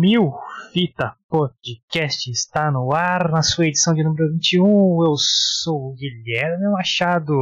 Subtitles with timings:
[0.00, 0.32] Mil
[0.72, 5.04] Fita Podcast está no ar na sua edição de número 21.
[5.04, 7.34] Eu sou o Guilherme Machado.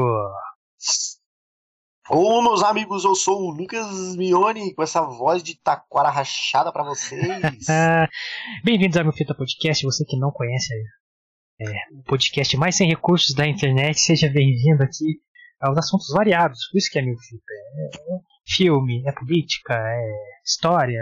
[2.11, 6.83] Ô, meus amigos, eu sou o Lucas Mione com essa voz de taquara rachada para
[6.83, 7.23] vocês.
[8.65, 9.85] Bem-vindos ao Mil Fita Podcast.
[9.85, 10.75] Você que não conhece
[11.61, 11.65] é,
[11.95, 15.21] o podcast mais sem recursos da internet, seja bem-vindo aqui
[15.61, 16.67] aos assuntos variados.
[16.73, 17.53] Por isso que é Mil Fita.
[17.53, 20.11] É filme, é política, é
[20.45, 21.01] história,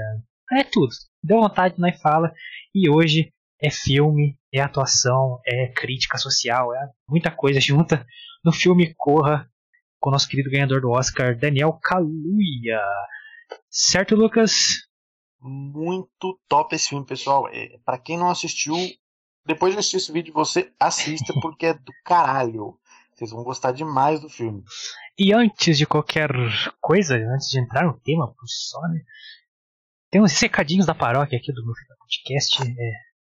[0.52, 0.91] é tudo.
[1.27, 2.32] Deu vontade, nós fala.
[2.72, 8.06] E hoje é filme, é atuação, é crítica social, é muita coisa junta
[8.45, 9.50] no filme Corra
[9.98, 12.80] com o nosso querido ganhador do Oscar, Daniel Kaluuya.
[13.69, 14.52] Certo, Lucas?
[15.41, 17.48] Muito top esse filme, pessoal.
[17.48, 18.77] É, para quem não assistiu,
[19.45, 22.78] depois de assistir esse vídeo, você assista porque é do caralho.
[23.14, 24.62] Vocês vão gostar demais do filme.
[25.19, 26.30] E antes de qualquer
[26.80, 29.00] coisa, antes de entrar no tema por só, né?
[30.16, 32.93] Tem uns recadinhos da paróquia aqui do meu podcast, é,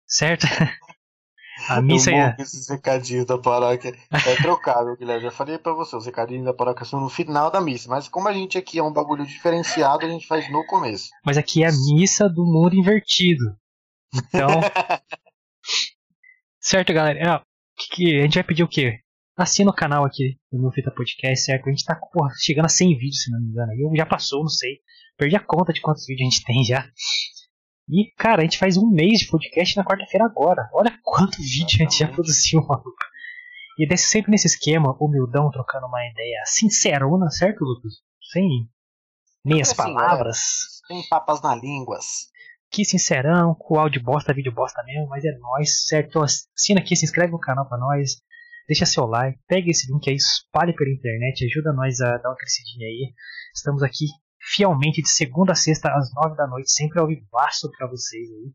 [0.05, 0.45] certo?
[1.67, 2.35] A missa é.
[2.37, 5.23] Esses recadinhos da paróquia é trocável, Guilherme.
[5.23, 7.89] Já falei pra você, os recadinhos da paróquia são no final da missa.
[7.89, 11.09] Mas como a gente aqui é um bagulho diferenciado, a gente faz no começo.
[11.25, 13.57] Mas aqui é a missa do mundo invertido.
[14.13, 14.47] Então.
[16.61, 17.41] certo, galera.
[17.75, 18.99] que, que, a gente vai pedir o quê?
[19.35, 21.69] Assina o canal aqui do meu Fita Podcast, certo?
[21.69, 23.73] A gente tá porra, chegando a 100 vídeos, se não me engano.
[23.73, 24.77] Eu já passou, não sei.
[25.17, 26.87] Perdi a conta de quantos vídeos a gente tem já.
[27.89, 30.69] E, cara, a gente faz um mês de podcast na quarta-feira agora.
[30.73, 32.93] Olha quanto vídeo a gente já produziu, maluco.
[33.79, 37.93] E desse sempre nesse esquema, humildão, trocando uma ideia sincerona, certo, Lucas?
[38.31, 38.69] Sem
[39.43, 40.37] meias assim, palavras.
[40.37, 42.27] É, sem papas na línguas.
[42.69, 46.09] Que sincerão, com áudio bosta, vídeo bosta mesmo, mas é nóis, certo?
[46.09, 48.17] Então, assina aqui, se inscreve no canal pra nós,
[48.67, 52.35] deixa seu like, pega esse link aí, espalhe pela internet, ajuda nós a dar uma
[52.35, 53.13] crescidinha aí.
[53.55, 54.07] Estamos aqui
[54.53, 58.51] fielmente de segunda a sexta às nove da noite, sempre ao vivaço para vocês aí.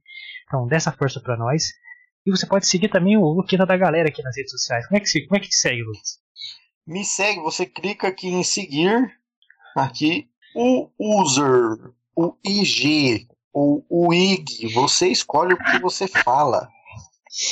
[0.46, 1.64] Então, dessa força para nós.
[2.24, 4.86] E você pode seguir também o Luquita da galera aqui nas redes sociais.
[4.86, 6.20] Como é que, como é que te segue, Lucas?
[6.86, 9.10] Me segue, você clica aqui em seguir,
[9.76, 16.68] aqui, o user, o IG, ou o IG, você escolhe o que você fala.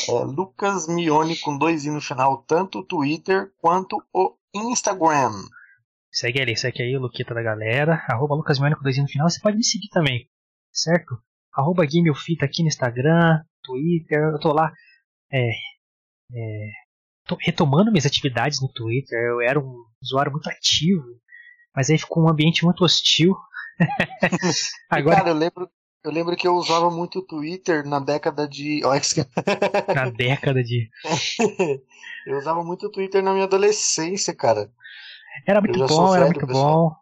[0.08, 5.32] É Lucas Mione com dois i no final, tanto o Twitter quanto o Instagram.
[6.10, 8.04] Segue ali, segue aí o Luquita da galera.
[8.08, 9.28] Arroba Lucas Mione com dois no final.
[9.28, 10.28] Você pode me seguir também,
[10.72, 11.16] certo?
[11.52, 14.18] Arroba GameOfita aqui no Instagram, Twitter.
[14.18, 14.72] Eu tô lá
[15.32, 15.48] é,
[16.32, 16.70] é,
[17.24, 19.18] tô retomando minhas atividades no Twitter.
[19.18, 21.04] Eu era um usuário muito ativo,
[21.74, 23.36] mas aí ficou um ambiente muito hostil.
[24.90, 25.16] Agora...
[25.16, 25.70] Cara, eu lembro,
[26.02, 28.80] eu lembro que eu usava muito o Twitter na década de.
[29.94, 30.90] na década de.
[32.26, 34.70] eu usava muito o Twitter na minha adolescência, cara.
[35.46, 36.92] Era muito bom, era muito bom.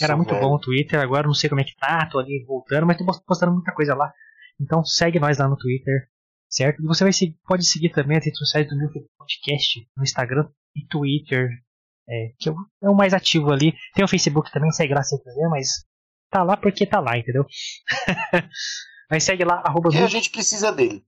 [0.00, 2.86] Era muito bom o Twitter, agora não sei como é que tá, tô ali voltando,
[2.86, 4.12] mas tô postando muita coisa lá.
[4.60, 6.08] Então segue nós lá no Twitter,
[6.48, 6.82] certo?
[6.82, 10.48] E você vai seguir, pode seguir também as redes sociais do meu podcast no Instagram
[10.74, 11.48] e Twitter,
[12.08, 13.74] é, que é o mais ativo ali.
[13.94, 15.68] Tem o Facebook também, segue lá se quiser, mas
[16.30, 17.46] tá lá porque tá lá, entendeu?
[19.10, 19.90] mas segue lá, arroba.
[19.94, 21.04] E a gente precisa dele.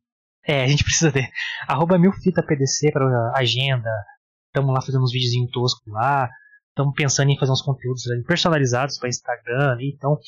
[0.47, 1.29] É, a gente precisa dele.
[1.67, 3.91] Arroba milfitapdc para agenda.
[4.47, 6.31] Estamos lá fazendo uns videozinhos toscos lá
[6.77, 10.19] estamos pensando em fazer uns conteúdos personalizados para Instagram, então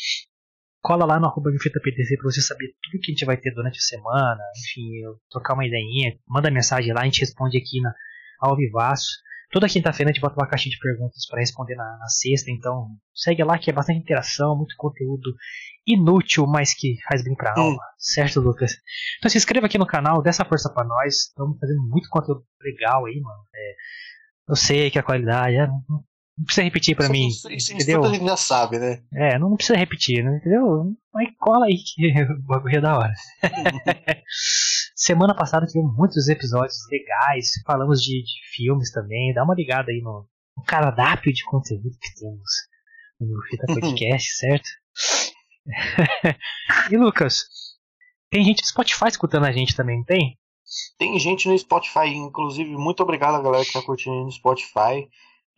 [0.80, 1.90] cola lá no arroba para
[2.22, 6.16] você saber tudo que a gente vai ter durante a semana, enfim, trocar uma ideinha,
[6.26, 7.92] manda mensagem lá, a gente responde aqui na,
[8.40, 9.08] ao vivaço.
[9.50, 12.88] Toda quinta-feira a gente bota uma caixinha de perguntas para responder na, na, sexta, então
[13.14, 15.34] segue lá que é bastante interação, muito conteúdo
[15.86, 17.94] inútil, mas que faz bem pra alma, hum.
[17.98, 18.72] certo, Lucas?
[19.18, 22.44] Então se inscreva aqui no canal, dê essa força para nós, estamos fazendo muito conteúdo
[22.62, 23.42] legal aí, mano.
[23.54, 23.74] É,
[24.50, 26.04] eu sei que a qualidade é, não
[26.44, 27.28] precisa repetir pra isso, mim.
[27.28, 28.00] Isso, isso, entendeu?
[28.00, 29.02] isso a gente já sabe, né?
[29.14, 30.36] É, não, precisa repetir, né?
[30.36, 30.92] entendeu?
[31.12, 33.12] Mas cola aí que o bagulho é da hora.
[34.94, 39.32] Semana passada tivemos muitos episódios legais, falamos de, de, filmes também.
[39.32, 40.26] Dá uma ligada aí no,
[40.56, 42.50] no cardápio de conteúdo que temos
[43.20, 44.68] no Fita Podcast, certo?
[46.90, 47.44] e Lucas,
[48.30, 50.38] tem gente do Spotify escutando a gente também, não tem?
[50.98, 55.08] Tem gente no Spotify, inclusive, muito obrigado a galera que tá curtindo no Spotify.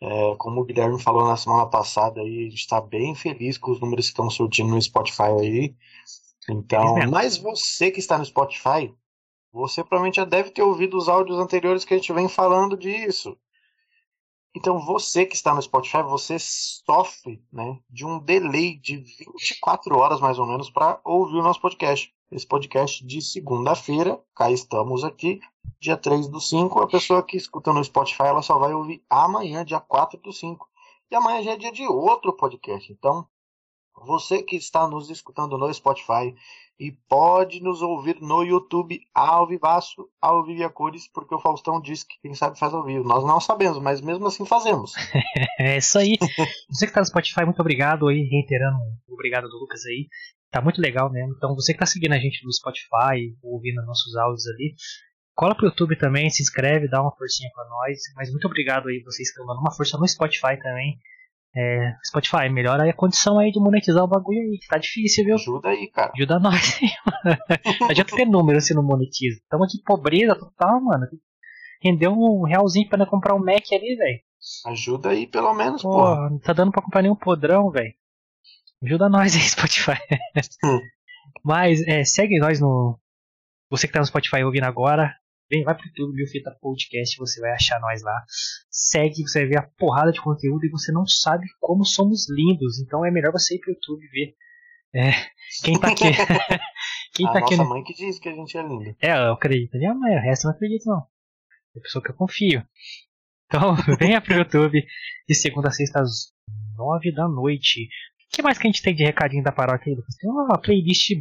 [0.01, 3.71] É, como o Guilherme falou na semana passada, aí, a gente está bem feliz com
[3.71, 5.75] os números que estão surtindo no Spotify aí.
[6.49, 8.91] Então, mas você que está no Spotify,
[9.53, 13.37] você provavelmente já deve ter ouvido os áudios anteriores que a gente vem falando disso.
[14.55, 20.19] Então, você que está no Spotify, você sofre né, de um delay de 24 horas
[20.19, 22.13] mais ou menos para ouvir o nosso podcast.
[22.29, 25.39] Esse podcast de segunda-feira, cá estamos aqui,
[25.79, 26.79] dia 3 do 5.
[26.79, 30.67] A pessoa que escuta no Spotify, ela só vai ouvir amanhã, dia 4 do 5.
[31.09, 32.91] E amanhã já é dia de outro podcast.
[32.91, 33.27] Então,
[34.05, 36.33] você que está nos escutando no Spotify
[36.79, 41.79] e pode nos ouvir no YouTube ao vivaço, ao vivo a cores, porque o Faustão
[41.79, 43.03] disse que quem sabe faz ao vivo.
[43.03, 44.93] Nós não sabemos, mas mesmo assim fazemos.
[45.59, 46.17] é isso aí.
[46.69, 50.07] Você que está no Spotify, muito obrigado aí, reiterando obrigado do Lucas aí.
[50.49, 51.33] Tá muito legal mesmo.
[51.37, 54.73] Então você que está seguindo a gente no Spotify, ouvindo nossos áudios ali,
[55.41, 57.97] cola pro YouTube também, se inscreve, dá uma forcinha para nós.
[58.15, 60.99] Mas muito obrigado aí vocês que estão dando uma força no Spotify também.
[61.55, 65.33] É, Spotify, melhora a condição aí de monetizar o bagulho aí, que tá difícil, viu?
[65.33, 66.11] Ajuda aí, cara.
[66.15, 66.89] Ajuda nós aí,
[67.25, 67.37] mano.
[67.81, 69.41] Não adianta ter número se não monetiza.
[69.49, 71.07] Tamo aqui pobreza total, mano.
[71.81, 74.19] Rendeu um realzinho pra comprar um Mac ali, velho.
[74.67, 75.89] Ajuda aí, pelo menos, pô.
[75.89, 76.29] Porra.
[76.29, 77.93] Não tá dando pra comprar nenhum podrão, velho.
[78.83, 79.97] Ajuda nós aí, Spotify.
[80.63, 80.79] Hum.
[81.43, 82.99] Mas, é, segue nós no.
[83.71, 85.15] Você que tá no Spotify ouvindo agora,
[85.51, 88.23] Vem, vai pro YouTube, Mil Fita Podcast, você vai achar nós lá.
[88.69, 92.79] Segue, você vai ver a porrada de conteúdo e você não sabe como somos lindos.
[92.79, 94.33] Então é melhor você ir pro YouTube ver.
[94.95, 95.11] É,
[95.61, 96.05] quem tá aqui.
[97.13, 98.95] quem a tá nossa aqui mãe que diz que a gente é lindo.
[99.01, 99.77] É, eu acredito.
[99.77, 101.05] Minha mãe, o resto eu não acredito não.
[101.75, 102.65] É a pessoa que eu confio.
[103.47, 104.81] Então, venha pro YouTube
[105.27, 106.31] de segunda a sexta às
[106.77, 107.89] nove da noite.
[108.27, 110.15] O que mais que a gente tem de recadinho da paróquia aí, Lucas?
[110.15, 111.11] Tem uma playlist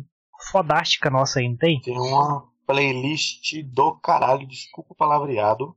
[0.53, 1.81] fodástica nossa aí, não tem?
[1.81, 5.77] Tem uma playlist do caralho, desculpa o palavreado.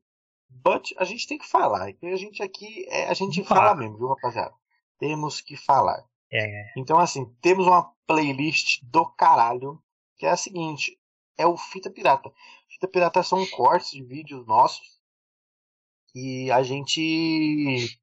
[0.50, 1.88] But a gente tem que falar.
[2.02, 4.54] A gente aqui, é, a gente fala, fala mesmo, viu, rapaziada?
[5.00, 6.06] Temos que falar.
[6.32, 6.74] É.
[6.78, 9.82] Então, assim, temos uma playlist do caralho,
[10.18, 10.98] que é a seguinte:
[11.38, 12.32] é o Fita Pirata.
[12.70, 15.02] Fita Pirata são cortes de vídeos nossos.
[16.16, 18.00] E a gente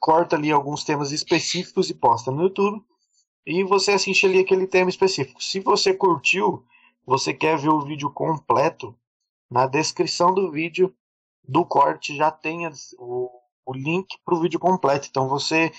[0.00, 2.82] corta ali alguns temas específicos e posta no YouTube.
[3.44, 5.42] E você assiste ali aquele tema específico.
[5.42, 6.64] Se você curtiu,
[7.04, 8.96] você quer ver o vídeo completo,
[9.50, 10.94] na descrição do vídeo
[11.46, 12.66] do corte já tem
[12.98, 13.30] o,
[13.66, 15.08] o link para o vídeo completo.
[15.10, 15.72] Então você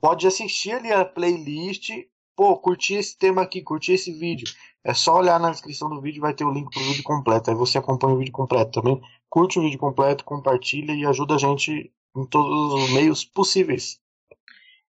[0.00, 1.90] pode assistir ali a playlist,
[2.36, 4.46] pô, curtir esse tema aqui, curtir esse vídeo.
[4.84, 7.50] É só olhar na descrição do vídeo, vai ter o link para o vídeo completo.
[7.50, 9.00] Aí você acompanha o vídeo completo também.
[9.28, 13.99] Curte o vídeo completo, compartilha e ajuda a gente em todos os meios possíveis.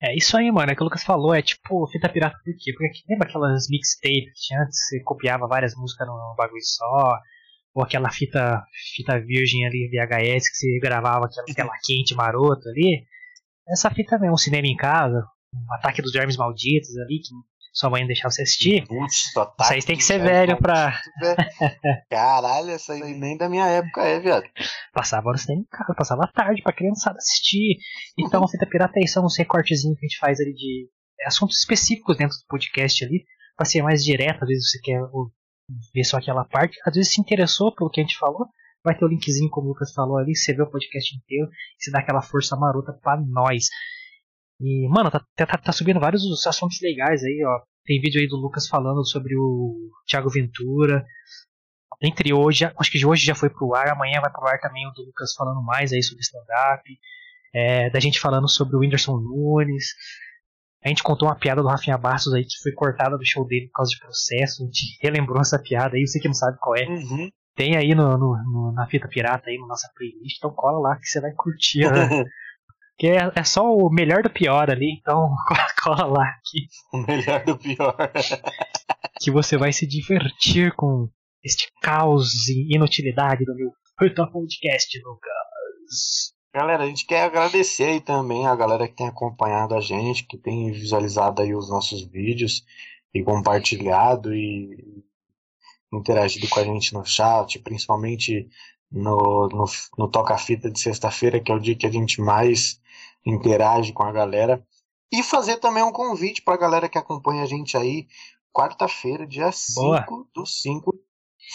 [0.03, 0.71] É isso aí, mano.
[0.71, 2.73] É que o Lucas falou, é tipo fita pirata por quê?
[2.73, 4.79] Porque lembra aquelas mixtapes que antes?
[4.89, 7.19] Você copiava várias músicas num bagulho só.
[7.75, 8.63] Ou aquela fita,
[8.95, 13.07] fita virgem ali, VHS, que você gravava aquela tela quente marota ali.
[13.69, 17.35] Essa fita mesmo, um cinema em casa, um ataque dos germes malditos ali, que
[17.77, 18.87] sua mãe não deixava você assistir.
[18.87, 20.99] Putz, isso aí tem que ser velho pra.
[22.11, 24.45] Caralho, essa aí nem da minha época é, viado.
[24.95, 27.77] Passava cinema em casa, passava tarde pra criançada assistir.
[28.19, 30.89] Então a fita pirata é uns recortezinhos que a gente faz ali de
[31.27, 35.01] assuntos específicos dentro do podcast ali, pra ser mais direto, às vezes você quer
[35.95, 38.47] ver só aquela parte, às vezes se interessou pelo que a gente falou,
[38.83, 41.85] vai ter o linkzinho, como o Lucas falou ali, você vê o podcast inteiro e
[41.85, 43.67] você dá aquela força marota pra nós.
[44.61, 47.61] E, mano, tá, tá, tá subindo vários assuntos legais aí, ó.
[47.85, 51.05] Tem vídeo aí do Lucas falando sobre o Thiago Ventura.
[52.03, 54.91] Entre hoje, acho que hoje já foi pro ar, amanhã vai pro ar também o
[54.91, 56.83] do Lucas falando mais aí sobre stand-up.
[57.55, 59.95] É, da gente falando sobre o Whindersson Nunes.
[60.85, 63.67] A gente contou uma piada do Rafinha Bastos aí que foi cortada do show dele
[63.67, 64.63] por causa de processo.
[64.63, 66.87] A gente relembrou essa piada aí, você que não sabe qual é.
[66.87, 67.31] Uhum.
[67.55, 70.97] Tem aí no, no, no, na fita pirata aí, na nossa playlist, então cola lá
[70.97, 72.07] que você vai curtir né?
[72.99, 75.35] Que é, é só o melhor do pior ali, então
[75.83, 76.67] cola lá aqui.
[76.93, 77.97] O melhor do pior.
[79.21, 81.09] que você vai se divertir com
[81.45, 86.35] este caos e inutilidade do meu podcast, Lucas.
[86.55, 90.39] Galera, a gente quer agradecer aí também a galera que tem acompanhado a gente, que
[90.39, 92.65] tem visualizado aí os nossos vídeos
[93.13, 95.05] e compartilhado e
[95.93, 98.49] interagido com a gente no chat, principalmente
[98.91, 99.65] no, no,
[99.99, 102.81] no Toca Fita de sexta-feira, que é o dia que a gente mais
[103.27, 104.65] interage com a galera.
[105.13, 108.07] E fazer também um convite para a galera que acompanha a gente aí.
[108.53, 110.95] Quarta-feira, dia 5 do 5,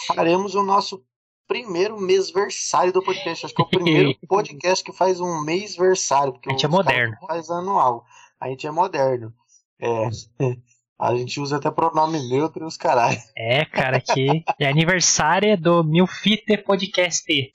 [0.06, 1.04] faremos o nosso
[1.48, 3.46] primeiro mêsversário do podcast.
[3.46, 6.32] Acho que é o primeiro podcast que faz um mêsversário.
[6.32, 7.16] Porque a gente é moderno.
[7.26, 8.04] Faz anual.
[8.40, 9.32] A gente é moderno.
[9.80, 10.08] É.
[11.02, 13.18] A gente usa até pronome neutro e os caralho.
[13.36, 17.52] É, cara, que é aniversário do Milfite Podcast.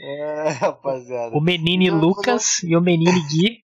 [0.00, 1.36] É, rapaziada.
[1.36, 3.62] O menino então, Lucas e o menino Gui.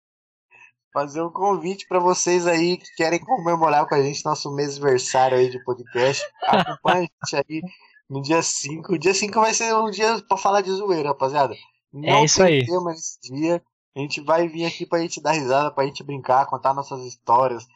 [0.93, 5.39] Fazer um convite para vocês aí que querem comemorar com a gente nosso mês aniversário
[5.39, 6.23] aí de podcast.
[6.43, 7.63] Acompanhe a gente aí
[8.11, 8.93] no dia 5.
[8.93, 11.55] O dia 5 vai ser um dia para falar de zoeira, rapaziada.
[11.93, 12.65] Não é isso aí.
[12.67, 13.63] tema nesse dia.
[13.95, 17.67] A gente vai vir aqui pra gente dar risada, pra gente brincar, contar nossas histórias.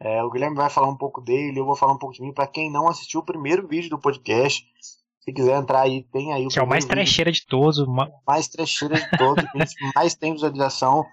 [0.00, 2.32] É, o Guilherme vai falar um pouco dele, eu vou falar um pouco de mim.
[2.32, 4.66] Para quem não assistiu o primeiro vídeo do podcast,
[5.26, 7.78] se quiser entrar aí, tem aí o Que é o mais trecheira de todos.
[7.78, 8.08] Uma...
[8.24, 9.44] Mais trecheira de todos,
[9.94, 11.04] mais tem visualização.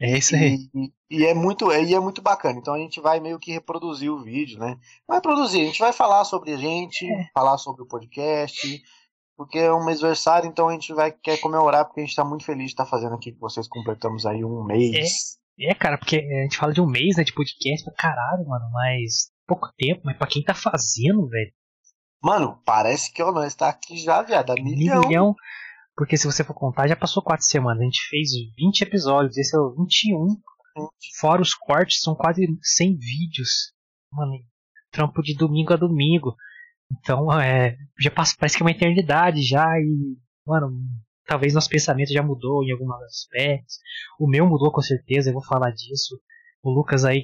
[0.00, 0.70] É isso aí.
[0.74, 2.58] E, e, é muito, e é muito bacana.
[2.58, 4.78] Então a gente vai meio que reproduzir o vídeo, né?
[5.06, 7.28] Vai produzir, a gente vai falar sobre a gente, é.
[7.34, 8.82] falar sobre o podcast,
[9.36, 12.44] porque é um mêsversário, então a gente vai quer comemorar, porque a gente está muito
[12.44, 13.68] feliz de estar tá fazendo aqui com vocês.
[13.68, 15.38] Completamos aí um mês.
[15.58, 18.48] É, é, cara, porque a gente fala de um mês né, de podcast pra caralho,
[18.48, 21.52] mano, mas pouco tempo, mas pra quem tá fazendo, velho.
[22.24, 25.02] Mano, parece que o nós tá aqui já, viado, a milhão.
[25.02, 25.34] milhão.
[25.94, 27.82] Porque se você for contar, já passou quatro semanas.
[27.82, 30.40] A gente fez 20 episódios, esse é o 21.
[31.20, 33.74] Fora os cortes, são quase 100 vídeos.
[34.10, 34.32] Mano,
[34.90, 36.34] trampo de domingo a domingo.
[36.90, 40.16] Então, é, já passa, parece que é uma eternidade já e,
[40.46, 40.72] mano,
[41.26, 43.80] talvez nosso pensamento já mudou em alguns aspectos.
[44.18, 46.18] O meu mudou com certeza, eu vou falar disso.
[46.62, 47.22] O Lucas aí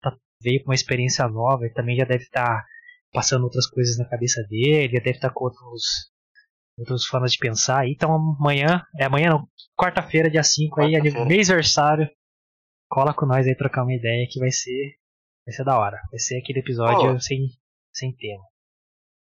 [0.00, 2.64] tá, veio com uma experiência nova, ele também já deve estar tá
[3.12, 6.10] passando outras coisas na cabeça dele, deve estar tá com outros,
[6.78, 7.86] outras formas de pensar.
[7.88, 12.08] Então amanhã, é amanhã não, quarta-feira, dia 5 quarta aí, aniversário.
[12.90, 14.98] Cola com nós aí trocar uma ideia que vai ser
[15.48, 15.98] vai ser da hora.
[16.10, 17.20] Vai ser aquele episódio oh.
[17.20, 17.48] sem,
[17.92, 18.44] sem tema.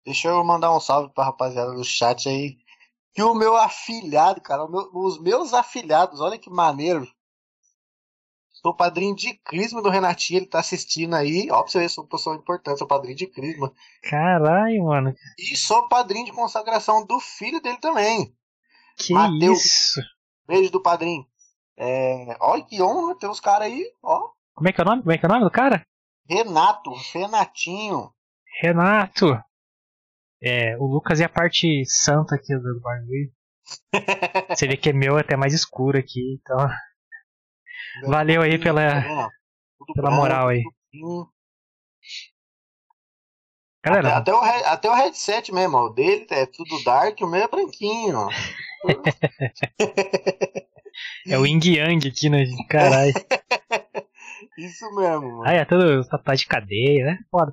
[0.06, 2.56] Deixa eu mandar um salve pra rapaziada do chat aí.
[3.14, 7.06] Que o meu afilhado, cara, meu, os meus afilhados, olha que maneiro.
[8.64, 11.50] Sou padrinho de Crisma do Renatinho, ele tá assistindo aí.
[11.50, 13.71] Ó, pra você ver, sou pessoa importante, sou padrinho de Crisma.
[14.02, 15.14] Caralho, mano.
[15.38, 18.35] E sou padrinho de consagração do filho dele também.
[18.97, 19.66] Que Mateus.
[19.66, 20.00] isso?
[20.49, 21.26] Beijo do padrinho.
[21.76, 22.38] É...
[22.40, 24.30] Olha que honra ter os caras aí, ó.
[24.54, 25.02] Como é que é o nome?
[25.02, 25.87] Como é que é o nome do cara?
[26.26, 28.14] Renato, Renatinho.
[28.62, 29.38] Renato.
[30.42, 33.30] É, o Lucas é a parte santa aqui do bagulho.
[34.56, 36.66] Você vê que é meu até mais escuro aqui, então.
[38.02, 39.30] Valeu aí pela,
[39.94, 40.62] pela moral aí.
[43.84, 44.38] Galera, até, até, o,
[44.72, 48.28] até o headset mesmo, ó, o dele é tudo dark, o meu é branquinho.
[51.28, 52.44] é o Ying Yang aqui, né?
[52.68, 53.12] Caralho.
[54.56, 55.42] Isso mesmo, mano.
[55.44, 57.18] Ah, é tudo tá de cadeia, né?
[57.30, 57.52] Foda.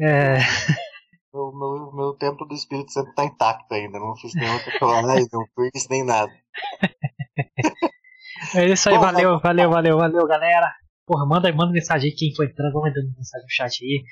[0.00, 0.38] É.
[1.30, 5.44] Meu, meu, meu templo do Espírito Santo tá intacto ainda, não fiz nenhuma tatuagem, não
[5.54, 6.32] fiz nem nada.
[8.54, 10.72] É isso aí, Bom, valeu, valeu, valeu, valeu, galera.
[11.06, 14.04] Porra, manda, manda mensagem aí quem for entrando, vamos mandando mensagem no chat aí.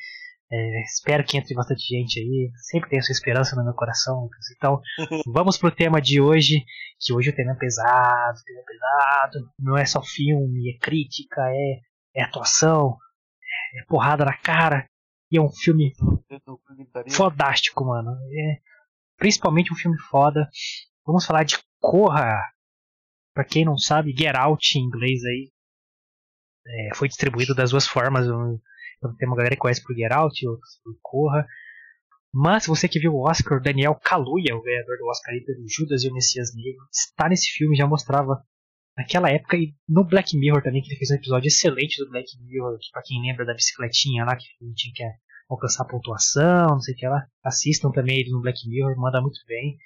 [0.51, 2.51] É, espero que entre bastante gente aí.
[2.57, 4.29] Sempre tenho essa esperança no meu coração.
[4.57, 4.81] Então,
[5.27, 6.65] vamos pro tema de hoje.
[7.01, 9.51] Que hoje o tema é pesado, o tema é pesado.
[9.59, 11.81] Não é só filme, é crítica, é,
[12.15, 12.97] é atuação,
[13.75, 14.89] é porrada na cara.
[15.31, 15.93] E é um filme
[17.11, 18.13] fodástico, mano.
[18.13, 18.59] É,
[19.17, 20.49] principalmente um filme foda.
[21.05, 22.41] Vamos falar de Corra.
[23.37, 25.53] Pra quem não sabe, Get Out em inglês aí.
[26.67, 28.25] É, foi distribuído das duas formas.
[28.25, 31.47] Então, tem uma galera que conhece por Get Out, outros por Corra.
[32.33, 36.03] Mas você que viu o Oscar, Daniel Kaluuya, o ganhador do Oscar aí pelo Judas
[36.03, 38.43] e o Messias Negro, está nesse filme, já mostrava
[38.97, 42.29] naquela época e no Black Mirror também, que ele fez um episódio excelente do Black
[42.41, 45.05] Mirror, que pra quem lembra da bicicletinha lá, que tinha que
[45.47, 47.27] alcançar pontuação, não sei o que lá.
[47.45, 49.77] Assistam também ele no Black Mirror, manda muito bem.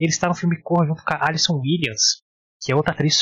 [0.00, 2.26] Ele está no filme Corra junto com a Alison Williams,
[2.60, 3.20] que é outra atriz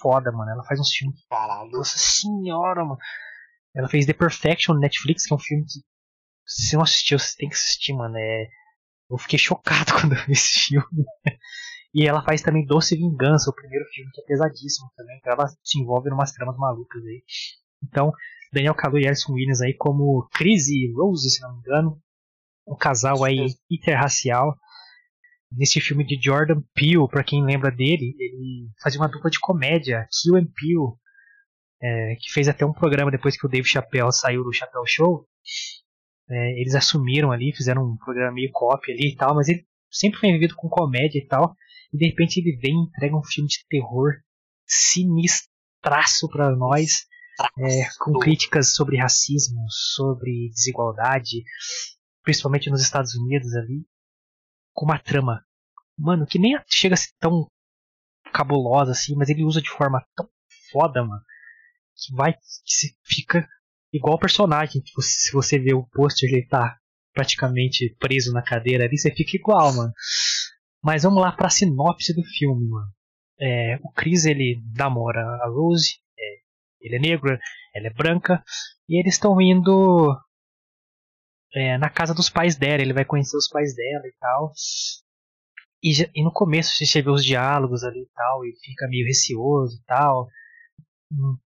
[0.00, 0.50] foda, mano.
[0.50, 1.20] Ela faz uns filmes.
[1.28, 1.70] Caralho.
[1.70, 2.98] Nossa senhora, mano.
[3.74, 5.80] Ela fez The Perfection no Netflix, que é um filme que.
[6.46, 8.16] Se você não assistiu, você tem que assistir, mano.
[8.16, 8.48] É...
[9.10, 11.04] Eu fiquei chocado quando eu vi esse filme.
[11.94, 15.20] e ela faz também Doce Vingança, o primeiro filme, que é pesadíssimo também.
[15.24, 17.22] Ela se envolve em umas tramas malucas aí.
[17.82, 18.12] Então,
[18.52, 22.02] Daniel Kaluuya e Alison Williams aí como Chris e Rose, se não me engano.
[22.66, 24.56] Um casal aí interracial.
[25.50, 30.06] Nesse filme de Jordan Peele, para quem lembra dele, ele fazia uma dupla de comédia,
[30.10, 30.94] Kill and Peele,
[31.82, 35.26] é, que fez até um programa depois que o Dave Chappelle saiu do Chappelle Show.
[36.30, 40.20] É, eles assumiram ali, fizeram um programa meio copy ali e tal, mas ele sempre
[40.20, 41.54] foi envolvido com comédia e tal.
[41.92, 44.12] E de repente ele vem e entrega um filme de terror
[44.66, 47.06] sinistraço para nós
[47.58, 51.42] é, com críticas sobre racismo, sobre desigualdade,
[52.22, 53.86] principalmente nos Estados Unidos ali,
[54.78, 55.44] com uma trama,
[55.98, 57.48] mano, que nem chega a ser tão
[58.32, 60.28] cabulosa assim, mas ele usa de forma tão
[60.70, 61.20] foda, mano,
[61.96, 63.44] que vai, que fica
[63.92, 66.78] igual o personagem, que você, se você vê o pôster, ele tá
[67.12, 69.92] praticamente preso na cadeira ali, você fica igual, mano.
[70.80, 72.92] Mas vamos lá pra sinopse do filme, mano.
[73.40, 75.98] É, o Chris ele namora a Rose,
[76.80, 77.36] ele é negro,
[77.74, 78.44] ela é branca,
[78.88, 80.16] e eles estão indo
[81.54, 84.52] é, na casa dos pais dela, ele vai conhecer os pais dela e tal.
[85.82, 89.76] E, e no começo você vê os diálogos ali e tal, e fica meio receoso
[89.76, 90.28] e tal.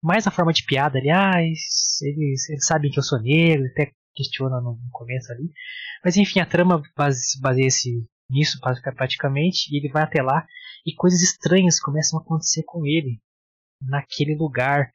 [0.02, 3.90] Mais na forma de piada ali, ah, eles, eles sabem que eu sou negro, até
[4.14, 5.50] questiona no começo ali.
[6.04, 6.82] Mas enfim, a trama
[7.40, 10.46] baseia-se nisso praticamente, e ele vai até lá
[10.84, 13.20] e coisas estranhas começam a acontecer com ele
[13.82, 14.90] naquele lugar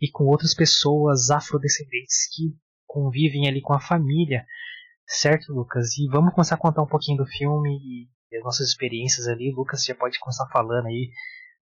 [0.00, 2.54] e com outras pessoas afrodescendentes que
[2.96, 4.46] convivem ali com a família,
[5.06, 5.98] certo, Lucas?
[5.98, 7.78] E vamos começar a contar um pouquinho do filme
[8.30, 9.52] e as nossas experiências ali.
[9.54, 11.10] Lucas já pode começar falando aí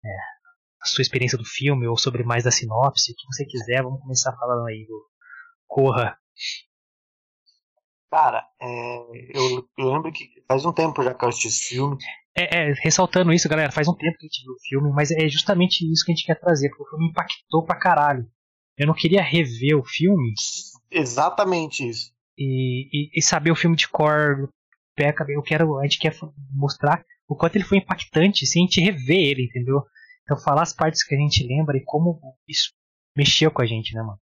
[0.04, 0.08] é,
[0.80, 3.82] a sua experiência do filme ou sobre mais da sinopse, o que você quiser.
[3.82, 5.04] Vamos começar falando aí do
[5.66, 6.16] Corra.
[8.12, 8.96] Cara, é,
[9.36, 11.96] eu, lembro que faz um tempo já que eu assisti esse filme.
[12.36, 15.10] É, é, ressaltando isso, galera, faz um tempo que a gente viu o filme, mas
[15.10, 18.24] é justamente isso que a gente quer trazer, porque o filme impactou pra caralho.
[18.76, 20.32] Eu não queria rever o filme.
[20.94, 22.12] Exatamente isso.
[22.38, 24.48] E, e, e saber o filme de cor,
[24.94, 26.16] peca, eu quero, a gente quer
[26.52, 29.82] mostrar o quanto ele foi impactante sem a gente rever ele, entendeu?
[30.22, 32.72] Então falar as partes que a gente lembra e como isso
[33.16, 34.20] mexeu com a gente, né, mano?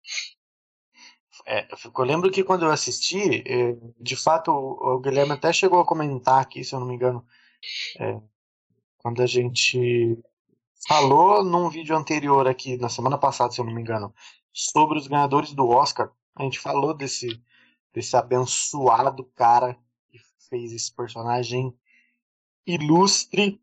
[1.46, 5.86] É, eu lembro que quando eu assisti, é, de fato, o Guilherme até chegou a
[5.86, 7.24] comentar aqui, se eu não me engano,
[8.00, 8.20] é,
[8.98, 10.18] quando a gente
[10.88, 14.12] falou num vídeo anterior aqui, na semana passada, se eu não me engano,
[14.52, 17.42] sobre os ganhadores do Oscar, a gente falou desse,
[17.92, 19.76] desse abençoado cara
[20.08, 21.74] que fez esse personagem
[22.66, 23.60] ilustre,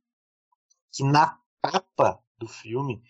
[0.91, 3.03] que na capa do filme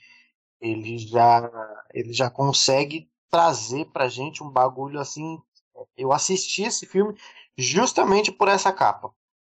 [0.60, 1.50] ele já,
[1.94, 5.42] ele já consegue trazer pra gente um bagulho assim.
[5.98, 7.18] Eu assisti esse filme
[7.58, 9.14] justamente por essa capa.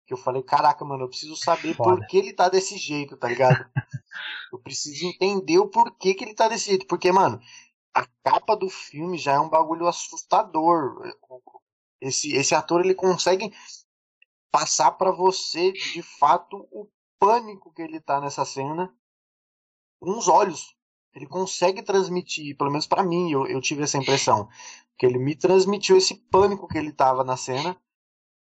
[0.06, 1.96] Que eu falei, caraca, mano, eu preciso saber Foda.
[1.96, 3.68] por que ele tá desse jeito, tá ligado?
[4.52, 6.86] eu preciso entender o porquê que ele tá desse jeito.
[6.86, 7.40] Porque, mano,
[7.96, 11.02] a capa do filme já é um bagulho assustador.
[12.00, 13.52] Esse, esse ator, ele consegue
[14.50, 16.88] passar para você, de fato, o
[17.18, 18.94] pânico que ele tá nessa cena
[19.98, 20.76] com os olhos
[21.16, 24.48] ele consegue transmitir, pelo menos para mim, eu, eu tive essa impressão,
[24.98, 27.74] que ele me transmitiu esse pânico que ele tava na cena.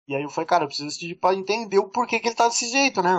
[0.07, 2.49] E aí eu falei, cara, eu preciso assistir pra entender o porquê que ele tá
[2.49, 3.13] desse jeito, né?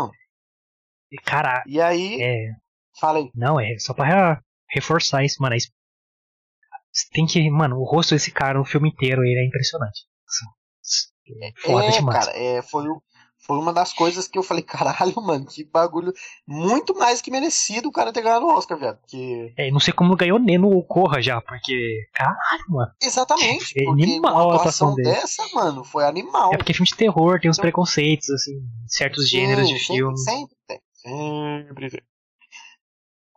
[1.11, 1.63] E cara.
[1.65, 2.21] E aí.
[2.21, 2.51] É.
[2.99, 3.31] Falei.
[3.33, 5.55] Não, é só pra reforçar isso, mano.
[5.55, 5.57] É
[6.91, 7.49] você tem que.
[7.49, 10.01] Mano, o rosto desse cara no filme inteiro ele é impressionante.
[11.41, 12.25] É foda é, demais.
[12.25, 12.85] Cara, é, foi,
[13.45, 16.13] foi uma das coisas que eu falei, caralho, mano, que bagulho.
[16.45, 18.97] Muito mais que merecido o cara ter ganhado o Oscar, velho.
[18.97, 19.53] Porque...
[19.57, 22.07] É, não sei como ganhou nem no Corra já, porque.
[22.13, 22.91] Caralho, mano.
[23.01, 23.73] Exatamente.
[23.77, 26.53] É animal uma atuação dessa, mano, foi animal.
[26.53, 27.63] É porque filme de terror tem uns então...
[27.63, 30.17] preconceitos, assim, certos Sim, gêneros de sempre, filme.
[30.17, 30.81] Sempre tem.
[30.93, 32.01] Sempre tem.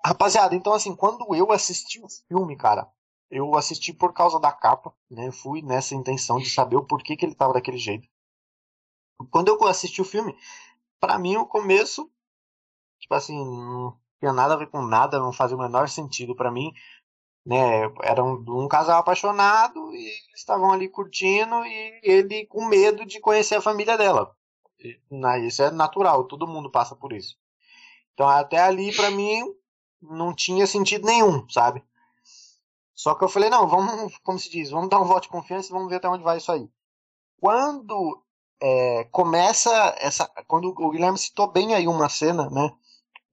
[0.05, 2.87] Rapaziada, então assim, quando eu assisti o filme, cara,
[3.31, 5.31] eu assisti por causa da capa, né?
[5.33, 8.09] Fui nessa intenção de saber o porquê que ele tava daquele jeito.
[9.31, 10.37] Quando eu assisti o filme,
[11.01, 12.11] para mim o começo,
[12.99, 16.51] tipo assim, não tinha nada a ver com nada, não fazia o menor sentido para
[16.51, 16.73] mim.
[17.47, 23.05] Né, era um, um, casal apaixonado e eles estavam ali curtindo e ele com medo
[23.05, 24.35] de conhecer a família dela.
[25.47, 27.37] Isso é natural, todo mundo passa por isso.
[28.15, 29.43] Então até ali para mim
[30.01, 31.85] não tinha sentido nenhum, sabe?
[32.95, 35.69] Só que eu falei, não, vamos, como se diz, vamos dar um voto de confiança
[35.69, 36.69] e vamos ver até onde vai isso aí.
[37.41, 38.23] Quando
[38.61, 40.27] é, começa essa.
[40.47, 42.71] Quando o Guilherme citou bem aí uma cena, né?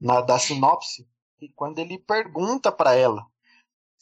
[0.00, 1.08] Na, da sinopse,
[1.40, 3.24] e quando ele pergunta para ela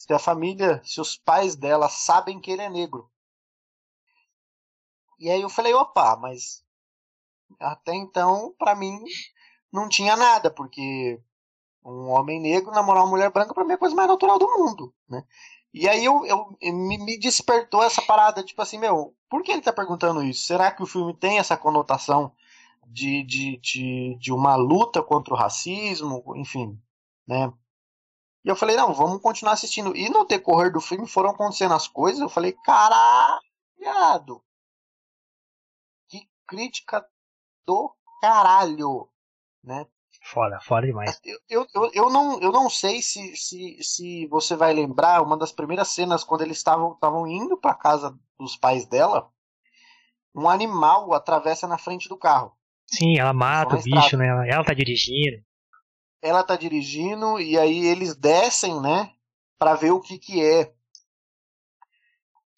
[0.01, 3.11] se a família, se os pais dela sabem que ele é negro.
[5.19, 6.65] E aí eu falei, opa, mas
[7.59, 8.99] até então, para mim,
[9.71, 11.23] não tinha nada, porque
[11.85, 14.47] um homem negro namorar uma mulher branca para mim é a coisa mais natural do
[14.47, 15.25] mundo, né?
[15.73, 19.63] E aí eu, eu me, me, despertou essa parada, tipo assim, meu, por que ele
[19.63, 20.47] tá perguntando isso?
[20.47, 22.33] Será que o filme tem essa conotação
[22.87, 26.77] de, de, de, de uma luta contra o racismo, enfim,
[27.27, 27.53] né?
[28.45, 29.95] E eu falei, não, vamos continuar assistindo.
[29.95, 34.43] E no decorrer do filme foram acontecendo as coisas, eu falei, caralho!
[36.09, 37.07] Que crítica
[37.67, 39.09] do caralho,
[39.63, 39.87] né?
[40.33, 41.21] Foda, foda demais.
[41.49, 45.51] Eu, eu, eu, não, eu não sei se, se, se você vai lembrar uma das
[45.51, 49.29] primeiras cenas quando eles estavam estavam indo para casa dos pais dela.
[50.33, 52.53] Um animal atravessa na frente do carro.
[52.87, 54.29] Sim, ela mata o bicho, né?
[54.29, 55.43] Ela, ela tá dirigindo.
[56.23, 59.11] Ela tá dirigindo e aí eles descem, né?
[59.59, 60.73] Pra ver o que que é.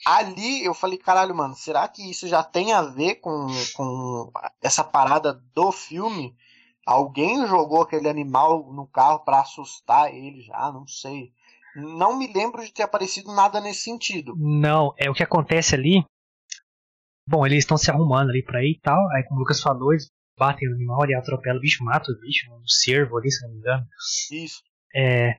[0.05, 4.31] Ali eu falei, caralho, mano, será que isso já tem a ver com, com
[4.61, 6.37] essa parada do filme?
[6.87, 11.33] Alguém jogou aquele animal no carro para assustar ele já, não sei.
[11.75, 14.35] Não me lembro de ter aparecido nada nesse sentido.
[14.37, 16.05] Não, é o que acontece ali.
[17.27, 19.09] Bom, eles estão se arrumando ali pra ir e tal.
[19.13, 22.21] Aí, como o Lucas falou, eles batem no animal e atropelam o bicho, mata o
[22.21, 23.87] bicho, um cervo ali, se não me engano.
[24.33, 24.63] Isso.
[24.95, 25.37] É.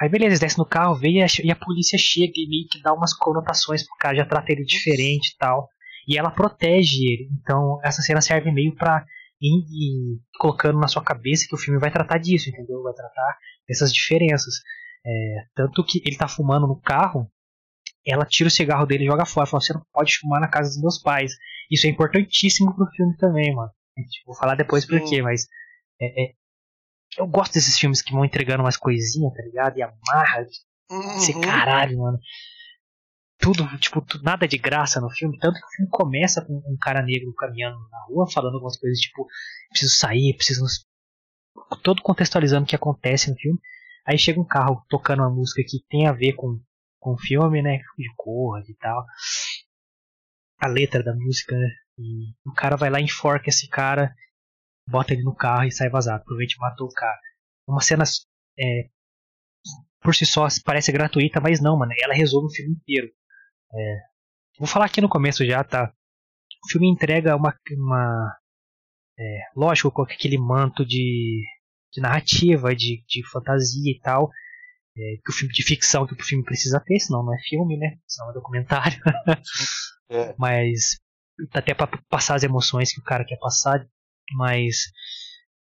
[0.00, 2.80] Aí beleza, eles descem no carro, e a, e a polícia chega e meio que
[2.82, 5.68] dá umas conotações pro cara, já trata ele diferente e tal.
[6.08, 7.30] E ela protege ele.
[7.40, 9.04] Então essa cena serve meio pra
[9.40, 12.82] e, e, colocando na sua cabeça que o filme vai tratar disso, entendeu?
[12.82, 14.54] Vai tratar dessas diferenças.
[15.04, 17.30] É, tanto que ele tá fumando no carro,
[18.06, 19.46] ela tira o cigarro dele e joga fora.
[19.46, 21.32] Fala, você não pode fumar na casa dos meus pais.
[21.70, 23.70] Isso é importantíssimo pro filme também, mano.
[24.26, 25.46] Vou falar depois por quê, mas
[26.00, 26.32] é, é,
[27.18, 29.78] eu gosto desses filmes que vão entregando umas coisinhas, tá ligado?
[29.78, 30.46] E amarra.
[30.90, 31.16] Uhum.
[31.16, 32.18] Esse caralho, mano.
[33.40, 35.38] Tudo, tipo, tudo, nada de graça no filme.
[35.38, 38.98] Tanto que o filme começa com um cara negro caminhando na rua, falando algumas coisas
[38.98, 39.26] tipo,
[39.70, 40.64] preciso sair, preciso.
[41.82, 43.58] Todo contextualizando o que acontece no filme.
[44.06, 46.60] Aí chega um carro tocando uma música que tem a ver com,
[46.98, 47.78] com o filme, né?
[47.98, 49.04] De cor e tal.
[50.58, 51.68] A letra da música, né?
[51.98, 54.14] E o cara vai lá enforca esse cara
[54.90, 56.24] bota ele no carro e sai vazado.
[56.24, 57.18] Provavelmente matou o cara.
[57.66, 58.04] Uma cena
[58.58, 58.90] é,
[60.00, 61.92] por si só parece gratuita, mas não, mano.
[62.02, 63.08] Ela resolve o filme inteiro.
[63.72, 64.00] É,
[64.58, 65.92] vou falar aqui no começo já, tá?
[66.64, 67.54] O filme entrega uma.
[67.72, 68.36] uma
[69.18, 71.42] é, lógico, com aquele manto de,
[71.92, 74.30] de narrativa, de, de fantasia e tal.
[74.96, 77.76] É, que o filme de ficção que o filme precisa ter, senão não é filme,
[77.78, 77.96] né?
[78.06, 78.98] Senão é documentário.
[80.10, 80.34] é.
[80.38, 80.98] Mas
[81.52, 83.86] até para passar as emoções que o cara quer passar
[84.32, 84.90] mas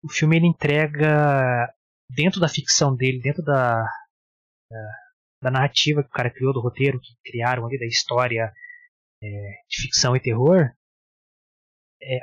[0.02, 1.72] o filme ele entrega
[2.08, 3.82] dentro da ficção dele, dentro da,
[4.70, 4.92] da,
[5.42, 8.53] da narrativa que o cara criou, do roteiro que criaram ali, da história
[9.22, 9.26] é,
[9.68, 10.70] de ficção e terror,
[12.03, 12.18] é,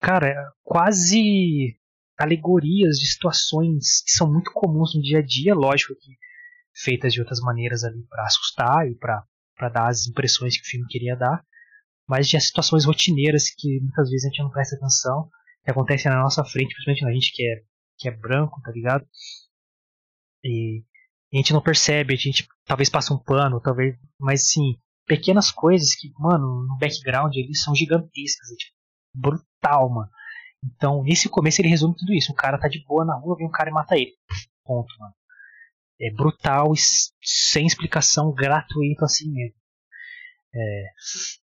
[0.00, 1.78] cara, quase
[2.18, 6.16] alegorias de situações que são muito comuns no dia a dia, lógico que
[6.74, 9.24] feitas de outras maneiras ali para assustar e para
[9.72, 11.44] dar as impressões que o filme queria dar,
[12.08, 15.28] mas de situações rotineiras que muitas vezes a gente não presta atenção
[15.64, 17.62] que acontecem na nossa frente, principalmente na gente que é,
[17.98, 19.06] que é branco, tá ligado?
[20.42, 20.82] E,
[21.32, 25.94] a gente não percebe, a gente talvez passa um pano, talvez, mas sim, pequenas coisas
[25.94, 28.74] que, mano, no background eles são gigantescas, é, tipo,
[29.14, 30.10] brutal, mano.
[30.64, 32.32] Então, nesse começo ele resume tudo isso.
[32.32, 34.12] O cara tá de boa na rua, vem um cara e mata ele.
[34.64, 35.14] Ponto, mano.
[36.00, 36.78] É brutal e
[37.22, 39.56] sem explicação, gratuito assim mesmo.
[40.54, 40.84] É,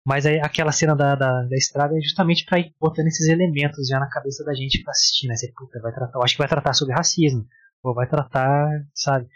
[0.06, 3.88] mas aí, aquela cena da, da, da estrada é justamente para ir botando esses elementos
[3.88, 5.36] já na cabeça da gente pra assistir, né?
[5.36, 7.46] Você, puta, vai tratar, eu acho que vai tratar sobre racismo,
[7.84, 9.28] ou vai tratar, sabe?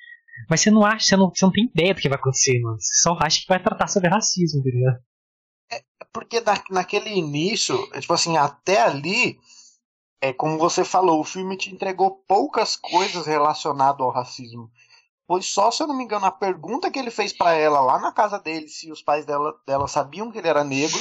[0.50, 2.78] Mas você não acha, você não, você não tem ideia do que vai acontecer, mano.
[2.80, 4.92] Você só acha que vai tratar sobre racismo, entendeu?
[5.72, 9.40] É, porque na, naquele início, é, tipo assim, até ali,
[10.22, 14.70] é como você falou, o filme te entregou poucas coisas relacionadas ao racismo.
[15.28, 18.00] Pois só, se eu não me engano, a pergunta que ele fez para ela lá
[18.00, 21.00] na casa dele, se os pais dela, dela sabiam que ele era negro,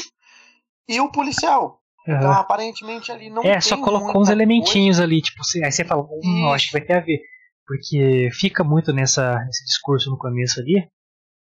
[0.86, 1.80] e o policial.
[2.06, 2.16] Uhum.
[2.16, 5.04] Então, aparentemente ali não É, só colocou uns elementinhos coisa.
[5.04, 7.20] ali, tipo, aí você fala, hum, acho que vai ter a ver.
[7.68, 10.90] Porque fica muito nessa, nesse discurso no começo ali.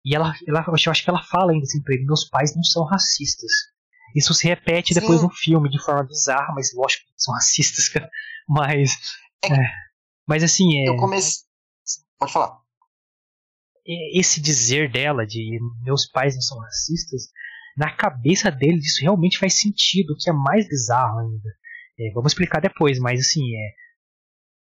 [0.05, 2.63] E ela, ela, eu acho que ela fala ainda assim pra ele, meus pais não
[2.63, 3.51] são racistas.
[4.17, 5.01] Isso se repete Sim.
[5.01, 8.09] depois no filme de forma bizarra, mas lógico que são racistas, cara.
[8.49, 8.97] Mas.
[9.45, 9.71] É, é,
[10.27, 10.89] mas assim, é.
[10.89, 11.43] Eu comecei.
[12.19, 12.63] Pode falar
[13.85, 17.29] esse dizer dela de meus pais não são racistas,
[17.77, 21.51] na cabeça dele isso realmente faz sentido, o que é mais bizarro ainda.
[21.99, 23.75] É, vamos explicar depois, mas assim, é.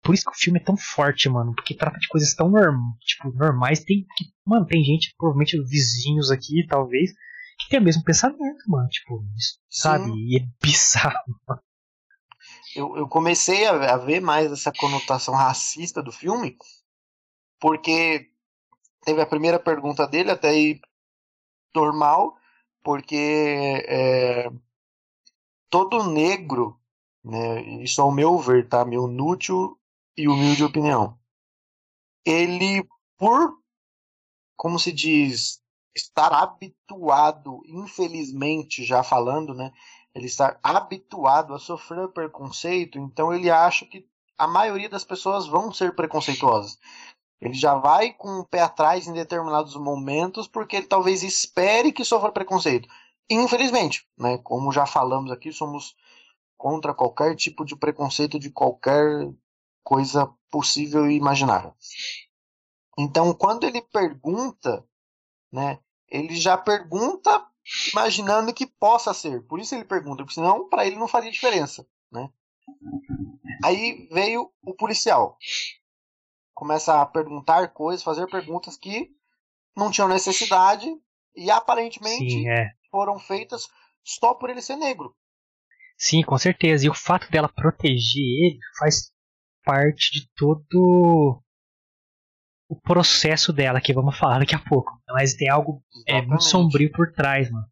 [0.07, 2.79] Por isso que o filme é tão forte, mano, porque trata de coisas tão norm,
[3.01, 3.81] tipo, normais.
[3.81, 7.11] Tem, que, mano, tem gente, provavelmente vizinhos aqui, talvez,
[7.59, 9.21] que tem o mesmo pensamento, mano, tipo,
[9.69, 10.09] sabe?
[10.15, 11.61] E é bizarro, mano.
[12.73, 16.55] Eu, eu comecei a, a ver mais essa conotação racista do filme,
[17.59, 18.31] porque
[19.03, 20.79] teve a primeira pergunta dele, até aí
[21.75, 22.33] normal,
[22.81, 24.49] porque é,
[25.69, 26.79] todo negro,
[27.21, 28.85] né, isso ao meu ver, tá?
[28.85, 29.76] Meu nútil
[30.17, 31.17] e humilde opinião.
[32.25, 32.85] Ele,
[33.17, 33.57] por,
[34.55, 35.61] como se diz,
[35.95, 39.71] estar habituado, infelizmente já falando, né?
[40.13, 45.71] Ele estar habituado a sofrer preconceito, então ele acha que a maioria das pessoas vão
[45.71, 46.77] ser preconceituosas.
[47.39, 52.03] Ele já vai com o pé atrás em determinados momentos, porque ele talvez espere que
[52.03, 52.89] sofra preconceito.
[53.29, 55.95] Infelizmente, né, como já falamos aqui, somos
[56.57, 59.29] contra qualquer tipo de preconceito de qualquer
[59.87, 61.73] coisa possível e imaginável.
[62.97, 64.83] Então, quando ele pergunta,
[65.51, 67.45] né, ele já pergunta
[67.93, 69.41] imaginando que possa ser.
[69.43, 72.29] Por isso ele pergunta, porque senão para ele não faria diferença, né?
[73.63, 75.37] Aí veio o policial
[76.57, 79.11] começa a perguntar coisas, fazer perguntas que
[79.75, 80.87] não tinham necessidade
[81.35, 82.71] e aparentemente Sim, é.
[82.89, 83.67] foram feitas
[84.03, 85.15] só por ele ser negro.
[85.95, 86.83] Sim, com certeza.
[86.83, 89.11] E o fato dela proteger ele faz
[89.67, 91.43] parte de todo
[92.69, 94.91] o processo dela, que vamos falar daqui a pouco.
[95.09, 97.67] Mas tem algo é, muito sombrio por trás, mano.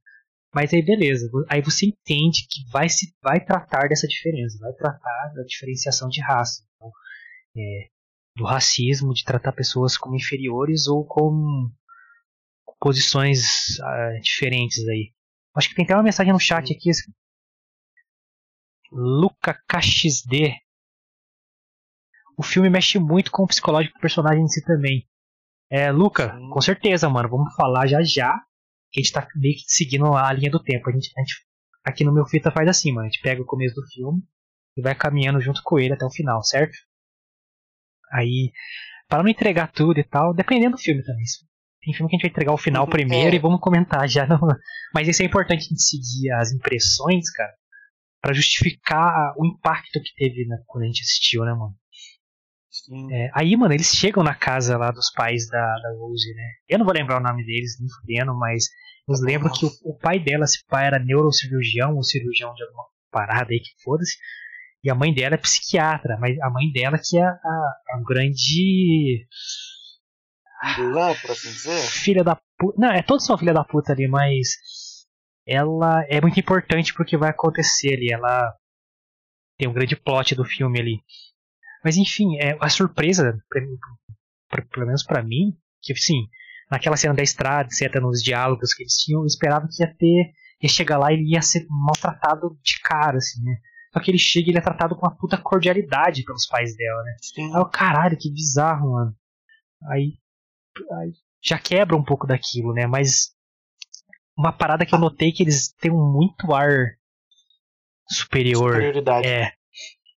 [0.54, 5.34] Mas aí beleza, aí você entende que vai se vai tratar dessa diferença, vai tratar
[5.36, 6.92] da diferenciação de raça, então,
[7.58, 7.90] é,
[8.38, 11.70] do racismo, de tratar pessoas como inferiores ou com
[12.80, 15.12] posições uh, diferentes aí.
[15.56, 16.90] Acho que tem até uma mensagem no chat aqui.
[18.92, 20.65] Luca KXD.
[22.38, 25.08] O filme mexe muito com o psicológico do personagem em si também.
[25.70, 26.50] É, Luca, Sim.
[26.50, 27.30] com certeza, mano.
[27.30, 28.42] Vamos falar já já
[29.00, 30.90] a gente tá meio que seguindo a linha do tempo.
[30.90, 31.46] A gente, a gente,
[31.84, 33.08] aqui no meu fita faz assim, mano.
[33.08, 34.22] A gente pega o começo do filme
[34.78, 36.76] e vai caminhando junto com ele até o final, certo?
[38.12, 38.52] Aí,
[39.08, 41.24] para não entregar tudo e tal, dependendo do filme também.
[41.82, 43.36] Tem filme que a gente vai entregar o final uhum, primeiro é.
[43.36, 44.26] e vamos comentar já.
[44.26, 44.40] No...
[44.94, 47.54] Mas isso é importante a gente seguir as impressões, cara,
[48.22, 51.76] para justificar o impacto que teve né, quando a gente assistiu, né, mano?
[53.12, 56.52] É, aí, mano, eles chegam na casa lá dos pais da, da Rose, né?
[56.68, 58.66] Eu não vou lembrar o nome deles, nem fudendo, mas
[59.08, 62.86] eu lembro que o, o, pai dela, se pai era neurocirurgião ou cirurgião de alguma
[63.12, 64.18] parada aí que foda-se.
[64.84, 68.04] E a mãe dela é psiquiatra, mas a mãe dela que é a, a, a
[68.06, 69.28] grande.
[70.76, 71.82] Vilã, por assim dizer?
[71.82, 72.80] Filha da puta.
[72.80, 74.50] Não, é todos são filha da puta ali, mas.
[75.48, 78.12] Ela é muito importante porque vai acontecer ali.
[78.12, 78.56] Ela
[79.58, 81.00] tem um grande plot do filme ali.
[81.86, 83.38] Mas enfim, é, a surpresa,
[84.72, 86.28] pelo menos para mim, que sim,
[86.72, 90.34] naquela cena da estrada, etc, nos diálogos que eles tinham, eu esperava que ia ter,
[90.64, 93.58] ia chegar lá e ele ia ser maltratado de cara, assim, né?
[93.94, 97.04] Só que ele chega e ele é tratado com uma puta cordialidade pelos pais dela,
[97.04, 97.16] né?
[97.22, 97.54] Sim.
[97.54, 99.16] Aí eu, caralho, que bizarro, mano.
[99.92, 100.18] Aí,
[101.00, 102.88] aí já quebra um pouco daquilo, né?
[102.88, 103.36] Mas
[104.36, 106.98] uma parada que eu notei que eles têm muito ar
[108.10, 108.72] superior.
[108.74, 109.28] Superioridade.
[109.28, 109.54] É.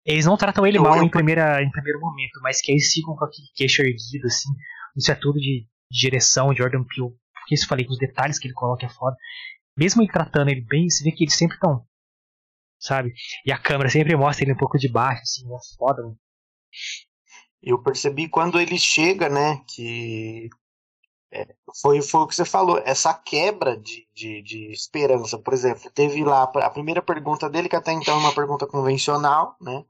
[0.08, 3.26] Eles não tratam ele mal em, primeira, em primeiro momento, mas que eles ficam com
[3.26, 4.50] aquele queixo erguido, assim.
[4.96, 7.14] Isso é tudo de direção, de Jordan Peele.
[7.34, 9.18] Porque isso eu falei, os detalhes que ele coloca é foda.
[9.78, 11.86] Mesmo ele tratando ele bem, você vê que eles sempre estão.
[12.80, 13.14] Sabe?
[13.46, 16.18] E a câmera sempre mostra ele um pouco de baixo, assim, é foda, mano.
[17.62, 20.50] Eu percebi quando ele chega, né, que
[21.34, 25.38] é, foi, foi o que você falou, essa quebra de, de, de, esperança.
[25.38, 29.58] Por exemplo, teve lá a primeira pergunta dele, que até então é uma pergunta convencional,
[29.60, 29.84] né?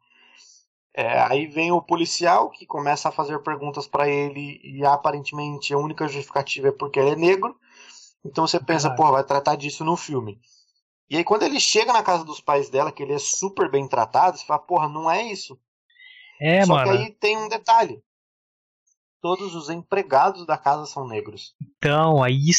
[0.97, 5.77] É, aí vem o policial que começa a fazer perguntas para ele e aparentemente a
[5.77, 7.55] única justificativa é porque ele é negro.
[8.25, 10.41] Então você pensa, pô, vai tratar disso no filme.
[11.07, 13.88] E aí quando ele chega na casa dos pais dela, que ele é super bem
[13.88, 15.55] tratado, você fala, porra, não é isso.
[16.41, 16.91] É, Só mano.
[16.91, 18.01] que aí tem um detalhe.
[19.21, 21.55] Todos os empregados da casa são negros.
[21.62, 22.49] Então, aí,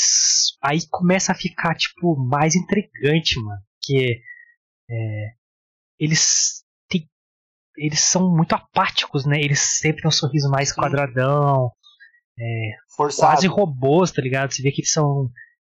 [0.62, 3.60] aí começa a ficar, tipo, mais intrigante, mano.
[3.82, 4.20] Que
[4.88, 5.32] é,
[5.98, 6.64] eles
[7.78, 9.40] eles são muito apáticos, né?
[9.40, 10.76] Eles sempre têm um sorriso mais Sim.
[10.76, 11.70] quadradão,
[12.38, 12.72] é,
[13.16, 14.52] quase robôs, tá ligado?
[14.52, 15.30] Você vê que eles são.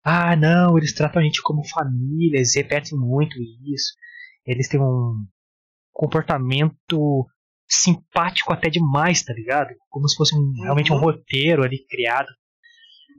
[0.04, 3.94] Ah, não, eles tratam a gente como família, eles repetem muito isso.
[4.46, 5.16] Eles têm um
[5.94, 7.28] comportamento
[7.70, 9.70] simpático até demais, tá ligado?
[9.90, 10.64] Como se fosse um, uhum.
[10.64, 12.28] realmente um roteiro ali criado.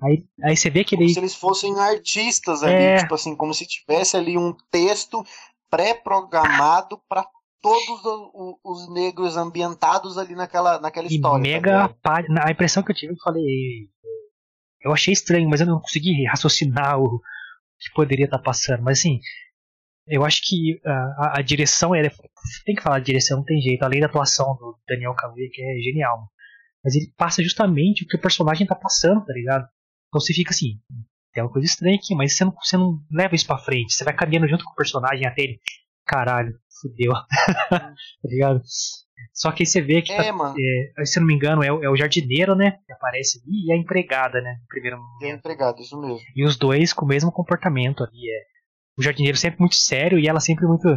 [0.03, 1.15] Aí, aí você vê que como ele.
[1.15, 2.97] se eles fossem artistas ali, é...
[2.97, 5.25] tipo assim, como se tivesse ali um texto
[5.71, 7.25] pré-programado para
[7.63, 8.03] todos
[8.65, 11.45] os, negros ambientados ali naquela, naquela e história.
[11.45, 13.89] Tá mega tá a impressão que eu tive, eu falei,
[14.83, 17.21] eu achei estranho, mas eu não consegui raciocinar o
[17.79, 18.83] que poderia estar tá passando.
[18.83, 19.21] Mas assim,
[20.09, 22.03] eu acho que a, a direção é,
[22.65, 23.83] tem que falar de direção, não tem jeito.
[23.85, 26.29] Além da atuação do Daniel Kaluuya que é genial,
[26.85, 29.69] mas ele passa justamente o que o personagem tá passando, tá ligado?
[30.09, 30.81] Então você fica assim,
[31.33, 33.95] tem uma coisa estranha aqui, mas você não, você não leva isso pra frente.
[33.95, 35.61] Você vai caminhando junto com o personagem até ele.
[36.05, 37.13] Caralho, fudeu.
[37.71, 38.61] tá ligado?
[39.33, 40.55] Só que aí você vê que, é, tá,
[40.99, 42.73] é, se eu não me engano, é, o, é o jardineiro, né?
[42.85, 44.59] Que aparece ali, e a empregada, né?
[44.69, 45.23] Primeiro momento.
[45.23, 46.21] E a empregada, isso mesmo.
[46.35, 48.29] E os dois com o mesmo comportamento ali.
[48.29, 48.43] É.
[48.99, 50.89] O jardineiro sempre muito sério e ela sempre muito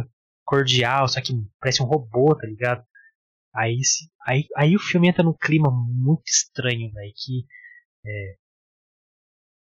[0.44, 2.84] cordial, só que parece um robô, tá ligado?
[3.54, 3.80] Aí,
[4.26, 7.46] aí, aí o filme entra num clima muito estranho, velho, que
[8.06, 8.36] é,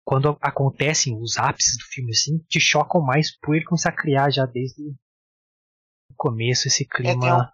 [0.07, 4.29] quando acontecem os ápices do filme assim, te chocam mais por ele começar a criar
[4.29, 4.93] já desde
[6.17, 7.11] começo esse clima.
[7.11, 7.47] É, tem, um,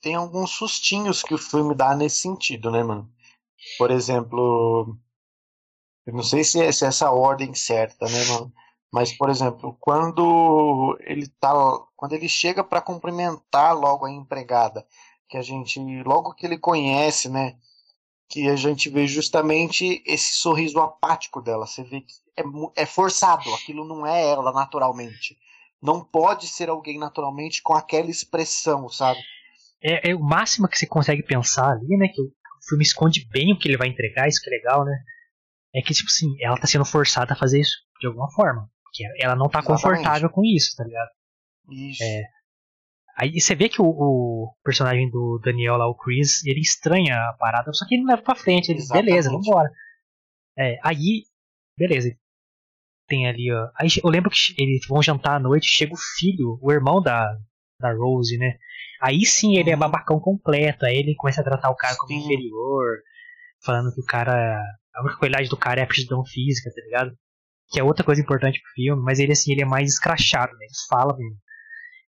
[0.00, 3.10] tem, alguns sustinhos que o filme dá nesse sentido, né, mano?
[3.78, 4.96] Por exemplo,
[6.06, 8.52] eu não sei se é, se é essa ordem certa, né, mano?
[8.92, 11.52] Mas, por exemplo, quando ele tá,
[11.96, 14.86] quando ele chega para cumprimentar logo a empregada,
[15.28, 17.58] que a gente, logo que ele conhece, né,
[18.28, 21.66] que a gente vê justamente esse sorriso apático dela.
[21.66, 25.36] Você vê que é, é forçado, aquilo não é ela naturalmente
[25.84, 29.20] não pode ser alguém naturalmente com aquela expressão, sabe?
[29.82, 32.08] É, é o máximo que você consegue pensar ali, né?
[32.08, 32.32] Que o
[32.66, 34.96] filme esconde bem o que ele vai entregar, isso que é legal, né?
[35.74, 38.66] É que, tipo assim, ela tá sendo forçada a fazer isso de alguma forma.
[38.94, 39.82] Que ela não tá Exatamente.
[39.82, 41.10] confortável com isso, tá ligado?
[41.70, 42.02] Isso.
[42.02, 42.22] É.
[43.18, 47.36] Aí você vê que o, o, personagem do Daniel lá, o Chris, ele estranha a
[47.38, 48.70] parada, só que ele não leva pra frente.
[48.70, 49.70] Ele, beleza, vambora.
[50.56, 51.24] É, aí,
[51.76, 52.16] beleza.
[53.06, 53.68] Tem ali, ó.
[53.78, 57.26] Aí eu lembro que eles vão jantar à noite, chega o filho, o irmão da,
[57.78, 58.56] da Rose, né?
[59.00, 59.80] Aí sim ele é uhum.
[59.80, 62.24] babacão completo, aí ele começa a tratar o cara como sim.
[62.24, 62.98] inferior,
[63.64, 64.58] falando que o cara.
[64.94, 67.10] A única qualidade do cara é a aptidão física, tá ligado?
[67.68, 70.64] Que é outra coisa importante pro filme, mas ele assim, ele é mais escrachado, né?
[70.64, 71.36] Ele fala mesmo.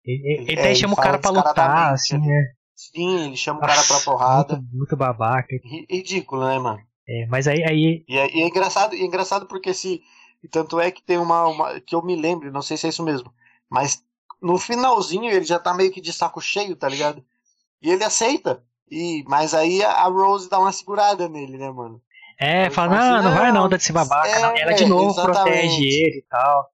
[0.05, 2.53] Ele, ele é, até chama o cara pra lutar, assim, né?
[2.75, 4.57] Sim, ele chama o cara pra porrada.
[4.57, 5.49] Muito, muito babaca.
[5.89, 6.81] Ridículo, né, mano?
[7.09, 7.63] É, mas aí.
[7.65, 8.05] aí...
[8.07, 10.03] E, é, e é engraçado, é engraçado porque se.
[10.49, 11.81] Tanto é que tem uma, uma.
[11.81, 13.33] Que eu me lembro, não sei se é isso mesmo.
[13.69, 14.05] Mas
[14.41, 17.25] no finalzinho ele já tá meio que de saco cheio, tá ligado?
[17.81, 18.63] E ele aceita.
[18.91, 22.01] E, mas aí a Rose dá uma segurada nele, né, mano?
[22.39, 24.29] É, fala, não, assim, não vai não, dá de ser babaca.
[24.29, 24.57] É, não.
[24.57, 25.45] Ela de novo exatamente.
[25.45, 26.69] protege ele e tal.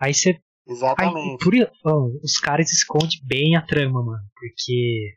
[0.00, 0.40] Aí você.
[0.66, 1.44] Exatamente.
[1.44, 4.22] Aí, por, os caras escondem bem a trama, mano.
[4.34, 5.14] Porque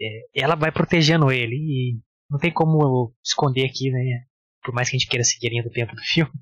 [0.00, 1.56] é, ela vai protegendo ele.
[1.56, 1.98] E
[2.30, 4.24] não tem como esconder aqui, né?
[4.62, 6.32] Por mais que a gente queira seguir a linha do tempo do filme.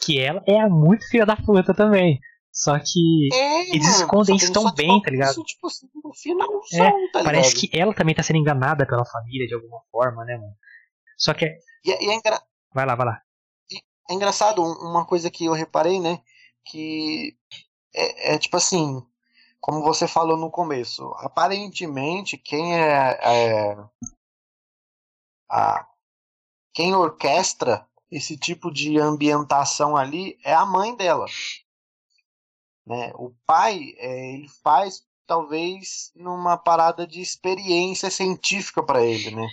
[0.00, 2.20] Que ela é muito filha da puta também.
[2.52, 5.32] Só que é, eles escondem isso tão bem, tá ligado?
[5.32, 9.04] Isso, tipo, assim, no finalzão, é, tá parece que ela também tá sendo enganada pela
[9.04, 10.54] família de alguma forma, né, mano?
[11.16, 11.46] Só que.
[11.46, 11.58] É...
[11.84, 12.40] E, é, e é engra...
[12.72, 13.20] Vai lá, vai lá.
[14.08, 16.20] É engraçado, uma coisa que eu reparei, né?
[16.64, 17.36] Que
[17.94, 19.02] é, é tipo assim,
[19.60, 23.76] como você falou no começo, aparentemente quem é, é
[25.50, 25.86] a,
[26.72, 31.26] quem orquestra esse tipo de ambientação ali é a mãe dela.
[32.86, 33.12] Né?
[33.14, 39.46] O pai é, ele faz talvez numa parada de experiência científica para ele, né?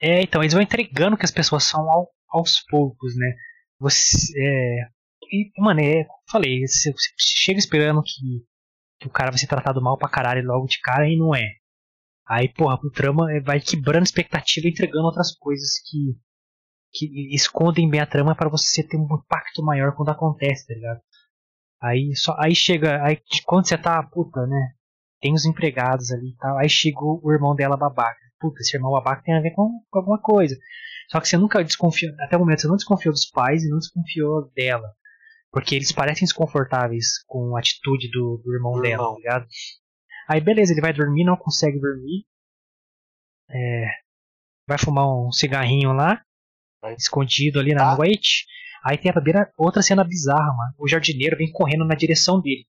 [0.00, 3.34] É, então, eles vão entregando que as pessoas são ao, aos poucos, né?
[3.78, 4.32] Você.
[4.36, 4.88] É,
[5.32, 8.44] e, mano, é, falei, você, você chega esperando que,
[9.00, 11.48] que, o cara vai ser tratado mal pra caralho logo de cara e não é.
[12.26, 16.16] Aí, porra, o trama é, vai quebrando expectativa e entregando outras coisas que,
[16.92, 21.00] que escondem bem a trama para você ter um impacto maior quando acontece, tá ligado?
[21.80, 24.74] Aí, só, aí chega, aí quando você tá, puta, né?
[25.20, 28.90] Tem os empregados ali e tal, aí chega o irmão dela babaca puta, esse irmão
[28.90, 30.58] babaca tem a ver com, com alguma coisa.
[31.08, 33.78] Só que você nunca desconfiou, até o momento você não desconfiou dos pais e não
[33.78, 34.92] desconfiou dela.
[35.52, 39.14] Porque eles parecem desconfortáveis com a atitude do, do irmão do dela, irmão.
[39.14, 39.46] tá ligado?
[40.28, 42.24] Aí beleza, ele vai dormir, não consegue dormir.
[43.50, 43.86] É,
[44.66, 46.22] vai fumar um cigarrinho lá.
[46.96, 47.96] Escondido ali na ah.
[47.96, 48.46] noite.
[48.84, 50.74] Aí tem a primeira, outra cena bizarra, mano.
[50.78, 52.66] O jardineiro vem correndo na direção dele.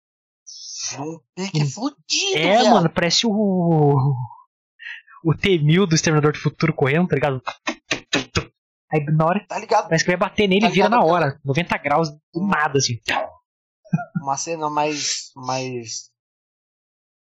[0.98, 4.16] Um pique fudido, É, mano, parece o
[5.24, 7.42] o T-1000 do Exterminador do Futuro correndo, tá ligado?
[8.92, 9.46] Aí na hora.
[9.48, 9.84] Tá ligado?
[9.84, 11.40] Parece que vai bater nele tá e vira na hora.
[11.46, 13.00] 90 graus do nada, assim.
[14.22, 15.32] Uma cena mais.
[15.36, 16.10] mais.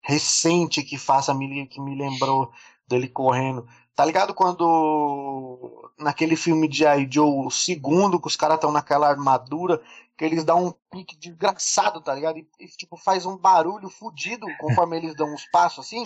[0.03, 1.37] recente que faça
[1.71, 2.53] que me lembrou
[2.89, 3.67] dele correndo.
[3.97, 5.91] Tá ligado quando.
[5.99, 7.09] naquele filme de I.
[7.11, 9.81] Joe, o segundo, que os caras estão naquela armadura,
[10.17, 12.39] que eles dão um pique desgraçado, tá ligado?
[12.39, 16.05] E, e, tipo, faz um barulho fudido conforme eles dão uns passos assim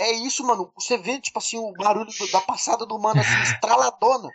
[0.00, 0.70] é isso, mano.
[0.74, 4.28] Você vê, tipo assim, o barulho da passada do mano, assim, estraladona.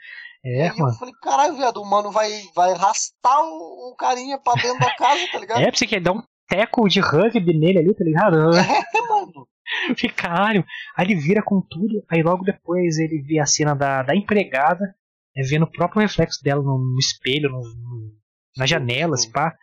[0.44, 0.92] É, e mano.
[0.92, 4.96] eu falei, caralho, viado, o mano vai, vai arrastar o, o carinha pra dentro da
[4.96, 5.62] casa, tá ligado?
[5.62, 8.56] É, pra você quer dar um teco de rugby nele ali, tá ligado?
[8.56, 9.48] É, mano.
[10.16, 10.66] Caralho.
[10.96, 14.96] Aí ele vira com tudo, aí logo depois ele vê a cena da, da empregada,
[15.36, 18.14] é, vendo o próprio reflexo dela no, no espelho, no, no,
[18.58, 19.56] na janela, assim, pá.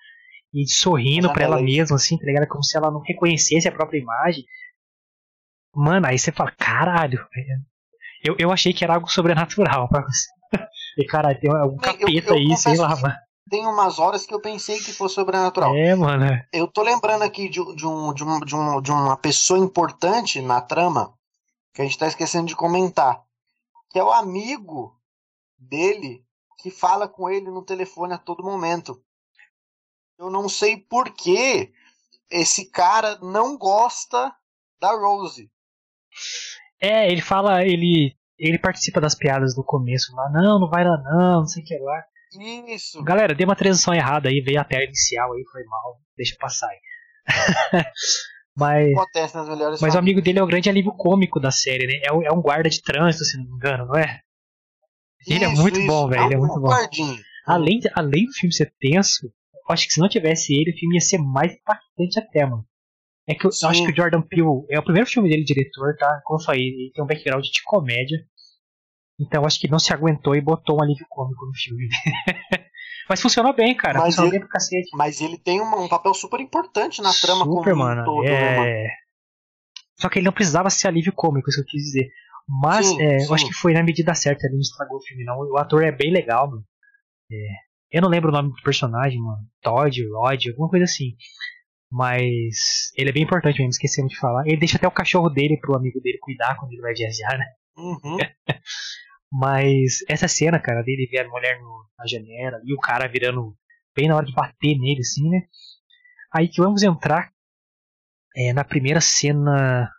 [0.52, 2.46] E sorrindo pra ela mesma, assim, tá ligado?
[2.46, 4.44] Como se ela não reconhecesse a própria imagem.
[5.74, 7.26] Mano, aí você fala, caralho.
[8.22, 10.28] Eu, eu achei que era algo sobrenatural pra você.
[10.98, 13.14] E caralho, tem algum capeta eu, eu aí, sei lá, mano.
[13.50, 15.74] Tem umas horas que eu pensei que fosse sobrenatural.
[15.74, 16.26] É, mano.
[16.52, 20.40] Eu tô lembrando aqui de, de, um, de, um, de, um, de uma pessoa importante
[20.40, 21.12] na trama
[21.74, 23.22] que a gente tá esquecendo de comentar.
[23.90, 24.98] Que é o amigo
[25.58, 26.24] dele
[26.58, 29.02] que fala com ele no telefone a todo momento.
[30.18, 31.72] Eu não sei por que
[32.30, 34.34] esse cara não gosta
[34.80, 35.50] da Rose.
[36.80, 40.98] É, ele fala, ele ele participa das piadas do começo lá, não, não vai lá
[40.98, 42.04] não, não sei o que lá.
[42.68, 43.02] Isso.
[43.02, 46.68] Galera, dei uma transição errada aí, veio a tela inicial aí, foi mal, deixa passar
[46.68, 46.78] aí.
[48.56, 48.92] mas
[49.80, 51.94] mas o amigo dele é o grande alívio cômico da série, né?
[52.04, 54.20] É, é um guarda de trânsito, se não me engano, não é?
[55.26, 55.86] Ele é isso, é muito isso.
[55.86, 56.70] bom, velho, é ele é muito bom.
[57.46, 59.32] Além, além do filme ser tenso,
[59.68, 62.66] acho que se não tivesse ele, o filme ia ser mais impactante até, mano.
[63.28, 63.66] É que eu Sim.
[63.66, 66.20] acho que o Jordan Peele é o primeiro filme dele diretor, tá?
[66.24, 68.18] Como eu falei, ele tem um background de comédia.
[69.26, 71.88] Então acho que não se aguentou e botou um alívio cômico no filme.
[73.08, 73.98] Mas funcionou bem, cara.
[73.98, 74.90] Mas funcionou ele- bem pro cacete.
[74.96, 78.04] Mas ele tem uma- um papel super importante na trama como Super, um mano.
[78.04, 78.86] todo, né, é...
[80.00, 82.08] Só que ele não precisava ser alívio cômico, isso que eu quis dizer.
[82.48, 83.26] Mas Sim, é, sim.
[83.28, 85.36] eu acho que foi na medida certa, ele não estragou o filme, não.
[85.38, 86.64] O ator é bem legal, mano.
[87.30, 87.36] É,
[87.92, 89.38] eu não lembro o nome do personagem, mano.
[89.60, 91.14] Todd, Rod, alguma coisa assim.
[91.90, 94.44] Mas ele é bem importante mesmo, esquecemos de falar.
[94.46, 97.44] Ele deixa até o cachorro dele pro amigo dele cuidar quando ele vai viajar, né?
[97.76, 98.16] Uhum.
[99.32, 103.56] Mas essa cena, cara, dele ver a mulher no- na janela e o cara virando
[103.96, 105.42] bem na hora de bater nele, assim, né?
[106.34, 107.32] Aí que vamos entrar
[108.36, 109.90] é, na primeira cena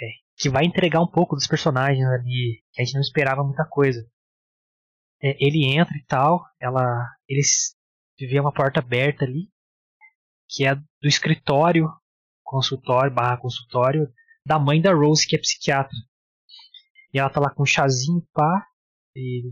[0.00, 3.64] é, que vai entregar um pouco dos personagens ali, que a gente não esperava muita
[3.64, 4.06] coisa.
[5.22, 7.76] É, ele entra e tal, ela, eles
[8.18, 9.48] vê uma porta aberta ali,
[10.48, 11.88] que é do escritório,
[12.44, 14.12] consultório, barra consultório,
[14.46, 15.96] da mãe da Rose, que é psiquiatra.
[17.12, 18.66] E ela tá lá com um chazinho, pá,
[19.16, 19.42] e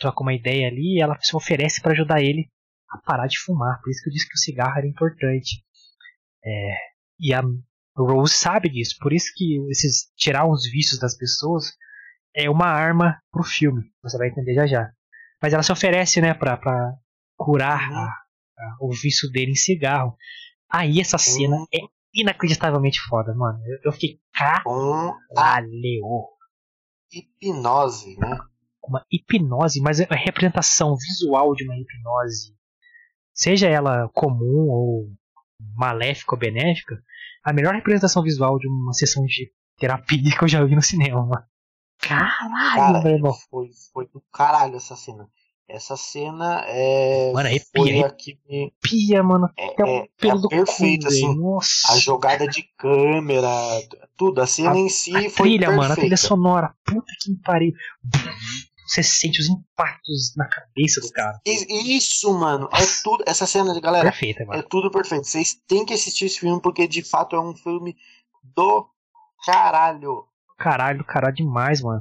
[0.00, 2.50] troca uma ideia ali, e ela se oferece para ajudar ele
[2.90, 3.80] a parar de fumar.
[3.82, 5.64] Por isso que eu disse que o cigarro era importante.
[6.44, 6.76] É,
[7.20, 7.42] e a
[7.96, 11.72] Rose sabe disso, por isso que esses tirar os vícios das pessoas
[12.34, 13.82] é uma arma pro filme.
[14.02, 14.90] Você vai entender já já.
[15.42, 16.92] Mas ela se oferece, né, pra, pra
[17.36, 18.04] curar a-
[18.58, 20.16] a- o vício dele em cigarro.
[20.70, 21.66] Aí essa cena Uhum.
[21.72, 21.78] é
[22.14, 23.58] inacreditavelmente foda, mano.
[23.66, 24.62] Eu, eu fiquei a
[25.34, 26.35] caralho.
[27.12, 28.38] Hipnose, né?
[28.82, 32.54] Uma hipnose, mas a representação visual de uma hipnose,
[33.34, 35.08] seja ela comum ou
[35.74, 37.02] maléfica ou benéfica,
[37.42, 41.24] a melhor representação visual de uma sessão de terapia que eu já vi no cinema,
[41.24, 41.44] mano.
[41.98, 43.32] Caralho, Cara, meu irmão.
[43.50, 45.28] foi, foi do caralho essa cena.
[45.68, 47.32] Essa cena é.
[47.32, 48.06] Mano, arrepia, foi arrepia.
[48.06, 49.50] a que me- Pia, mano.
[49.58, 51.06] é, é- pelo é cu, velho.
[51.08, 51.36] assim.
[51.36, 51.92] Nossa.
[51.92, 53.50] A jogada de câmera,
[54.16, 54.40] tudo.
[54.40, 56.16] A cena A- em si A foi trilha, mano, a trilha perfeita.
[56.16, 56.74] sonora.
[56.84, 57.72] Puta que me pariu.
[58.86, 61.40] Você sente os impactos na cabeça do cara.
[61.44, 63.24] Isso, mano, é tudo.
[63.26, 64.62] Essa cena de galera Perfeita, é mano.
[64.70, 65.26] tudo perfeito.
[65.26, 67.96] Vocês têm que assistir esse filme porque de fato é um filme
[68.54, 68.88] do
[69.44, 70.24] caralho.
[70.56, 72.00] Caralho, caralho demais, mano.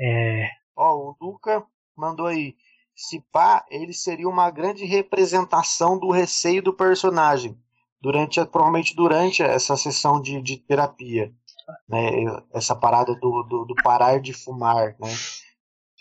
[0.00, 0.48] É.
[0.74, 1.62] Ó, o Luca
[1.94, 2.54] mandou aí.
[3.02, 7.56] Se pá, ele seria uma grande representação do receio do personagem.
[7.98, 11.32] Durante, provavelmente durante essa sessão de, de terapia.
[11.88, 12.10] Né?
[12.52, 15.08] Essa parada do, do, do parar de fumar, né?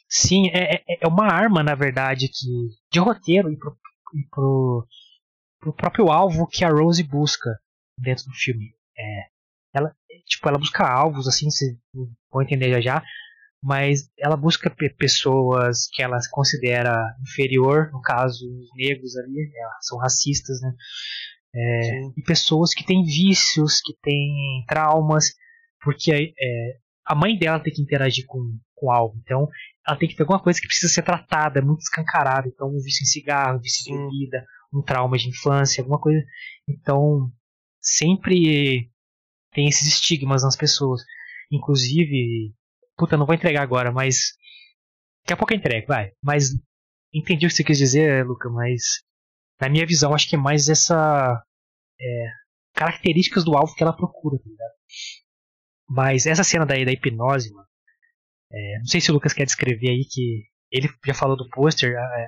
[0.09, 2.47] Sim, é, é- é uma arma, na verdade, que
[2.91, 3.77] de roteiro e pro,
[4.15, 4.87] e pro,
[5.59, 7.49] pro próprio alvo que a Rose busca
[7.97, 8.73] dentro do filme.
[8.97, 9.27] É,
[9.73, 9.95] ela,
[10.25, 11.77] tipo, ela busca alvos, assim, vocês
[12.31, 13.03] vão entender já já,
[13.61, 19.61] mas ela busca pe- pessoas que ela considera inferior, no caso, os negros ali, é,
[19.81, 20.73] são racistas, né?
[21.53, 25.33] É, e pessoas que têm vícios, que têm traumas,
[25.81, 28.39] porque é, a mãe dela tem que interagir com,
[28.75, 29.17] com algo.
[29.23, 29.47] Então,
[29.85, 32.47] ela tem que ter alguma coisa que precisa ser tratada, muito escancarada.
[32.47, 36.23] Então, um vício em cigarro, um vício em bebida, um trauma de infância, alguma coisa.
[36.67, 37.31] Então,
[37.81, 38.91] sempre
[39.51, 41.01] tem esses estigmas nas pessoas.
[41.51, 42.53] Inclusive,
[42.99, 44.33] puta, não vou entregar agora, mas
[45.23, 46.11] daqui a pouco eu entrego, vai.
[46.21, 46.49] Mas
[47.13, 49.01] entendi o que você quis dizer, Luca, mas
[49.59, 51.41] na minha visão, acho que é mais essa
[51.99, 52.25] é,
[52.73, 54.73] características do alvo que ela procura, tá ligado?
[55.89, 57.67] Mas essa cena daí da hipnose, mano,
[58.51, 61.95] é, não sei se o Lucas quer descrever aí que ele já falou do pôster.
[61.95, 62.27] é,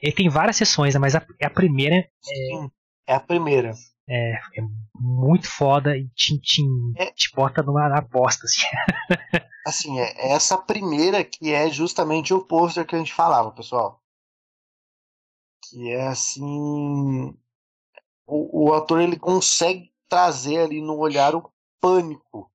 [0.00, 2.70] ele tem várias sessões, né, mas a, a primeira Sim,
[3.08, 3.72] é a primeira.
[4.08, 4.62] É, é
[4.94, 6.62] muito foda e te, te,
[6.96, 7.10] É.
[7.12, 8.60] te bota numa, na bosta, assim.
[9.66, 14.02] Assim, é essa primeira que é justamente o pôster que a gente falava, pessoal.
[15.62, 17.34] Que é assim.
[18.26, 21.50] O, o ator ele consegue trazer ali no olhar o
[21.80, 22.52] pânico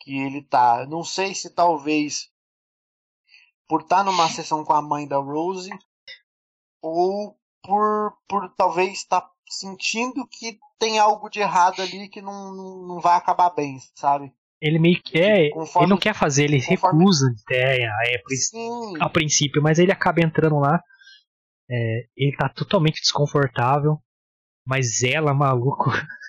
[0.00, 0.86] que ele tá.
[0.86, 2.30] Não sei se talvez
[3.66, 5.70] por estar numa sessão com a mãe da Rose
[6.82, 12.86] ou por, por talvez estar sentindo que tem algo de errado ali que não, não,
[12.86, 14.32] não vai acabar bem, sabe?
[14.60, 15.50] Ele meio que é.
[15.50, 19.62] Conforme- ele não quer fazer, ele conforme- recusa ideia é, por isso- Sim, a princípio,
[19.62, 20.80] mas ele acaba entrando lá.
[21.70, 23.98] é, ele tá totalmente desconfortável.
[24.66, 25.90] Mas ela, maluco.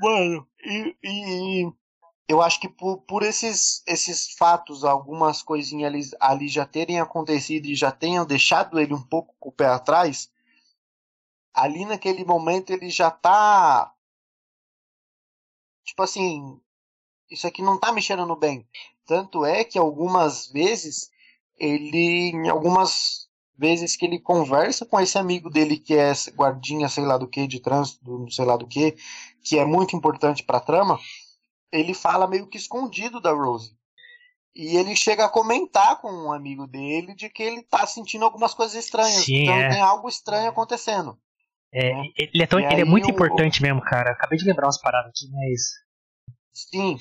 [0.00, 1.72] Mano, e, e
[2.28, 7.66] eu acho que por, por esses, esses fatos, algumas coisinhas ali, ali já terem acontecido
[7.66, 10.30] e já tenham deixado ele um pouco com o pé atrás,
[11.54, 13.92] ali naquele momento ele já tá.
[15.84, 16.60] Tipo assim,
[17.30, 18.66] isso aqui não tá me cheirando bem.
[19.06, 21.10] Tanto é que algumas vezes
[21.58, 27.04] ele, em algumas vezes que ele conversa com esse amigo dele que é guardinha, sei
[27.04, 28.96] lá do que, de trânsito, não sei lá do que,
[29.42, 30.98] que é muito importante pra trama,
[31.70, 33.76] ele fala meio que escondido da Rose.
[34.54, 38.54] E ele chega a comentar com um amigo dele de que ele tá sentindo algumas
[38.54, 39.24] coisas estranhas.
[39.24, 39.68] Sim, então é.
[39.68, 41.18] tem algo estranho acontecendo.
[41.72, 42.02] É, né?
[42.16, 44.10] ele, é tão- ele é muito o- importante mesmo, cara.
[44.12, 45.60] Acabei de lembrar umas paradas aqui, mas.
[46.52, 46.96] Sim.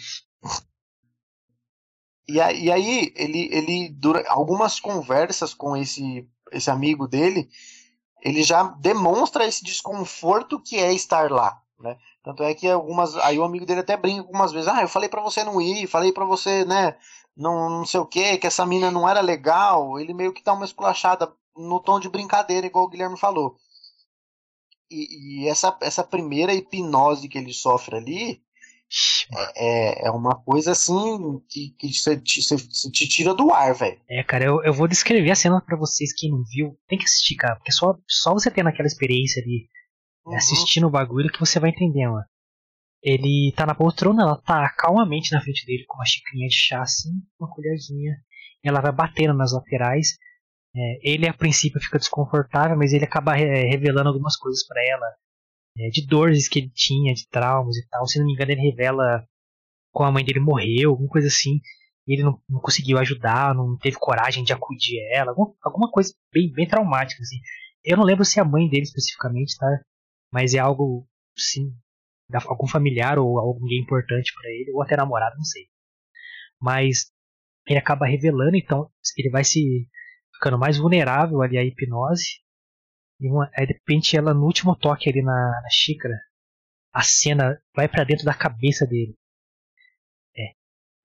[2.28, 7.49] E aí, e aí ele, ele dura algumas conversas com esse, esse amigo dele,
[8.24, 11.97] ele já demonstra esse desconforto que é estar lá, né?
[12.24, 15.09] Tanto é que algumas, aí o amigo dele até brinca algumas vezes, ah, eu falei
[15.09, 16.95] pra você não ir, falei pra você, né,
[17.36, 19.99] não, não sei o que, que essa mina não era legal.
[19.99, 23.55] Ele meio que dá uma esculachada no tom de brincadeira, igual o Guilherme falou.
[24.90, 28.42] E, e essa, essa primeira hipnose que ele sofre ali,
[29.56, 34.00] é, é uma coisa assim que, que você te, tira do ar, velho.
[34.10, 36.76] É, cara, eu, eu vou descrever a cena pra vocês, quem não viu.
[36.88, 39.70] Tem que assistir, cara, porque só, só você tendo aquela experiência ali,
[40.26, 40.36] Uhum.
[40.36, 42.26] assistindo o bagulho, que você vai entender, mano.
[43.02, 46.82] Ele tá na poltrona, ela tá calmamente na frente dele com uma xicrinha de chá,
[46.82, 47.10] assim,
[47.40, 48.18] uma colherzinha.
[48.64, 50.18] Ela vai batendo nas laterais.
[50.80, 55.06] É, ele, a princípio, fica desconfortável, mas ele acaba revelando algumas coisas pra ela.
[55.80, 58.08] é, de dores que ele tinha, de traumas e tal.
[58.08, 59.26] Se não me engano, ele revela
[59.94, 61.62] como a mãe dele morreu, alguma coisa assim.
[62.08, 65.32] Ele não, não conseguiu ajudar, não teve coragem de acudir ela,
[65.64, 67.38] alguma, coisa bem, bem traumática, assim.
[67.84, 69.68] Eu não lembro se é a mãe dele especificamente, tá?
[70.34, 71.08] Mas é algo,
[71.38, 71.74] sim,
[72.30, 75.68] da- algum familiar ou alguém importante pra ele, ou até namorado, não sei.
[76.62, 77.12] Mas
[77.68, 79.88] ele acaba revelando, então ele vai se
[80.40, 82.40] ficando mais vulnerável ali à hipnose.
[83.20, 86.16] E uma- aí de repente ela no último toque ali na, na xícara,
[86.94, 89.14] a cena vai pra dentro da cabeça dele.
[90.36, 90.54] É.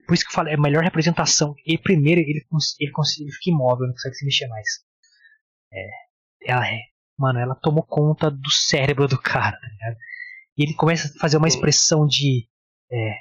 [0.07, 1.53] Por isso que eu falo, é a melhor representação.
[1.65, 2.45] E primeiro ele, ele,
[3.19, 4.67] ele fica imóvel, não consegue se mexer mais.
[5.73, 5.89] É.
[6.47, 6.79] Ela é.
[7.17, 9.97] Mano, ela tomou conta do cérebro do cara, tá ligado?
[10.57, 12.47] E ele começa a fazer uma expressão de
[12.91, 13.15] é,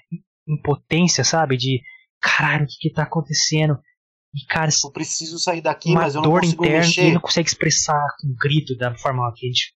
[0.46, 1.56] impotência, sabe?
[1.56, 1.82] De
[2.20, 3.80] caralho, o que que tá acontecendo?
[4.34, 7.00] E cara, Eu preciso sair daqui, uma mas eu não dor consigo interna mexer.
[7.02, 9.72] ele não consegue expressar com um grito da forma que a gente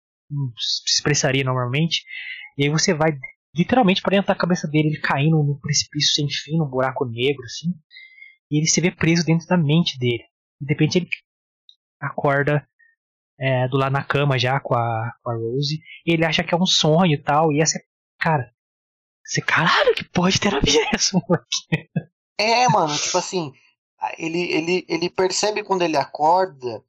[0.59, 2.03] se expressaria normalmente.
[2.57, 3.17] E aí você vai
[3.55, 7.45] literalmente para dentro da cabeça dele, ele caindo num precipício sem fim, num buraco negro,
[7.45, 7.73] assim.
[8.51, 10.25] E ele se vê preso dentro da mente dele.
[10.61, 11.09] E de repente ele
[12.01, 12.67] acorda
[13.39, 15.81] é, do lado na cama já com a, com a Rose.
[16.05, 17.53] E ele acha que é um sonho e tal.
[17.53, 17.79] E essa,
[18.19, 18.51] cara,
[19.25, 21.91] você, caralho, que porra de terapia é essa, moleque?
[22.41, 23.53] É, mano, tipo assim,
[24.19, 26.83] ele, ele, ele percebe quando ele acorda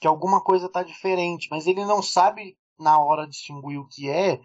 [0.00, 4.40] que alguma coisa tá diferente, mas ele não sabe na hora distinguir o que é,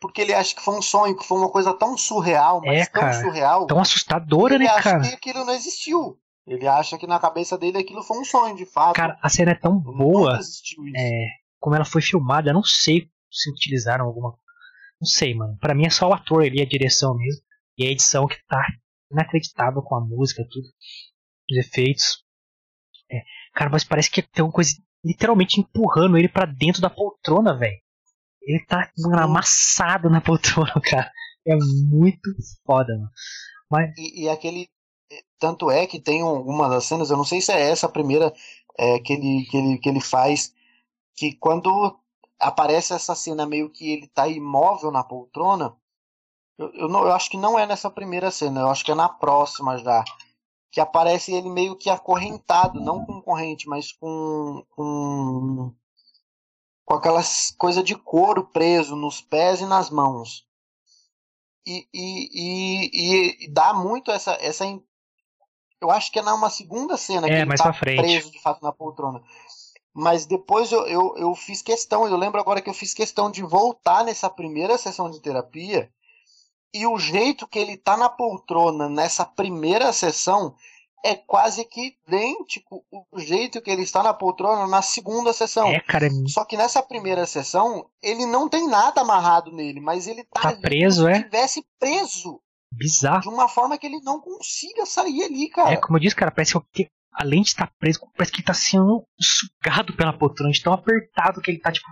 [0.00, 2.86] porque ele acha que foi um sonho, que foi uma coisa tão surreal, mas É,
[2.86, 5.00] tão cara, surreal, Tão assustadora, ele né, acha cara?
[5.02, 6.18] que aquilo não existiu.
[6.46, 8.96] Ele acha que na cabeça dele aquilo foi um sonho, de fato.
[8.96, 10.40] Cara, a cena é tão boa.
[10.96, 11.26] é,
[11.60, 14.30] como ela foi filmada, eu não sei se utilizaram alguma.
[15.00, 15.56] Não sei, mano.
[15.60, 17.42] Pra mim é só o ator ali, a direção mesmo.
[17.76, 18.66] E a edição que tá
[19.12, 20.66] inacreditável com a música, tudo.
[21.50, 22.24] Os efeitos.
[23.10, 23.22] É,
[23.54, 24.72] cara, mas parece que tem uma coisa
[25.04, 27.78] literalmente empurrando ele pra dentro da poltrona, velho.
[28.42, 31.12] Ele tá mano, amassado na poltrona, cara.
[31.46, 32.30] É muito
[32.66, 33.10] foda, mano.
[33.70, 34.68] Mas, E, e aquele.
[35.38, 37.90] Tanto é que tem um- uma das cenas, eu não sei se é essa a
[37.92, 38.32] primeira
[38.78, 40.54] é, que, ele, que, ele, que ele faz,
[41.16, 41.98] que quando
[42.40, 45.76] aparece essa cena meio que ele tá imóvel na poltrona,
[46.58, 48.94] eu, eu, não, eu acho que não é nessa primeira cena, eu acho que é
[48.94, 50.04] na próxima já.
[50.70, 54.64] Que aparece ele meio que acorrentado, não com corrente, mas com.
[54.70, 55.72] com,
[56.84, 60.46] com aquelas coisa de couro preso nos pés e nas mãos.
[61.66, 64.64] E, e, e, e dá muito essa, essa.
[65.80, 68.00] Eu acho que é numa segunda cena É, que ele tá frente.
[68.00, 69.22] preso de fato na poltrona.
[69.92, 73.42] Mas depois eu, eu, eu fiz questão, eu lembro agora que eu fiz questão de
[73.42, 75.92] voltar nessa primeira sessão de terapia.
[76.74, 80.54] E o jeito que ele tá na poltrona nessa primeira sessão
[81.04, 85.68] é quase que idêntico o jeito que ele está na poltrona na segunda sessão.
[85.68, 90.06] é, cara, é Só que nessa primeira sessão, ele não tem nada amarrado nele, mas
[90.06, 91.14] ele tá, Tá preso, como é?
[91.14, 92.40] se estivesse preso
[92.72, 93.22] bizarro.
[93.22, 95.72] de uma forma que ele não consiga sair ali, cara.
[95.72, 98.54] É, como eu disse, cara, parece que além de estar preso, parece que ele tá
[98.54, 101.86] sendo sugado pela poltrona, de tão apertado que ele tá, tipo,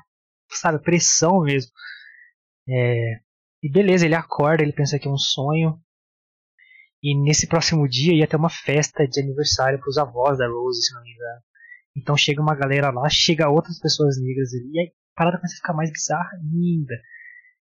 [0.53, 1.71] sabe, pressão mesmo.
[2.69, 3.21] É,
[3.63, 5.81] e beleza, ele acorda, ele pensa que é um sonho.
[7.03, 10.95] E nesse próximo dia ia ter uma festa de aniversário pros avós da Rose, se
[10.95, 11.41] não me engano.
[11.97, 15.55] Então chega uma galera lá, chega outras pessoas negras ali, e aí a parada começa
[15.55, 16.95] a ficar mais bizarra ainda.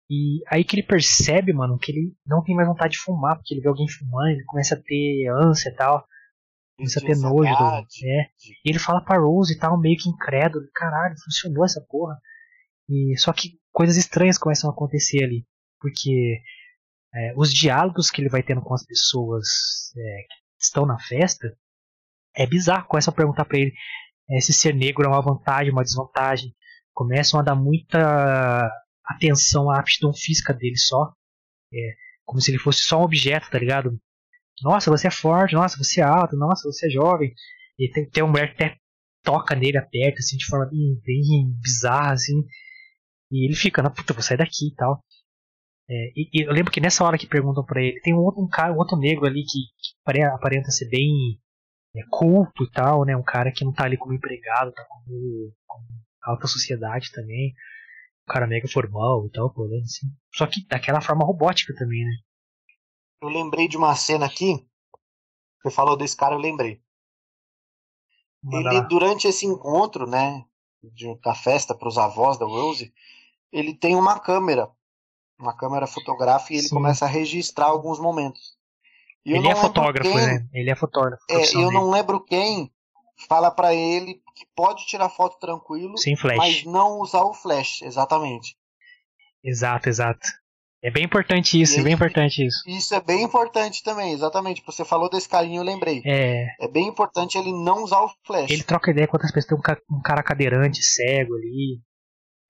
[0.09, 3.55] E aí que ele percebe, mano, que ele não tem mais vontade de fumar, porque
[3.55, 6.07] ele vê alguém fumando, ele começa a ter ânsia e tal.
[6.77, 7.57] Começa a ter nojo.
[7.57, 8.09] Do, Ansiedade.
[8.09, 8.23] é.
[8.65, 10.67] E ele fala pra Rose e tal, meio que incrédulo.
[10.75, 12.17] Caralho, funcionou essa porra.
[12.89, 15.45] E só que coisas estranhas começam a acontecer ali.
[15.87, 16.43] Porque
[17.15, 19.47] é, os diálogos que ele vai tendo com as pessoas
[19.97, 20.23] é,
[20.59, 21.57] que estão na festa,
[22.35, 22.89] é bizarro.
[22.89, 23.73] Começam a perguntar para ele
[24.29, 26.53] é, se ser negro é uma vantagem, uma desvantagem.
[26.93, 28.69] Começam a dar muita
[29.05, 31.13] atenção à aptidão física dele só.
[31.73, 33.97] É, como se ele fosse só um objeto, tá ligado?
[34.63, 37.33] Nossa, você é forte, nossa, você é alto, nossa, você é jovem.
[37.79, 38.77] E tem, tem uma mulher que até
[39.23, 42.43] toca nele, aperta, assim, de forma bem, bem bizarra, assim.
[43.31, 45.05] E ele fica, na puta, vou sair daqui e tal.
[45.89, 48.43] É, e, e, eu lembro que nessa hora que perguntam para ele, tem um outro,
[48.43, 51.41] um cara, um outro negro ali que, que aparenta ser bem
[51.95, 53.17] é, culto e tal, né?
[53.17, 55.87] Um cara que não tá ali como empregado, tá como, como
[56.23, 57.55] alta sociedade também.
[58.29, 60.09] Um cara mega formal e tal, olhando assim.
[60.35, 62.13] Só que daquela forma robótica também, né?
[63.23, 64.67] Eu lembrei de uma cena aqui.
[65.63, 66.83] Você falou desse cara, eu lembrei.
[68.43, 68.87] Manda ele, lá.
[68.87, 70.45] durante esse encontro, né?
[70.83, 72.93] De, da festa para os avós da Rose,
[73.51, 74.71] ele tem uma câmera.
[75.39, 76.75] Uma câmera fotográfica e ele Sim.
[76.75, 78.57] começa a registrar alguns momentos.
[79.25, 80.47] Ele é fotógrafo, quem, né?
[80.53, 81.23] Ele é fotógrafo.
[81.29, 81.73] É, eu dele.
[81.73, 82.71] não lembro quem
[83.29, 86.37] fala para ele que pode tirar foto tranquilo, Sem flash.
[86.37, 88.57] mas não usar o flash, exatamente.
[89.43, 90.27] Exato, exato.
[90.83, 92.63] É bem importante isso, é bem importante isso.
[92.69, 94.63] Isso é bem importante também, exatamente.
[94.65, 96.03] Você falou desse carinho, eu lembrei.
[96.05, 96.47] É.
[96.61, 98.51] É bem importante ele não usar o flash.
[98.51, 99.61] Ele troca ideia com outras pessoas.
[99.61, 101.81] Tem um, cara cadeirante, cego ali,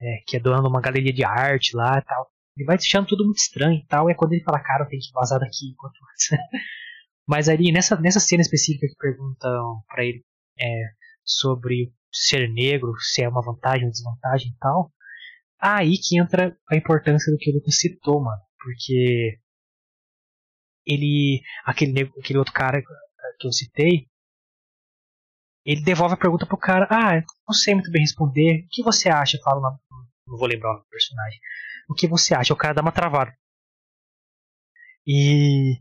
[0.02, 2.28] é, que é dono de uma galeria de arte lá e tal.
[2.56, 4.08] Ele vai deixando tudo muito estranho e tal.
[4.08, 5.94] É quando ele fala, cara, eu tenho que vazar daqui enquanto
[7.28, 10.24] Mas ali, nessa, nessa cena específica que perguntam para ele
[10.58, 10.82] é,
[11.24, 14.92] sobre ser negro, se é uma vantagem ou desvantagem e tal,
[15.60, 18.40] aí que entra a importância do que o Lucas citou, mano.
[18.58, 19.38] Porque
[20.86, 24.08] ele, aquele, aquele outro cara que eu citei,
[25.64, 29.08] ele devolve a pergunta pro cara, ah, não sei muito bem responder, o que você
[29.08, 29.36] acha?
[29.42, 29.76] Fala,
[30.26, 31.40] não, vou lembrar o personagem.
[31.88, 32.52] O que você acha?
[32.52, 33.32] O cara dá uma travada.
[35.06, 35.78] E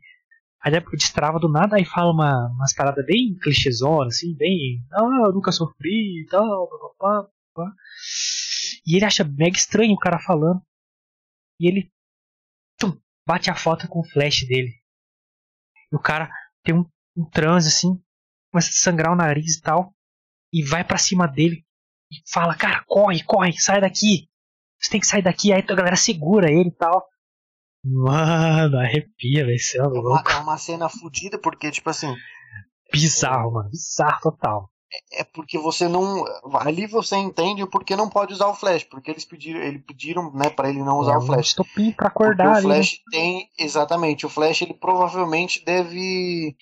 [0.66, 4.84] Aí destrava do nada e fala uma, umas paradas bem clichêzona, assim, bem.
[4.92, 7.72] Ah, eu nunca sofri e tal, papapá, papá.
[8.84, 10.60] E ele acha mega estranho o cara falando.
[11.60, 11.92] E ele
[12.80, 14.74] tum, bate a foto com o flash dele.
[15.92, 16.32] E o cara
[16.64, 16.84] tem um,
[17.16, 18.04] um transe assim,
[18.52, 19.94] começa a sangrar o nariz e tal.
[20.52, 21.64] E vai para cima dele
[22.12, 24.28] e fala: Cara, corre, corre, sai daqui.
[24.86, 25.52] Você tem que sair daqui.
[25.52, 27.04] Aí a galera segura ele e tal.
[27.84, 29.60] Mano, arrepia, velho.
[29.60, 30.30] Você é louco.
[30.30, 32.14] É uma cena fodida, porque, tipo assim.
[32.92, 33.54] Bizarro, é...
[33.54, 33.70] mano.
[33.70, 34.72] Bizarro total.
[34.94, 36.24] É, é porque você não.
[36.60, 38.84] Ali você entende o porquê não pode usar o flash.
[38.84, 41.48] Porque eles pediram, eles pediram né, pra ele não usar é, o flash.
[41.48, 42.54] Estopim pra acordar.
[42.54, 43.12] Porque o flash ali, né?
[43.12, 43.50] tem.
[43.58, 44.26] Exatamente.
[44.28, 46.56] O flash ele provavelmente deve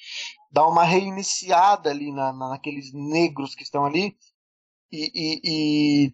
[0.50, 4.16] dar uma reiniciada ali na, naqueles negros que estão ali.
[4.92, 6.14] E, e, e,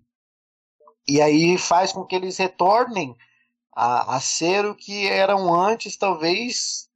[1.10, 3.16] e aí faz com que eles retornem
[3.76, 6.90] a, a ser o que eram antes, talvez,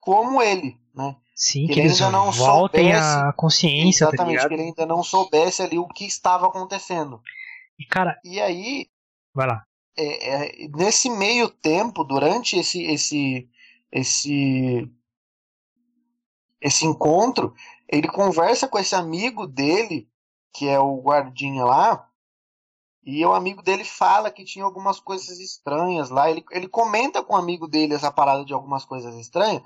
[0.00, 1.16] como ele, né?
[1.34, 4.62] Sim, que, que eles ainda não voltem soubesse, a consciência, tá exatamente, tá que ele
[4.62, 7.20] ainda não soubesse ali o que estava acontecendo.
[7.78, 8.88] E cara, e aí,
[9.34, 9.64] vai lá.
[9.96, 13.48] É, é, nesse meio tempo, durante esse esse
[13.92, 14.90] esse
[16.60, 17.54] esse encontro,
[17.88, 20.08] ele conversa com esse amigo dele,
[20.52, 22.07] que é o guardinha lá,
[23.10, 26.30] e o amigo dele fala que tinha algumas coisas estranhas lá.
[26.30, 29.62] Ele, ele comenta com o amigo dele essa parada de algumas coisas estranhas.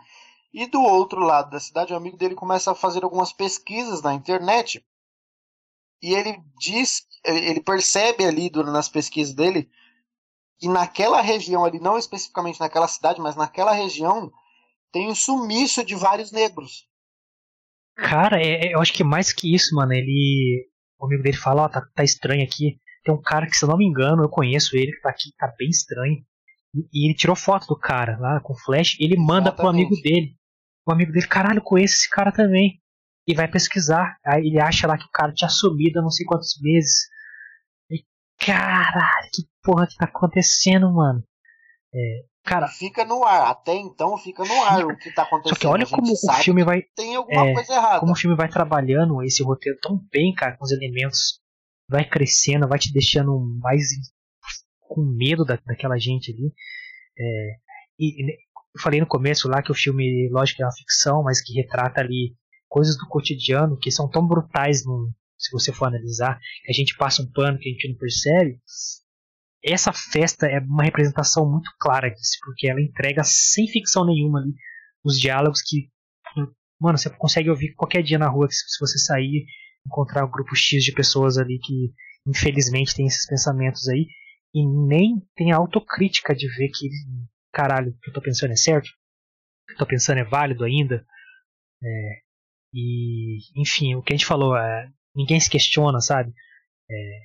[0.55, 4.15] E do outro lado da cidade, o amigo dele começa a fazer algumas pesquisas na
[4.15, 4.87] internet.
[6.01, 9.69] E ele diz, ele percebe ali nas pesquisas dele
[10.61, 14.31] que naquela região ali, não especificamente naquela cidade, mas naquela região,
[14.93, 16.87] tem um sumiço de vários negros.
[17.97, 20.71] Cara, é, é eu acho que mais que isso, mano, ele.
[20.97, 22.81] O amigo dele fala, ó, oh, tá, tá estranho aqui.
[23.05, 25.33] Tem um cara que, se eu não me engano, eu conheço ele, que tá aqui,
[25.37, 26.25] tá bem estranho.
[26.93, 29.57] E, ele tirou foto do cara lá com flash e ele manda Exatamente.
[29.57, 30.37] pro amigo dele.
[30.87, 32.81] O amigo dele, caralho, conheço esse cara também.
[33.27, 34.17] E vai pesquisar.
[34.25, 37.09] Aí ele acha lá que o cara tinha sumido há não sei quantos meses.
[37.91, 38.05] E
[38.39, 41.23] caralho, que porra que tá acontecendo, mano?
[41.95, 45.55] É, cara, fica no ar, até então fica no ar o que tá acontecendo.
[45.55, 46.83] Só que olha como o filme vai.
[46.97, 48.01] Tem alguma é, coisa errada.
[48.01, 51.42] Como o filme vai trabalhando esse roteiro tão bem, cara, com os elementos
[51.93, 53.83] vai crescendo, vai te deixando mais
[54.81, 56.53] com medo da, daquela gente ali.
[57.19, 57.57] É,
[58.01, 58.33] e, e,
[58.75, 62.01] eu falei no começo lá que o filme, lógico, é uma ficção, mas que retrata
[62.01, 62.35] ali
[62.69, 66.97] coisas do cotidiano que são tão brutais no, se você for analisar, que a gente
[66.97, 68.59] passa um pano que a gente não percebe.
[69.63, 74.55] Essa festa é uma representação muito clara disso, porque ela entrega sem ficção nenhuma ali
[75.05, 75.91] os diálogos que,
[76.81, 79.45] mano, você consegue ouvir qualquer dia na rua se você sair
[79.87, 81.93] encontrar um grupo X de pessoas ali que
[82.27, 84.07] infelizmente tem esses pensamentos aí
[84.55, 86.89] e nem tem a autocrítica de ver que
[87.53, 88.87] caralho, o que eu tô pensando é certo?
[88.87, 91.07] O que eu tô pensando é válido ainda?
[91.83, 92.23] É,
[92.75, 96.33] E, enfim, o que a gente falou, é, ninguém se questiona, sabe?
[96.91, 97.21] É,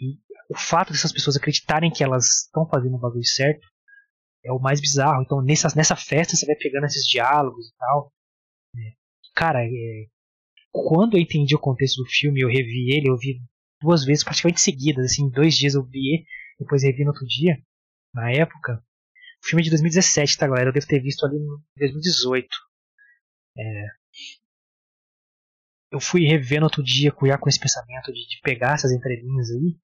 [0.00, 0.18] e
[0.50, 3.66] o fato dessas pessoas acreditarem que elas estão fazendo o bagulho certo
[4.44, 5.22] é o mais bizarro.
[5.22, 8.12] Então, nessa, nessa festa, você vai pegando esses diálogos e tal.
[8.76, 8.80] É,
[9.34, 10.06] cara, é,
[10.72, 13.40] quando eu entendi o contexto do filme, eu revi ele, eu vi
[13.80, 16.24] duas vezes praticamente seguidas, assim, dois dias eu vi,
[16.58, 17.56] depois revi no outro dia,
[18.14, 18.82] na época.
[19.42, 20.68] O filme é de 2017, tá, galera?
[20.68, 22.48] Eu devo ter visto ali em 2018.
[23.58, 23.86] É,
[25.90, 29.50] eu fui rever no outro dia, cuidar com esse pensamento de, de pegar essas entrelinhas
[29.50, 29.76] aí.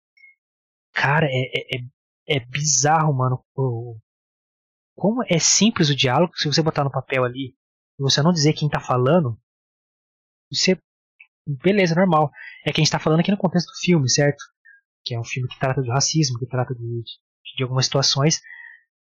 [0.92, 3.44] Cara, é, é, é, é bizarro, mano.
[4.94, 7.54] Como é simples o diálogo, se você botar no papel ali
[7.98, 9.38] e você não dizer quem tá falando,
[11.46, 12.30] Beleza, normal.
[12.64, 14.42] É que a gente tá falando aqui no contexto do filme, certo?
[15.04, 17.02] Que é um filme que trata do racismo, que trata de,
[17.56, 18.40] de algumas situações.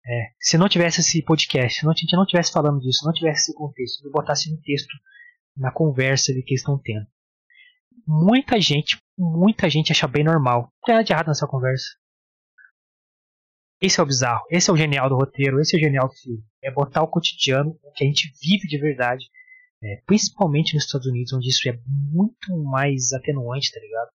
[0.06, 3.06] É, se não tivesse esse podcast, se não, a gente não tivesse falando disso, se
[3.06, 4.94] não tivesse esse contexto, eu botasse um texto
[5.56, 7.06] na conversa que eles estão tendo.
[8.08, 10.62] Muita gente, muita gente acha bem normal.
[10.62, 11.88] Não tem nada de errado nessa conversa.
[13.82, 16.14] Esse é o bizarro, esse é o genial do roteiro, esse é o genial do
[16.14, 16.44] filme.
[16.64, 19.26] É botar o cotidiano, o que a gente vive de verdade,
[19.84, 24.10] é, principalmente nos Estados Unidos, onde isso é muito mais atenuante, tá ligado?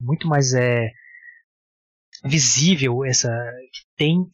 [0.00, 0.90] Muito mais é,
[2.24, 3.28] visível essa.
[3.72, 4.28] que tem,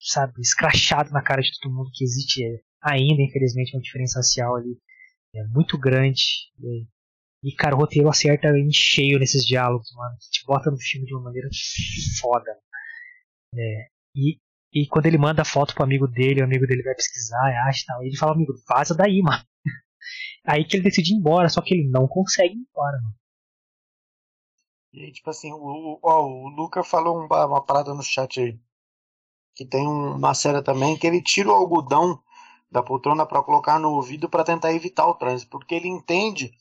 [0.00, 2.42] sabe, escrachado na cara de todo mundo que existe
[2.82, 4.76] ainda, infelizmente, uma diferença racial ali
[5.34, 6.22] é muito grande.
[6.60, 6.86] E,
[7.44, 10.16] e, cara, o roteiro acerta em cheio nesses diálogos, mano.
[10.30, 11.48] Te bota no filme de uma maneira
[12.20, 12.50] foda.
[13.54, 14.38] É, e,
[14.72, 17.84] e quando ele manda a foto pro amigo dele, o amigo dele vai pesquisar, acha
[17.86, 18.02] tal.
[18.04, 19.44] Ele fala, amigo, vaza daí, mano.
[20.44, 23.14] Aí que ele decide ir embora, só que ele não consegue ir embora, mano.
[24.92, 28.58] E tipo assim, o, ó, o Luca falou uma, uma parada no chat aí.
[29.54, 32.22] Que tem uma série também que ele tira o algodão
[32.70, 36.52] da poltrona para colocar no ouvido para tentar evitar o trânsito, porque ele entende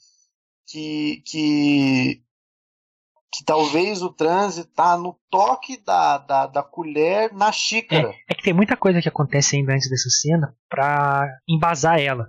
[0.68, 2.22] que, que,
[3.34, 8.10] que talvez o trânsito tá no toque da, da, da colher na xícara.
[8.10, 12.28] É, é, que tem muita coisa que acontece ainda antes dessa cena para embasar ela.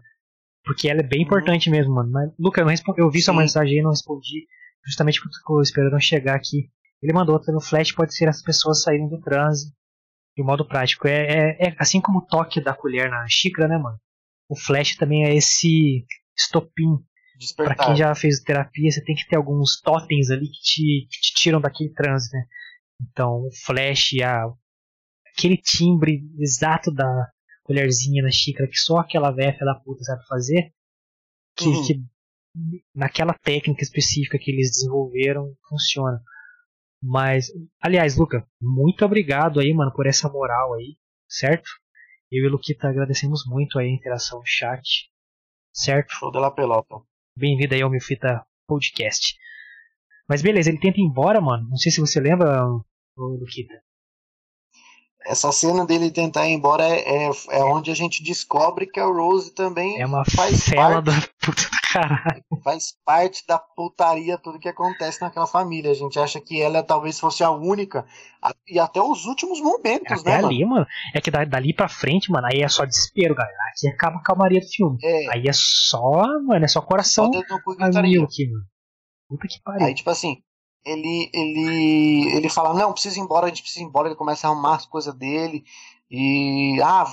[0.64, 1.76] Porque ela é bem importante uhum.
[1.76, 2.10] mesmo, mano.
[2.10, 3.24] Mas, Luca, eu, respondi, eu vi Sim.
[3.24, 4.46] sua mensagem e não respondi
[4.84, 6.70] justamente porque eu esperando chegar aqui.
[7.02, 9.74] Ele mandou outra no flash, pode ser as pessoas saírem do trânsito
[10.36, 11.06] de modo prático.
[11.06, 13.98] É, é, é, assim como o toque da colher na xícara, né, mano?
[14.48, 16.04] O flash também é esse
[16.36, 16.98] estopim.
[17.56, 21.20] Para quem já fez terapia, você tem que ter alguns totens ali que te, que
[21.20, 22.44] te tiram daquele transe, né?
[23.00, 24.44] Então, o flash, a,
[25.34, 27.28] aquele timbre exato da
[27.62, 30.72] colherzinha na xícara que só aquela velha da puta sabe fazer,
[31.56, 31.86] que, uhum.
[31.86, 32.04] que
[32.94, 36.22] naquela técnica específica que eles desenvolveram funciona.
[37.02, 37.50] Mas,
[37.80, 40.96] aliás, Luca, muito obrigado aí, mano, por essa moral aí,
[41.28, 41.68] certo?
[42.30, 45.10] Eu e o Luquita agradecemos muito aí a interação no chat,
[45.72, 46.12] certo?
[46.12, 46.96] Show de la pelota.
[47.36, 49.36] Bem-vindo aí ao Milfita Podcast.
[50.28, 51.68] Mas beleza, ele tenta ir embora, mano.
[51.68, 52.62] Não sei se você lembra,
[53.16, 53.82] Luquita.
[55.26, 59.04] Essa cena dele tentar ir embora é, é, é, onde a gente descobre que a
[59.04, 61.62] Rose também é uma faz parte, da puta
[61.92, 62.42] Caralho.
[62.64, 65.90] Faz parte da putaria tudo que acontece naquela família.
[65.90, 68.06] A gente acha que ela talvez fosse a única.
[68.66, 70.44] E até os últimos momentos, até né?
[70.44, 70.86] ali, mano?
[71.14, 73.56] É que dali pra frente, mano, aí é só desespero, galera.
[73.70, 74.96] Aqui acaba a calmaria do filme.
[75.04, 75.34] É.
[75.34, 78.64] Aí é só, mano, é só coração só a aqui, mano.
[79.28, 79.86] Puta que pariu.
[79.86, 80.38] Aí, tipo assim,
[80.84, 84.46] ele, ele, ele fala, não, precisa ir embora, a gente precisa ir embora, ele começa
[84.46, 85.64] a arrumar as coisas dele.
[86.10, 87.04] E, ah,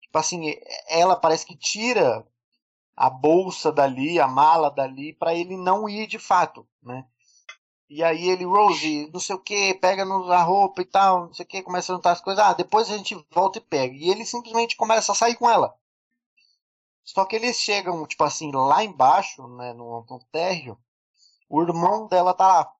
[0.00, 0.54] tipo assim,
[0.88, 2.26] ela parece que tira
[2.96, 7.04] a bolsa dali, a mala dali, para ele não ir de fato, né?
[7.88, 11.44] E aí ele, Rose, não sei o que, pega a roupa e tal, não sei
[11.44, 12.42] o que, começa a juntar as coisas.
[12.44, 13.94] Ah, depois a gente volta e pega.
[13.94, 15.76] E ele simplesmente começa a sair com ela.
[17.04, 20.78] Só que eles chegam, tipo assim, lá embaixo, né, no, no térreo,
[21.48, 22.72] o irmão dela tá lá.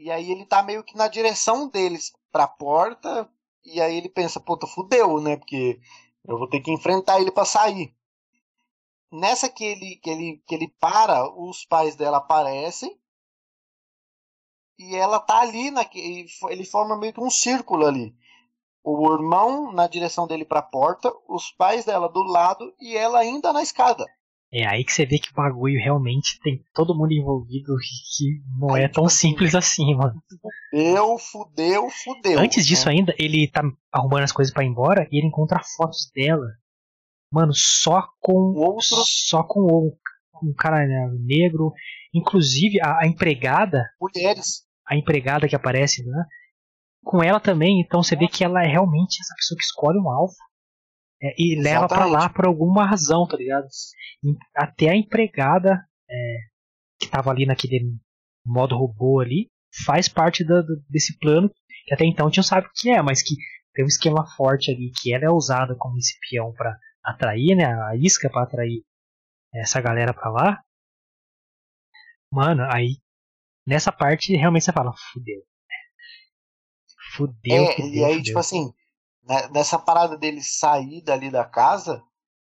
[0.00, 3.28] E aí ele tá meio que na direção deles pra porta,
[3.64, 5.80] e aí ele pensa, puta, fudeu, né, porque
[6.24, 7.92] eu vou ter que enfrentar ele para sair.
[9.10, 12.96] Nessa que ele, que, ele, que ele para, os pais dela aparecem.
[14.78, 18.14] E ela tá ali, na, ele forma meio que um círculo ali.
[18.84, 23.18] O irmão na direção dele para a porta, os pais dela do lado e ela
[23.18, 24.06] ainda na escada.
[24.50, 28.42] É aí que você vê que o bagulho realmente tem todo mundo envolvido e que
[28.58, 30.22] não é tão simples assim, mano.
[30.70, 32.38] Fudeu, fudeu, fudeu.
[32.38, 32.92] Antes disso né?
[32.92, 36.46] ainda, ele tá arrumando as coisas para ir embora e ele encontra fotos dela.
[37.30, 39.98] Mano, só com outro só com o
[40.42, 41.72] um cara né, negro,
[42.14, 46.24] inclusive a, a, empregada, mulheres, a empregada que aparece, né?
[47.04, 50.10] Com ela também, então você vê que ela é realmente essa pessoa que escolhe um
[50.10, 50.34] alvo.
[51.20, 53.66] É, e leva para lá por alguma razão, tá ligado?
[54.54, 56.36] Até a empregada é,
[57.00, 57.92] que tava ali naquele
[58.46, 59.50] modo robô ali
[59.84, 60.44] faz parte
[60.88, 61.50] desse plano
[61.88, 63.34] que até então a gente não sabe o que é, mas que
[63.72, 67.96] tem um esquema forte ali que ela é usada como espião para atrair, né, a
[67.96, 68.84] isca para atrair
[69.54, 70.62] essa galera para lá.
[72.30, 72.98] Mano, aí
[73.66, 75.42] nessa parte realmente você fala, fudeu.
[77.14, 78.22] Fudeu, é, E aí, fudeu.
[78.22, 78.72] tipo assim, né,
[79.50, 82.02] nessa parada dele sair dali da casa,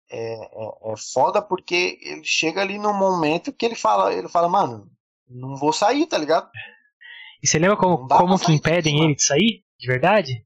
[0.09, 4.47] é, é, é, foda porque ele chega ali num momento que ele fala, ele fala,
[4.47, 4.89] mano,
[5.27, 6.49] não vou sair, tá ligado?
[7.41, 9.63] E você lembra como, como que impedem ele de sair?
[9.77, 10.45] De verdade?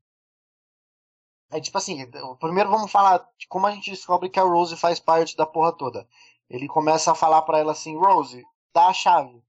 [1.51, 2.09] É tipo assim,
[2.39, 5.71] primeiro vamos falar de como a gente descobre que a Rose faz parte da porra
[5.71, 6.07] toda.
[6.49, 8.43] Ele começa a falar para ela assim, Rose,
[8.73, 9.41] dá a chave.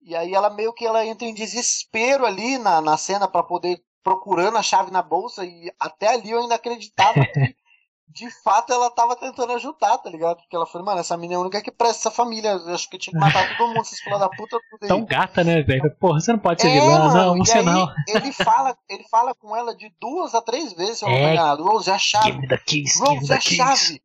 [0.00, 3.82] E aí ela meio que ela entra em desespero ali na, na cena para poder
[4.06, 7.56] procurando a chave na bolsa e até ali eu ainda acreditava que
[8.06, 10.36] de fato ela tava tentando ajudar, tá ligado?
[10.36, 12.50] Porque ela falou, mano, essa menina é a única que presta essa família.
[12.50, 14.58] Eu acho que tinha que matar todo mundo, esses filhos da puta.
[14.70, 14.88] Tudo aí.
[14.88, 15.92] Tão gata, né, velho?
[15.98, 17.92] Porra, você não pode ser é, vilã, mano, não, você não.
[18.06, 21.32] Ele fala, ele fala com ela de duas a três vezes, se eu não é,
[21.32, 21.64] enganado.
[21.64, 22.26] Rose, é a chave.
[22.26, 24.00] Give me the keys, Rose, é a chave.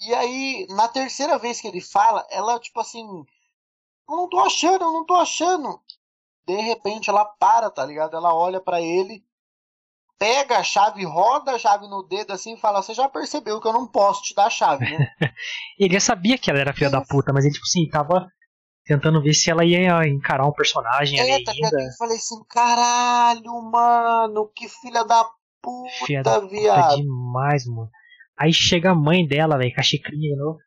[0.00, 3.06] E aí, na terceira vez que ele fala, ela, tipo assim,
[4.10, 5.80] eu não tô achando, eu não tô achando.
[6.48, 8.16] De repente ela para, tá ligado?
[8.16, 9.22] Ela olha para ele,
[10.18, 13.68] pega a chave, roda a chave no dedo assim e fala: Você já percebeu que
[13.68, 15.10] eu não posso te dar a chave, né?
[15.78, 18.26] ele já sabia que ela era filha da puta, mas ele, tipo assim, tava
[18.82, 21.82] tentando ver se ela ia encarar um personagem é, ali tá ainda.
[21.82, 25.28] Eu falei assim: Caralho, mano, que filha da
[25.60, 26.92] puta, filha da viado.
[26.92, 27.90] Puta demais, mano.
[28.38, 30.58] Aí chega a mãe dela, velho, com a xicrinha de novo.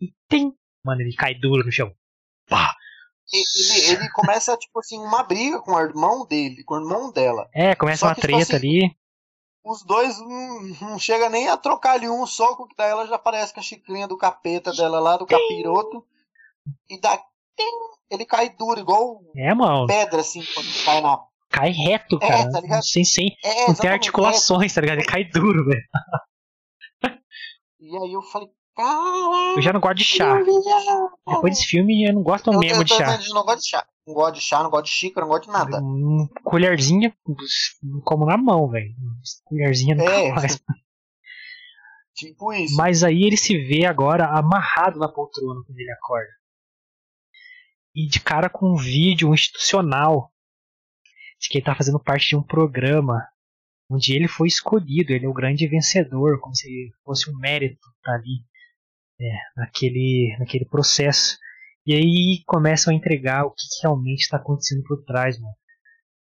[0.00, 0.52] E tem.
[0.84, 1.92] Mano, ele cai duro no chão.
[3.32, 7.48] Ele, ele começa, tipo assim, uma briga com o irmão dele, com o irmão dela.
[7.54, 8.96] É, começa Só uma que, treta tipo assim, ali.
[9.64, 13.16] Os dois não, não chega nem a trocar ali um soco, que daí ela já
[13.16, 16.04] aparece com a xicrinha do capeta dela lá, do capiroto.
[16.88, 17.22] E dá.
[18.10, 19.86] Ele cai duro, igual É, mano.
[19.86, 21.20] pedra, assim, quando cai na.
[21.50, 22.50] Cai reto, É, cara.
[22.50, 24.98] tá sem, sem, É, não tem articulações, tá ligado?
[24.98, 25.82] Ele cai duro, velho.
[27.82, 28.48] E aí eu falei.
[29.56, 30.38] Eu já não gosto de chá.
[31.26, 33.04] Depois desse filme, eu não gosto eu, mesmo eu de chá.
[33.04, 33.86] também não gosto de chá.
[34.06, 35.80] Não gosto de chá, não gosto de xícara, não gosto de nada.
[35.82, 37.14] Um, colherzinha,
[38.04, 38.94] como na mão, velho.
[39.44, 40.32] Colherzinha nunca É.
[40.32, 40.60] mais.
[42.14, 42.76] Tipo isso.
[42.76, 46.30] Mas aí ele se vê agora amarrado na poltrona quando ele acorda.
[47.94, 50.32] E de cara com um vídeo institucional
[51.40, 53.26] de que ele tá fazendo parte de um programa
[53.90, 58.14] onde ele foi escolhido, ele é o grande vencedor, como se fosse um mérito estar
[58.14, 58.44] ali
[59.20, 61.38] é, naquele, naquele processo.
[61.86, 65.54] E aí começam a entregar o que realmente está acontecendo por trás, mano.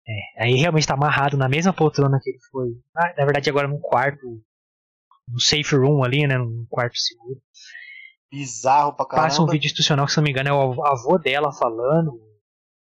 [0.08, 2.68] É, aí realmente está amarrado na mesma poltrona que ele foi.
[2.96, 4.42] Ah, na verdade, agora num quarto,
[5.28, 6.38] no safe room ali, né?
[6.38, 7.40] Num quarto seguro.
[8.30, 9.28] Bizarro pra caramba.
[9.28, 12.18] Passa um vídeo institucional que, se não me engano, é o avô dela falando.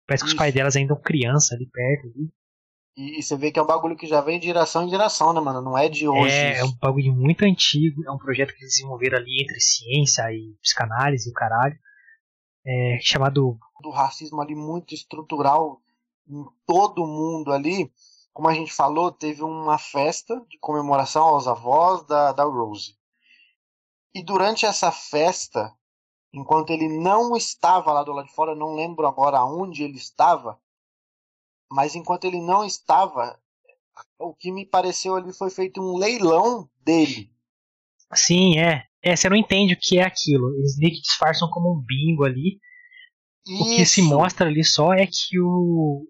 [0.06, 0.36] Parece que Isso.
[0.36, 2.08] os pais delas ainda são criança ali perto.
[2.08, 2.30] Ali.
[2.96, 5.34] E, e você vê que é um bagulho que já vem de geração em geração,
[5.34, 5.62] né, mano?
[5.62, 6.34] Não é de hoje.
[6.34, 6.66] É, é isso.
[6.68, 8.04] um bagulho muito antigo.
[8.06, 11.78] É um projeto que eles desenvolveram ali entre ciência e psicanálise e o caralho.
[12.66, 15.82] É, chamado do racismo ali muito estrutural
[16.28, 17.92] em todo mundo ali.
[18.32, 22.96] Como a gente falou, teve uma festa de comemoração aos avós da, da Rose.
[24.16, 25.72] E durante essa festa,
[26.34, 30.60] enquanto ele não estava lá do lado de fora, não lembro agora onde ele estava,
[31.74, 33.36] mas enquanto ele não estava,
[34.20, 37.32] o que me pareceu ali foi feito um leilão dele.
[38.14, 38.86] Sim, é.
[39.02, 40.56] É, você não entende o que é aquilo.
[40.60, 42.60] Eles meio que disfarçam como um bingo ali.
[43.60, 44.10] O que se Isso.
[44.10, 46.08] mostra ali só é que o,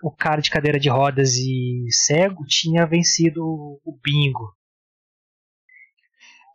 [0.00, 4.56] o cara de cadeira de rodas e cego tinha vencido o bingo.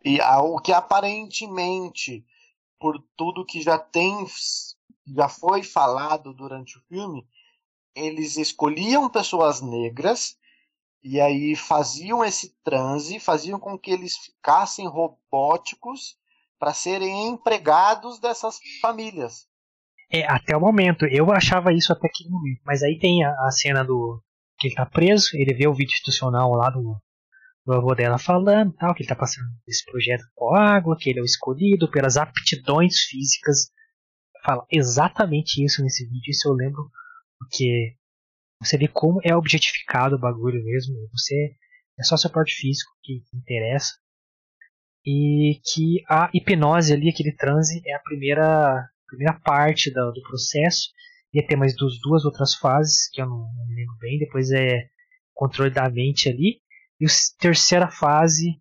[0.02, 2.24] E o que aparentemente,
[2.80, 4.26] por tudo que já tem,
[5.14, 7.28] já foi falado durante o filme,
[7.94, 10.36] eles escolhiam pessoas negras
[11.02, 16.16] e aí faziam esse transe, faziam com que eles ficassem robóticos
[16.58, 19.46] para serem empregados dessas famílias.
[20.10, 21.04] É, até o momento.
[21.06, 22.60] Eu achava isso até aquele momento.
[22.64, 24.22] Mas aí tem a, a cena do.
[24.58, 26.96] que ele tá preso, ele vê o vídeo institucional lá do,
[27.66, 31.18] do avô dela falando tal, que ele tá passando esse projeto com água, que ele
[31.18, 33.70] é o escolhido pelas aptidões físicas.
[34.44, 36.90] Fala exatamente isso nesse vídeo, isso eu lembro,
[37.44, 37.96] porque
[38.60, 40.94] você vê como é objetificado o bagulho mesmo.
[41.12, 41.54] Você
[41.98, 43.92] é só seu porte físico que interessa.
[45.06, 50.90] E que a hipnose ali, aquele transe, é a primeira primeira parte do, do processo.
[51.32, 54.18] Ia ter mais duas, duas outras fases, que eu não, não me lembro bem.
[54.18, 54.88] Depois é
[55.34, 56.60] controle da mente ali.
[56.98, 58.60] E a terceira fase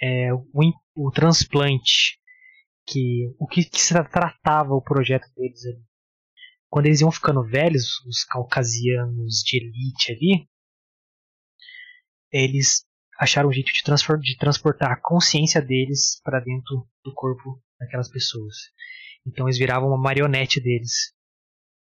[0.00, 0.44] é o,
[0.96, 2.20] o transplante,
[2.86, 5.82] que o que, que se tratava o projeto deles ali.
[6.74, 10.48] Quando eles iam ficando velhos, os caucasianos de elite ali,
[12.32, 12.84] eles
[13.16, 13.80] acharam um jeito de,
[14.20, 18.56] de transportar a consciência deles para dentro do corpo daquelas pessoas.
[19.24, 21.14] Então eles viravam uma marionete deles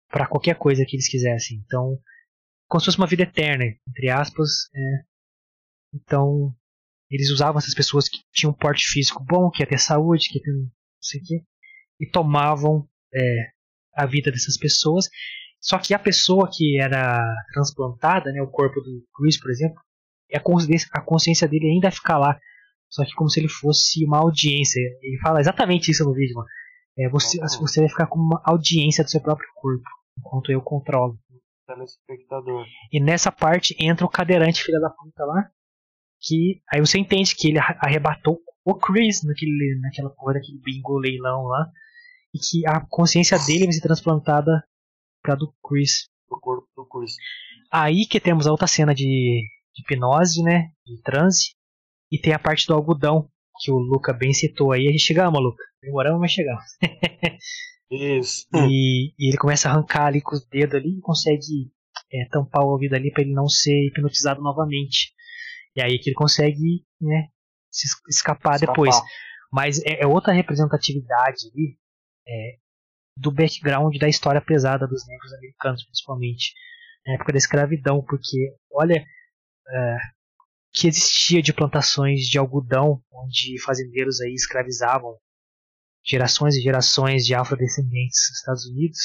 [0.09, 1.62] para qualquer coisa que eles quisessem.
[1.64, 1.97] Então,
[2.66, 4.51] como se fosse uma vida eterna, entre aspas.
[4.74, 5.05] É.
[5.95, 6.53] Então,
[7.09, 10.38] eles usavam essas pessoas que tinham um porte físico bom, que ia ter saúde, que
[10.38, 10.68] ia ter não
[11.01, 11.45] sei o quê,
[12.01, 13.53] e tomavam é,
[14.03, 15.09] a vida dessas pessoas.
[15.61, 17.22] Só que a pessoa que era
[17.53, 19.78] transplantada, né, o corpo do Chris, por exemplo,
[20.34, 22.38] a consciência, a consciência dele ainda ia ficar lá.
[22.88, 24.80] Só que como se ele fosse uma audiência.
[25.03, 26.48] Ele fala exatamente isso no vídeo, mano.
[26.98, 29.88] É, você, você vai ficar com uma audiência do seu próprio corpo,
[30.18, 31.18] enquanto eu controlo.
[31.66, 32.66] Telespectador.
[32.92, 35.51] E nessa parte entra o cadeirante, filha da puta lá.
[36.20, 41.44] Que aí você entende que ele arrebatou o Chris naquele, naquela porra daquele bingo leilão
[41.44, 41.66] lá.
[42.35, 44.64] E que a consciência dele vai ser transplantada
[45.22, 46.09] pra do Chris.
[46.28, 47.14] O corpo do Chris.
[47.72, 49.05] Aí que temos a outra cena de,
[49.74, 50.70] de hipnose, né?
[50.87, 51.55] De transe.
[52.11, 53.28] E tem a parte do algodão,
[53.61, 54.89] que o Luca bem citou aí.
[54.89, 55.62] A gente chegamos, Luca.
[55.83, 56.64] Demoramos, mas chegamos.
[57.91, 58.47] Isso.
[58.55, 61.72] E, e, ele começa a arrancar ali com os dedos ali e consegue
[62.12, 65.12] é, tampar o ouvido ali para ele não ser hipnotizado novamente.
[65.74, 67.28] E aí que ele consegue né,
[67.70, 68.72] se escapar, escapar.
[68.72, 68.97] depois.
[69.53, 71.76] Mas é, é, outra representatividade ali
[72.31, 72.59] é,
[73.16, 76.55] do background da história pesada dos negros americanos, principalmente
[77.07, 79.05] na época da escravidão, porque olha
[79.68, 79.97] é,
[80.72, 85.18] que existia de plantações de algodão onde fazendeiros aí escravizavam
[86.05, 88.99] gerações e gerações de afrodescendentes nos Estados Unidos,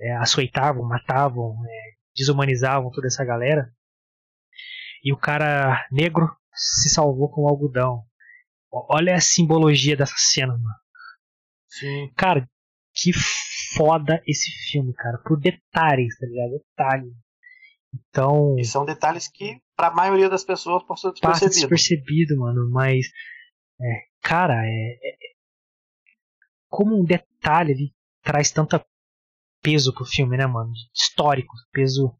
[0.00, 3.70] é, açoitavam, matavam, é, desumanizavam toda essa galera.
[5.04, 8.02] E o cara negro se salvou com o algodão.
[8.70, 10.81] Olha a simbologia dessa cena, mano.
[11.78, 12.12] Sim.
[12.14, 12.46] Cara,
[12.94, 13.12] que
[13.74, 15.18] foda esse filme, cara.
[15.24, 16.62] Por detalhes, tá ligado?
[16.68, 17.12] Detalhes.
[17.94, 18.56] Então.
[18.58, 21.50] E são detalhes que, pra maioria das pessoas, passou despercebido.
[21.50, 22.68] Passa despercebido, mano.
[22.70, 23.06] Mas.
[23.80, 25.16] É, cara, é, é,
[26.68, 28.84] como um detalhe ele traz tanta
[29.62, 30.72] peso pro filme, né, mano?
[30.94, 32.14] Histórico, peso.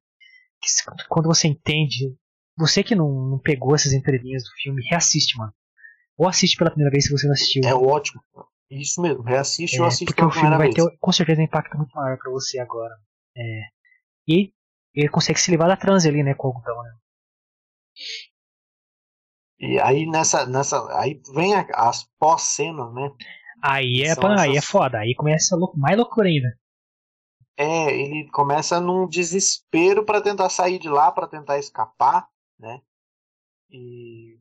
[0.63, 2.17] Que, quando você entende.
[2.57, 5.53] Você que não, não pegou essas entrelinhas do filme, reassiste, mano.
[6.17, 7.63] Ou assiste pela primeira vez se você não assistiu.
[7.65, 8.23] É ótimo.
[8.73, 11.77] Isso mesmo, reassiste é, ou assiste Porque o filme vai ter, com certeza, um impacto
[11.77, 12.95] muito maior para você agora.
[13.37, 13.63] É.
[14.27, 14.53] E
[14.95, 16.91] ele consegue se livrar da transe ali, né, com o algodão, né?
[19.59, 23.11] E aí nessa, nessa, aí vem as pós-cenas, né?
[23.63, 26.59] Aí é, pra, aí é foda, aí começa lou mais loucura ainda.
[27.57, 32.27] É, ele começa num desespero para tentar sair de lá, para tentar escapar,
[32.59, 32.81] né?
[33.71, 34.41] E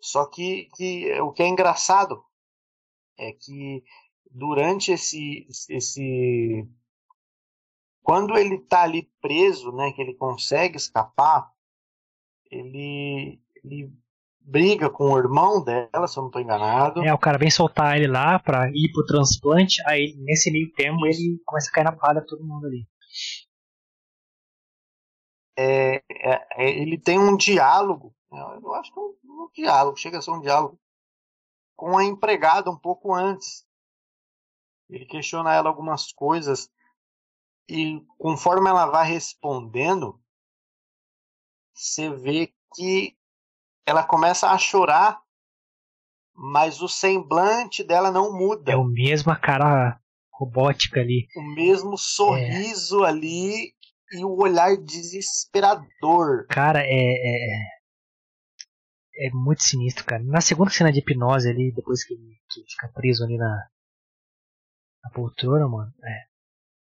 [0.00, 2.22] só que, que o que é engraçado
[3.18, 3.82] é que
[4.30, 6.68] durante esse esse
[8.02, 11.50] quando ele tá ali preso, né, que ele consegue escapar,
[12.50, 13.90] ele ele
[14.44, 17.02] briga com o irmão dela, se eu não estou enganado.
[17.02, 21.06] É, o cara vem soltar ele lá pra ir pro transplante, aí nesse meio tempo
[21.06, 22.86] ele começa a cair na palha todo mundo ali.
[25.56, 29.96] É, é, é, ele tem um diálogo, né, eu acho que é um, um, diálogo,
[29.96, 30.78] chega a ser um diálogo,
[31.76, 33.64] com a empregada um pouco antes.
[34.88, 36.70] Ele questiona ela algumas coisas
[37.68, 40.20] e conforme ela vai respondendo,
[41.72, 43.16] você vê que
[43.86, 45.20] ela começa a chorar,
[46.34, 48.72] mas o semblante dela não muda.
[48.72, 49.98] É o mesmo a cara
[50.30, 51.26] robótica ali.
[51.36, 53.08] O mesmo sorriso é.
[53.08, 53.74] ali
[54.12, 56.46] e o olhar desesperador.
[56.48, 57.58] Cara, é, é,
[59.16, 60.22] é muito sinistro, cara.
[60.24, 63.68] Na segunda cena de hipnose ali, depois que ele, que ele fica preso ali na,
[65.04, 66.24] na poltrona, mano, é,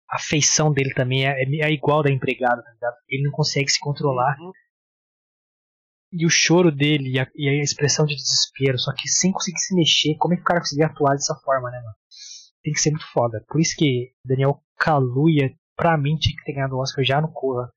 [0.09, 2.95] a feição dele também é, é, igual da empregada, tá ligado?
[3.07, 4.37] Ele não consegue se controlar.
[4.39, 4.51] Uhum
[6.11, 9.59] e o choro dele e a, e a, expressão de desespero, só que sem conseguir
[9.59, 11.95] se mexer, como é que o cara conseguia atuar dessa forma, né, mano?
[12.63, 13.43] Tem que ser muito foda.
[13.47, 17.31] Por isso que Daniel Kaluuya, pra mim, tinha que ter ganhado o Oscar já no
[17.31, 17.71] Corra.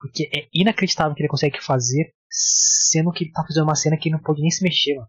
[0.00, 4.08] Porque é inacreditável que ele consegue fazer, sendo que ele tá fazendo uma cena que
[4.08, 5.08] ele não pode nem se mexer, mano.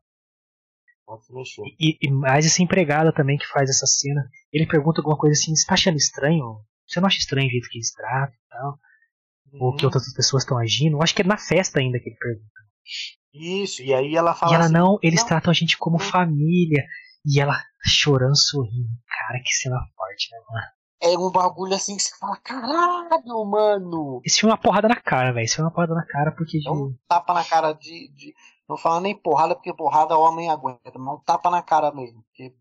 [1.80, 4.30] E, e mais essa empregada também que faz essa cena.
[4.54, 6.62] Ele pergunta alguma coisa assim, você tá achando estranho?
[6.88, 8.80] Você não acha estranho o jeito que eles tratam e tal?
[9.54, 9.64] Uhum.
[9.64, 10.98] Ou que outras pessoas estão agindo?
[10.98, 12.60] Eu acho que é na festa ainda que ele pergunta.
[13.34, 14.52] Isso, e aí ela fala.
[14.52, 16.06] E ela assim, não, eles não, tratam a gente como não.
[16.06, 16.86] família.
[17.26, 18.90] E ela chorando, sorrindo.
[19.08, 20.68] Cara, que cena forte, né, mano?
[21.02, 24.22] É um bagulho assim que você fala, caralho, mano.
[24.26, 25.46] Esse filme é uma porrada na cara, velho.
[25.46, 26.60] Esse filme é uma porrada na cara porque.
[26.66, 28.10] É um tapa na cara de.
[28.10, 28.34] de...
[28.68, 32.24] Não fala nem porrada, porque porrada o homem aguenta, mas um tapa na cara mesmo.
[32.24, 32.54] Porque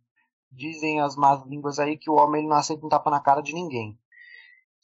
[0.51, 3.43] dizem as más línguas aí que o homem ele não aceita um tapa na cara
[3.43, 3.99] de ninguém.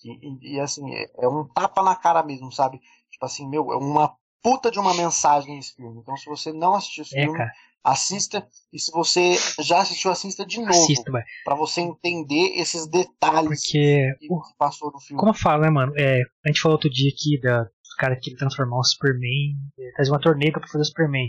[0.04, 2.80] E, e, e assim, é, é, um tapa na cara mesmo, sabe?
[3.10, 4.14] Tipo assim, meu, é uma
[4.44, 6.00] puta de uma mensagem esse filme.
[6.00, 7.50] Então, se você não assistiu esse é, filme, cara.
[7.82, 8.46] assista.
[8.70, 10.70] E se você já assistiu, assista de novo.
[10.70, 11.10] Assista,
[11.44, 14.28] para você entender esses detalhes Porque, que,
[14.58, 15.18] passou no filme.
[15.18, 15.92] Como eu falo, né, mano?
[15.96, 17.66] É, a gente falou outro dia aqui da
[17.96, 19.54] cara que transformar o Superman,
[19.96, 21.28] faz uma torneira para fazer o Superman.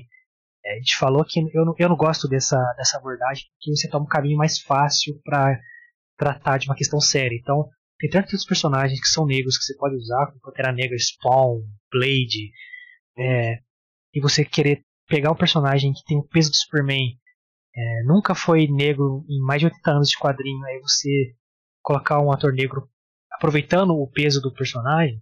[0.65, 3.87] É, a gente falou que eu não, eu não gosto dessa, dessa abordagem, porque você
[3.87, 5.59] toma um caminho mais fácil para
[6.17, 7.37] tratar de uma questão séria.
[7.39, 11.61] Então, tem tantos personagens que são negros que você pode usar, como Pantera Negra, Spawn,
[11.91, 12.51] Blade,
[13.17, 13.59] é,
[14.13, 17.17] e você querer pegar um personagem que tem o peso do Superman,
[17.75, 21.35] é, nunca foi negro em mais de 80 anos de quadrinho, aí você
[21.81, 22.89] colocar um ator negro
[23.33, 25.21] aproveitando o peso do personagem,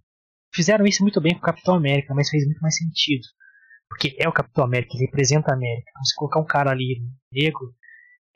[0.54, 3.24] fizeram isso muito bem com o Capitão América, mas fez muito mais sentido.
[3.88, 5.90] Porque é o Capitão América, ele representa a América.
[5.90, 7.74] Então, se colocar um cara ali negro,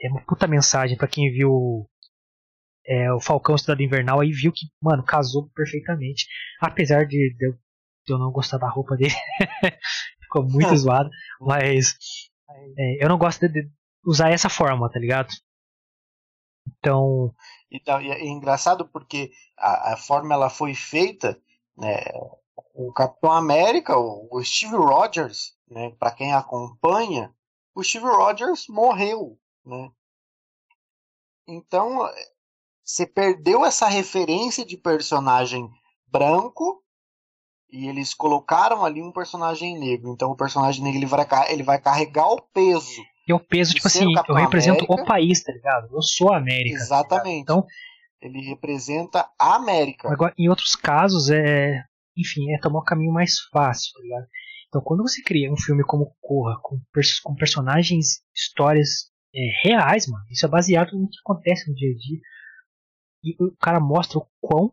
[0.00, 1.88] é uma puta mensagem para quem viu
[2.86, 6.26] é, o Falcão Estudado Invernal aí viu que, mano, casou perfeitamente.
[6.61, 7.59] Apesar de, de, de
[8.11, 9.14] eu não gostar da roupa dele.
[10.22, 11.11] Ficou muito zoado.
[11.40, 11.96] Mas
[12.76, 13.70] é, eu não gosto de, de,
[14.04, 15.28] usar essa forma, tá ligado?
[16.66, 17.34] Então.
[17.70, 21.38] Então, é engraçado porque a, a forma ela foi feita
[21.76, 22.02] né,
[22.74, 27.34] o Capitão América, o Steve Rogers, né, para quem acompanha,
[27.74, 29.90] o Steve Rogers morreu, né?
[31.46, 32.09] Então,
[32.84, 35.70] você perdeu essa referência de personagem
[36.06, 36.82] branco
[37.70, 40.12] e eles colocaram ali um personagem negro.
[40.12, 43.02] Então, o personagem negro ele vai, ele vai carregar o peso.
[43.26, 45.02] E o peso, tipo assim, eu represento América.
[45.02, 45.88] o país, tá ligado?
[45.92, 46.78] Eu sou a América.
[46.78, 47.44] Tá Exatamente.
[47.46, 47.66] Tá então,
[48.22, 50.10] ele representa a América.
[50.10, 51.84] Agora, em outros casos, é.
[52.16, 54.26] Enfim, é tomar um caminho mais fácil, tá ligado?
[54.68, 60.06] Então, quando você cria um filme como Corra, com, pers com personagens, histórias é, reais,
[60.08, 62.20] mano, isso é baseado no que acontece no dia a dia.
[63.24, 64.72] E o cara mostra o quão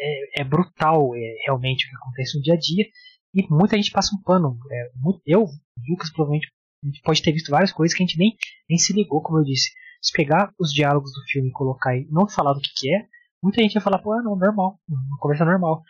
[0.00, 2.86] é, é brutal é, realmente o que acontece no dia a dia.
[3.34, 4.58] E muita gente passa um pano.
[4.70, 4.90] É,
[5.26, 5.46] eu,
[5.88, 6.48] Lucas, provavelmente
[6.82, 8.36] a gente pode ter visto várias coisas que a gente nem,
[8.68, 9.70] nem se ligou, como eu disse.
[10.00, 13.04] Se pegar os diálogos do filme e colocar aí, não falar do que, que é,
[13.42, 15.82] muita gente vai falar, pô, não, normal, uma conversa normal.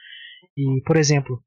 [0.56, 1.42] E, por exemplo,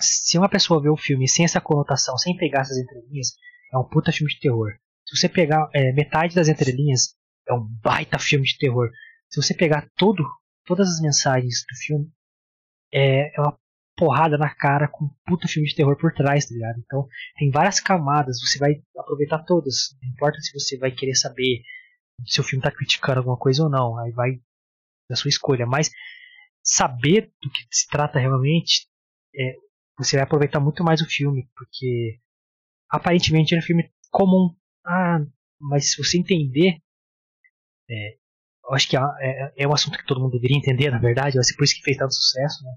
[0.00, 3.34] se uma pessoa vê o filme sem essa conotação, sem pegar essas entrelinhas,
[3.72, 4.72] é um puta filme de terror.
[5.06, 7.14] Se você pegar é, metade das entrelinhas,
[7.48, 8.90] é um baita filme de terror.
[9.28, 10.24] Se você pegar todo,
[10.66, 12.12] todas as mensagens do filme,
[12.92, 13.58] é, é uma
[13.96, 16.78] porrada na cara com um puta filme de terror por trás, tá ligado?
[16.80, 17.08] Então
[17.38, 19.96] tem várias camadas, você vai aproveitar todas.
[20.02, 21.62] Não importa se você vai querer saber
[22.26, 24.40] se o filme tá criticando alguma coisa ou não, aí vai
[25.08, 25.66] da sua escolha.
[25.66, 25.90] Mas
[26.62, 28.86] saber do que se trata realmente,
[29.34, 29.54] é,
[29.98, 32.20] você vai aproveitar muito mais o filme, porque
[32.90, 34.54] aparentemente é um filme comum.
[34.84, 35.18] Ah,
[35.58, 36.78] mas se você entender,
[37.88, 38.18] é,
[38.68, 41.36] eu acho que é, é, é, um assunto que todo mundo deveria entender, na verdade,
[41.36, 42.72] vai ser por isso que fez tanto sucesso, né?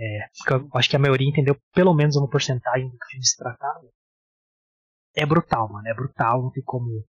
[0.00, 0.24] É,
[0.54, 3.36] eu acho que a maioria entendeu pelo menos uma porcentagem do que o filme se
[3.36, 3.86] tratava.
[5.16, 5.86] É brutal, mano.
[5.88, 7.04] É brutal, não tem como.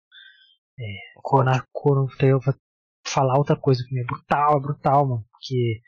[0.78, 0.84] É,
[1.22, 2.54] quando, quando eu vou
[3.06, 5.26] falar outra coisa é brutal, é brutal, mano.
[5.30, 5.80] Porque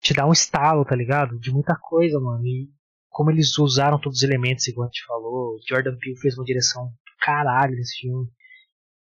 [0.00, 1.38] te dá um estalo, tá ligado?
[1.38, 2.46] De muita coisa, mano.
[2.46, 2.70] E
[3.08, 6.86] como eles usaram todos os elementos, igual a gente falou, Jordan Peele fez uma direção
[6.86, 8.28] do caralho nesse filme.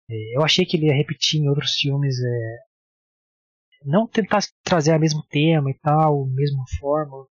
[0.10, 2.58] É, eu achei que ele ia repetir em outros filmes é,
[3.86, 7.28] não tentar trazer o mesmo tema e tal, mesma forma.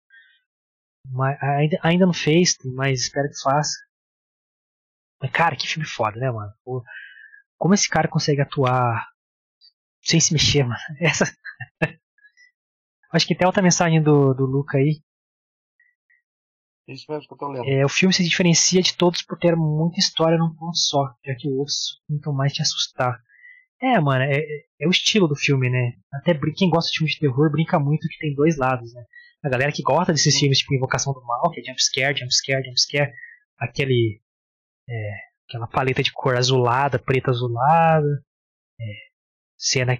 [1.06, 3.76] Mas ainda, ainda não fez, mas espero que faça.
[5.20, 6.52] Mas, cara, que filme foda, né, mano?
[6.64, 6.82] Pô,
[7.58, 9.06] como esse cara consegue atuar
[10.02, 10.80] sem se mexer, mano?
[11.00, 11.24] Essa.
[13.12, 15.02] Acho que tem outra mensagem do, do Luca aí.
[16.88, 17.68] Isso mesmo que eu tô lendo.
[17.68, 21.34] É, o filme se diferencia de todos por ter muita história num ponto só, já
[21.34, 23.18] que outros tentam mais te assustar.
[23.80, 24.38] É, mano, é,
[24.80, 25.92] é, o estilo do filme, né?
[26.12, 29.04] Até quem gosta de filmes de terror brinca muito que tem dois lados, né?
[29.44, 33.12] A galera que gosta desses filmes tipo Invocação do Mal, que é jumpscare, jumpscare, jumpscare,
[33.58, 34.20] aquele.
[34.88, 35.10] É,
[35.48, 38.24] aquela paleta de cor azulada, preta azulada,
[38.80, 38.84] é,
[39.56, 39.98] cena.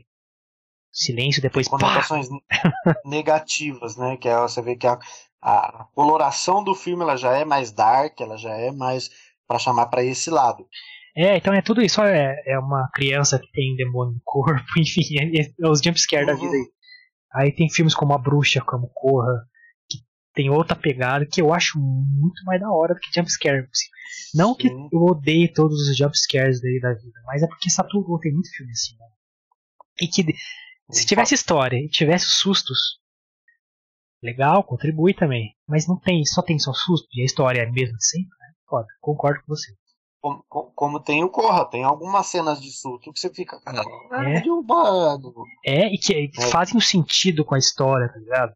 [0.93, 1.67] Silêncio, depois.
[1.67, 2.29] Conotações
[3.05, 4.17] negativas, né?
[4.17, 4.99] Que é, você vê que a,
[5.41, 9.11] a coloração do filme ela já é mais dark, ela já é mais
[9.49, 10.69] para chamar para esse lado.
[11.17, 12.01] É, então é tudo isso.
[12.03, 16.35] É, é uma criança que tem demônio no corpo, enfim, é, é os jumpscares uhum.
[16.35, 16.73] da vida aí.
[17.35, 19.47] Aí tem filmes como A Bruxa, como Corra,
[19.89, 19.99] que
[20.35, 23.67] tem outra pegada que eu acho muito mais da hora do que jumpscare.
[24.35, 24.57] Não Sim.
[24.59, 28.51] que eu odeie todos os jumpscares daí da vida, mas é porque saturou, tem muito
[28.55, 29.07] filme assim, né?
[30.01, 30.25] E que
[30.93, 33.01] se tivesse história e tivesse sustos,
[34.23, 35.57] legal, contribui também.
[35.67, 38.31] Mas não tem, só tem só susto e a história é a mesma de sempre.
[38.41, 38.53] Né?
[38.69, 39.73] Foda, concordo com você.
[40.21, 40.45] Como,
[40.77, 43.83] como, tem o Corra, tem algumas cenas de susto que você fica, cara,
[44.13, 44.41] é.
[44.41, 45.35] derrubado.
[45.67, 46.47] É, e que é.
[46.47, 48.55] fazem um sentido com a história, tá ligado?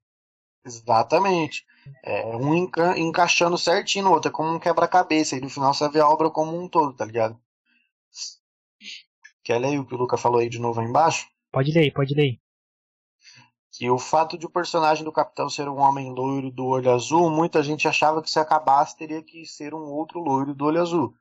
[0.64, 1.64] Exatamente.
[2.04, 5.88] É, um enca encaixando certinho no outro, é como um quebra-cabeça, e no final você
[5.88, 7.36] vê a obra como um todo, tá ligado?
[9.42, 11.26] Quer ler o que o Luca falou aí de novo aí embaixo?
[11.56, 12.38] Pode ler, pode ler.
[13.72, 17.30] Que o fato de o personagem do Capitão ser um homem loiro do olho azul,
[17.30, 21.14] muita gente achava que se acabasse teria que ser um outro loiro do olho azul.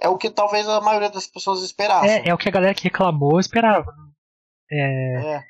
[0.00, 2.08] É o que talvez a maioria das pessoas esperasse.
[2.08, 3.92] É, é o que a galera que reclamou esperava.
[4.70, 5.34] É.
[5.34, 5.44] é.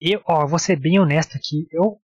[0.00, 1.66] Eu, ó, vou ser bem honesto aqui.
[1.72, 2.00] Eu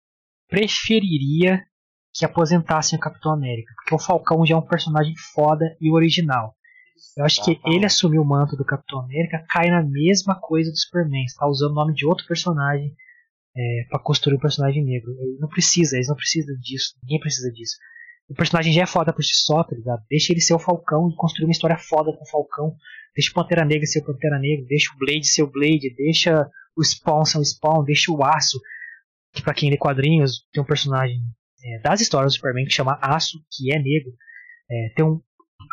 [0.49, 1.65] preferiria
[2.13, 6.57] que aposentassem o Capitão América, porque o Falcão já é um personagem foda e original.
[7.17, 10.77] Eu acho que ele assumir o manto do Capitão América cai na mesma coisa do
[10.77, 12.95] Superman, está usando o nome de outro personagem
[13.57, 15.13] é, para construir um personagem negro.
[15.21, 17.77] Ele não precisa, eles não precisam disso, ninguém precisa disso.
[18.29, 20.03] O personagem já é foda por si só, tá ligado?
[20.09, 22.75] Deixa ele ser o Falcão e construir uma história foda com o Falcão.
[23.15, 26.51] Deixa o Pantera Negra ser o Pantera Negra, deixa o Blade ser o Blade, deixa
[26.77, 28.59] o Spawn ser o Spawn, deixa o Aço
[29.35, 31.21] que para quem lê quadrinhos tem um personagem
[31.65, 34.13] é, das histórias do Superman que chama Aço, que é negro.
[34.71, 35.21] É, tem um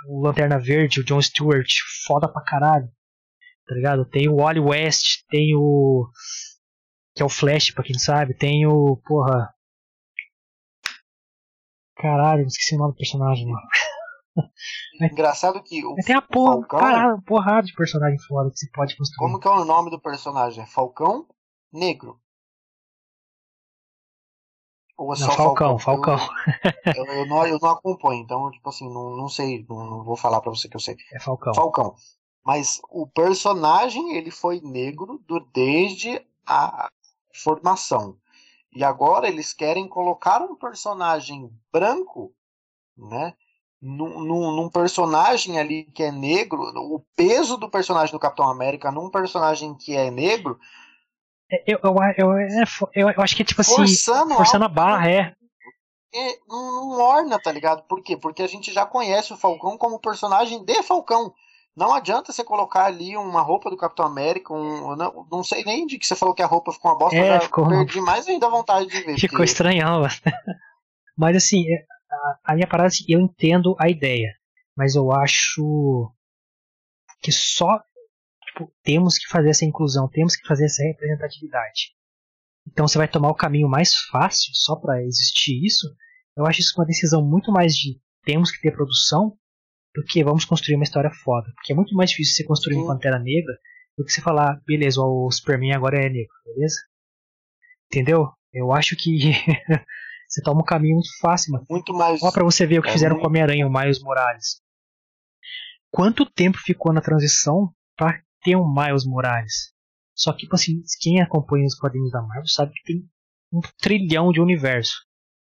[0.07, 1.69] o Lanterna Verde, o John Stewart,
[2.05, 2.89] foda pra caralho.
[3.67, 4.05] Tá ligado?
[4.05, 6.09] Tem o Wally West, tem o.
[7.15, 8.33] Que é o Flash, pra quem sabe.
[8.33, 8.97] Tem o.
[9.05, 9.53] Porra.
[11.95, 13.67] Caralho, esqueci o nome do personagem, mano.
[15.01, 19.17] Engraçado que o Tem a porra, Falcão, porrada de personagem foda que você pode construir.
[19.17, 20.65] Como que é o nome do personagem?
[20.65, 21.27] Falcão
[21.71, 22.19] Negro.
[25.01, 26.19] Ou é só não, Falcão, Falcão.
[26.85, 30.03] Eu, eu, eu, não, eu não acompanho, então, tipo assim, não, não sei, não, não
[30.03, 30.95] vou falar pra você que eu sei.
[31.11, 31.55] É Falcão.
[31.55, 31.95] Falcão.
[32.45, 36.87] Mas o personagem, ele foi negro do, desde a
[37.33, 38.15] formação.
[38.71, 42.31] E agora eles querem colocar um personagem branco,
[42.95, 43.33] né?
[43.81, 48.91] Num, num, num, personagem ali que é negro, o peso do personagem do Capitão América
[48.91, 50.59] num personagem que é negro
[51.67, 52.29] eu, eu, eu,
[52.93, 55.33] eu, eu acho que, tipo assim, forçando, forçando a barra, é.
[56.13, 57.83] é não, orna, tá ligado?
[57.83, 58.15] Por quê?
[58.15, 61.33] Porque a gente já conhece o Falcão como personagem de Falcão.
[61.75, 65.85] Não adianta você colocar ali uma roupa do Capitão América, um, não, não sei nem
[65.85, 67.67] de que você falou que a roupa ficou uma bosta, é, ficou...
[67.67, 69.17] perdi mais ainda a vontade de ver.
[69.17, 69.51] Ficou porque...
[69.51, 70.01] estranhão.
[71.17, 74.35] mas assim, é, a, a minha parada, assim, eu entendo a ideia,
[74.75, 76.11] mas eu acho
[77.21, 77.81] que só
[78.83, 81.93] temos que fazer essa inclusão, temos que fazer essa representatividade.
[82.67, 85.87] Então você vai tomar o caminho mais fácil só para existir isso.
[86.35, 89.37] Eu acho isso uma decisão muito mais de temos que ter produção
[89.93, 91.51] do que vamos construir uma história foda.
[91.55, 93.53] Porque é muito mais difícil você construir um Pantera Negra
[93.97, 96.77] do que você falar, beleza, o Superman agora é negro, beleza?
[97.87, 98.29] Entendeu?
[98.53, 99.33] Eu acho que
[100.27, 101.65] você toma um caminho muito fácil, mano.
[101.69, 102.21] Muito mais.
[102.21, 103.23] Olha pra você ver o que é fizeram muito...
[103.23, 104.61] com Homem-Aranha, o Miles Morales.
[105.91, 109.73] Quanto tempo ficou na transição para ter um Miles Morales.
[110.15, 113.09] Só que, tipo assim, quem acompanha os quadrinhos da Marvel sabe que tem
[113.51, 114.93] um trilhão de universo.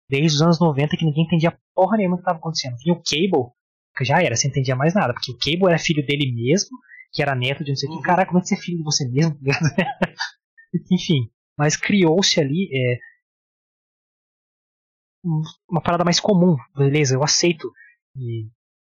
[0.09, 2.77] Desde os anos 90 que ninguém entendia porra nenhuma do que estava acontecendo.
[2.77, 3.53] Tinha o Cable,
[3.97, 6.77] que já era, você entendia mais nada, porque o Cable era filho dele mesmo,
[7.12, 7.99] que era neto de não sei o uhum.
[7.99, 8.05] que.
[8.05, 9.39] Caraca, como é que você é filho de você mesmo?
[10.93, 12.99] Enfim, mas criou-se ali é,
[15.69, 17.70] uma parada mais comum, beleza, eu aceito.
[18.16, 18.49] E,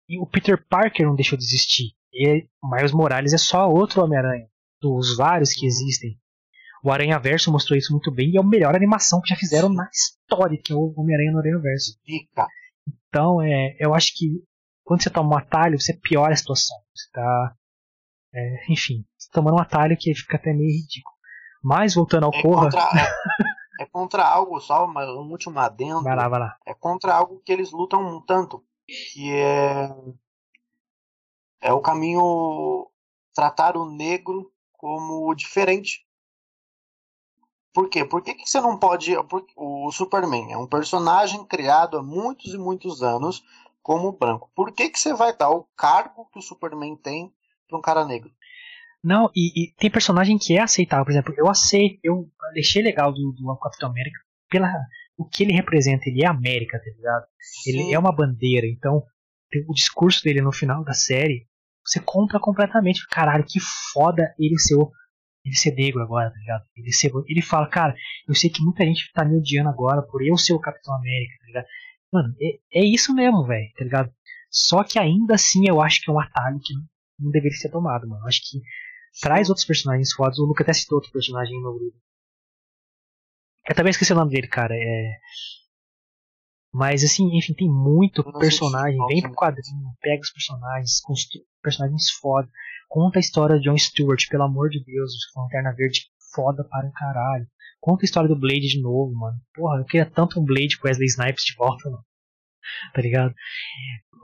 [0.08, 1.92] e o Peter Parker não deixou de existir.
[2.14, 4.46] E Miles Morales é só outro Homem-Aranha,
[4.80, 6.16] dos vários que existem.
[6.82, 9.68] O Aranha Verso mostrou isso muito bem e é a melhor animação que já fizeram
[9.68, 11.98] na história, que é o Homem-Aranha no Aranha Verso.
[13.08, 14.44] Então, é, eu acho que
[14.84, 16.76] quando você toma um atalho, você piora a situação.
[16.94, 17.56] Você tá.
[18.32, 21.14] É, enfim, você tomando um atalho que fica até meio ridículo.
[21.62, 22.70] Mas voltando ao é Corra.
[22.70, 26.02] Contra, é, é, contra algo, só um último adendo.
[26.02, 26.56] Vai lá, vai lá.
[26.66, 28.62] É contra algo que eles lutam um tanto.
[28.86, 29.88] Que é
[31.64, 32.86] é o caminho
[33.34, 36.06] tratar o negro como diferente.
[37.72, 38.04] Por quê?
[38.04, 39.16] Por que, que você não pode.
[39.56, 43.42] O Superman é um personagem criado há muitos e muitos anos
[43.82, 44.50] como branco.
[44.54, 47.32] Por que, que você vai dar o cargo que o Superman tem
[47.66, 48.30] para um cara negro?
[49.02, 51.04] Não, e, e, tem personagem que é aceitável.
[51.04, 54.18] Por exemplo, eu aceito, eu deixei legal do, do Capitão América
[54.48, 54.70] pela
[55.16, 56.08] o que ele representa.
[56.08, 57.24] Ele é América, tá ligado?
[57.40, 57.70] Sim.
[57.70, 58.66] Ele é uma bandeira.
[58.66, 59.02] Então,
[59.68, 61.46] o discurso dele no final da série
[61.84, 63.06] você compra completamente.
[63.08, 63.60] Caralho, que
[63.92, 64.76] foda ele ser,
[65.44, 66.64] ele ser negro agora, tá ligado?
[66.76, 67.94] Ele, ser, ele fala, cara,
[68.28, 71.34] eu sei que muita gente tá me odiando agora por eu ser o Capitão América,
[71.40, 71.66] tá ligado?
[72.12, 74.12] Mano, é, é isso mesmo, velho, tá ligado?
[74.50, 76.74] Só que ainda assim eu acho que é um atalho que
[77.18, 78.22] não deveria ser tomado, mano.
[78.22, 78.60] Eu acho que
[79.20, 80.38] Traz outros personagens fodas.
[80.38, 81.96] O Luca até citou outro personagem no grupo.
[83.68, 84.74] Eu também esqueci o nome dele, cara.
[84.74, 85.18] É...
[86.74, 88.98] Mas assim, enfim, tem muito Não personagem.
[89.06, 89.36] Vem pro não.
[89.36, 92.48] quadrinho, pega os personagens, construi personagens foda.
[92.88, 96.00] Conta a história de John Stewart, pelo amor de Deus, Lanterna Verde
[96.34, 97.46] foda para um caralho.
[97.80, 99.36] Conta a história do Blade de novo, mano.
[99.54, 102.04] Porra, eu queria tanto um Blade com Wesley Snipes de volta, mano.
[102.92, 103.32] Tá ligado?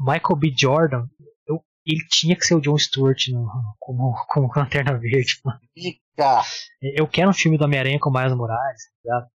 [0.00, 0.52] Michael B.
[0.56, 1.06] Jordan,
[1.46, 3.48] eu- ele tinha que ser o John Stewart no-
[3.78, 5.60] como, como Lanterna Verde, mano.
[6.82, 9.30] Eu quero um filme do Homem-Aranha com o Miles Morales, tá ligado?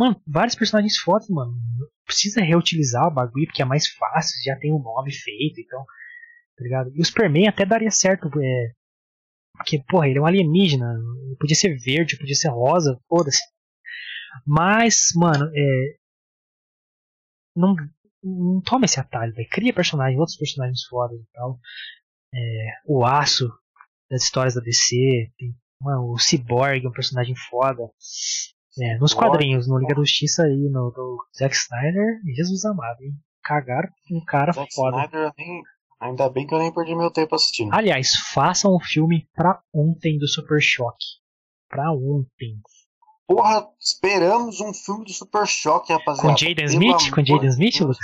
[0.00, 1.52] Mano, vários personagens fodas, mano.
[2.06, 5.84] Precisa reutilizar o bagulho, porque é mais fácil, já tem um nome feito, então.
[6.56, 6.90] Tá ligado?
[6.96, 8.72] E o Superman até daria certo, é.
[9.58, 10.98] Porque, porra, ele é um alienígena.
[11.38, 13.42] Podia ser verde, podia ser rosa, foda-se.
[14.46, 15.96] Mas, mano, é.
[17.54, 17.76] Não,
[18.24, 19.48] não toma esse atalho, velho.
[19.50, 21.60] Cria personagens, outros personagens fodas e tal.
[22.34, 22.38] É,
[22.86, 23.52] o Aço
[24.10, 25.30] das histórias da DC.
[25.36, 27.82] Tem, mano, o Cyborg é um personagem foda.
[28.78, 33.12] É, nos quadrinhos, no Liga da Justiça aí, no do Zack Snyder, Jesus amado, hein?
[33.42, 34.96] Cagaram um cara Zack foda.
[34.98, 35.62] Snyder, nem-
[36.00, 37.72] ainda bem que eu nem perdi meu tempo assistindo.
[37.74, 41.04] Aliás, façam o filme pra ontem do Super Choque.
[41.68, 42.60] Pra ontem.
[43.26, 46.28] Porra, esperamos um filme do Super Choque, rapaziada.
[46.28, 47.10] Com Jaden Smith?
[47.10, 47.80] Com Jaden de Smith.
[47.80, 47.98] Lucas?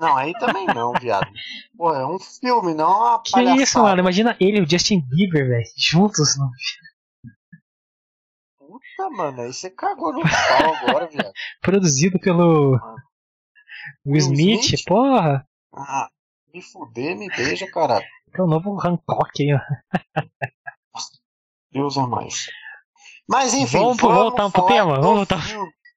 [0.00, 1.28] Não, aí também não, viado.
[1.76, 3.62] Pô, é um filme, não uma Que palhaçada.
[3.62, 4.00] isso, mano?
[4.00, 6.36] Imagina ele e o Justin Bieber, velho, juntos.
[6.38, 6.48] No...
[8.72, 11.30] Puta, mano, aí você cagou no pau agora, viado.
[11.60, 12.78] Produzido pelo
[14.06, 14.64] Will Smith.
[14.64, 14.84] Smith?
[14.86, 16.08] Porra, Ah,
[16.54, 18.04] me fuder, me beija, caralho.
[18.34, 19.60] é o novo Hancock aí, ó.
[21.70, 22.46] Deus é mais.
[23.28, 25.40] Mas enfim, Vamos pro- voltar pro tema, vamos voltar.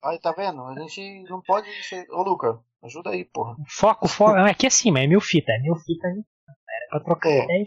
[0.04, 0.62] Aí, tá vendo?
[0.64, 2.06] A gente não pode ser...
[2.12, 3.56] Ô, Luca, ajuda aí, porra.
[3.68, 4.32] Foco, foco.
[4.36, 5.52] Ah, Aqui é assim, mas é mil fita.
[5.52, 6.24] É mil fita aí.
[6.70, 7.44] Era pra trocar É.
[7.44, 7.66] ideia.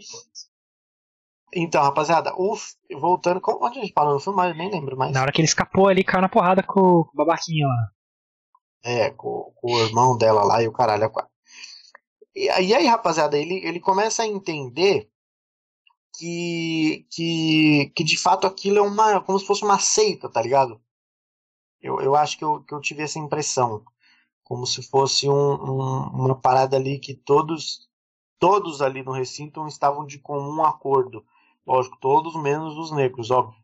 [1.53, 2.55] Então, rapaziada, o...
[2.99, 3.41] voltando...
[3.61, 4.49] Onde a gente parou no filme?
[4.49, 5.11] Eu nem lembro mais.
[5.13, 7.91] Na hora que ele escapou ali, caiu na porrada com o babaquinho lá.
[8.83, 11.31] É, com, com o irmão dela lá e o caralho a quatro.
[12.35, 15.09] E aí, aí, rapaziada, ele, ele começa a entender
[16.17, 19.21] que, que, que de fato aquilo é uma.
[19.21, 20.81] como se fosse uma seita, tá ligado?
[21.81, 23.83] Eu, eu acho que eu, que eu tive essa impressão.
[24.43, 27.87] Como se fosse um, um- uma parada ali que todos,
[28.39, 31.25] todos ali no recinto estavam de comum acordo.
[31.69, 33.55] Lógico, todos menos os negros, óbvio.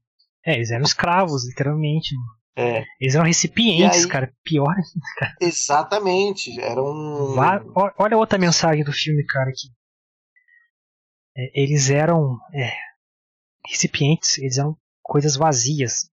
[0.45, 2.13] É, eles eram escravos, literalmente.
[2.57, 4.31] É, Eles eram recipientes, aí- cara.
[4.43, 4.73] Pior.
[5.41, 6.57] exatamente.
[6.61, 7.33] Era um.
[7.33, 9.67] Va- ó- Olha outra mensagem do filme, cara, aqui.
[11.35, 12.71] É, eles eram é,
[13.67, 16.09] recipientes, eles eram coisas vazias.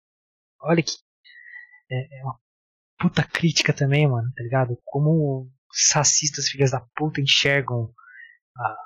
[0.62, 0.92] Olha que.
[1.90, 2.38] É, é uma
[3.00, 4.78] puta crítica também, mano, tá ligado?
[4.86, 7.92] Como os racistas, filhas da puta, enxergam
[8.58, 8.78] a-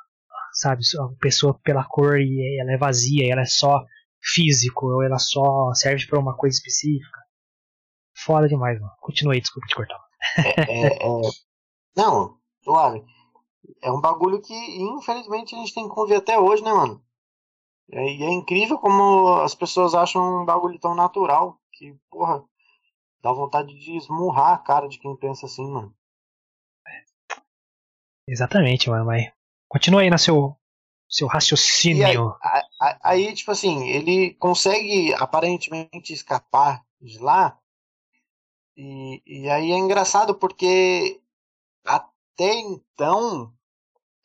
[0.54, 3.84] sabe, a pessoa pela cor e ela é vazia, ela é só
[4.22, 7.20] físico, ou ela só serve pra uma coisa específica.
[8.16, 8.94] Foda demais, mano.
[9.00, 10.00] Continue aí, desculpa te cortar.
[10.46, 11.30] é, é-
[11.96, 13.04] Não, suave.
[13.82, 17.04] É um bagulho que, infelizmente, a gente tem que conviver até hoje, né, mano?
[17.92, 22.44] É- E é, incrível como as pessoas acham um bagulho tão natural que, porra,
[23.24, 25.94] dá vontade de esmurrar a cara de quem pensa assim, mano.
[28.28, 29.32] Exatamente, mano, mas.
[29.72, 30.54] Continua aí no seu,
[31.08, 32.36] seu aí, raciocínio.
[32.42, 37.58] a- a- aí, tipo assim, ele consegue aparentemente escapar de lá.
[38.76, 41.22] E, e aí é engraçado porque
[41.86, 43.54] até então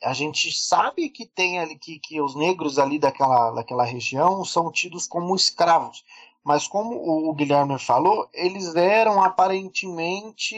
[0.03, 4.73] a gente sabe que tem ali que, que os negros ali daquela, daquela região são
[4.73, 6.05] tidos como escravos.
[6.43, 6.97] Mas como
[7.29, 10.57] o Guilherme falou, eles eram aparentemente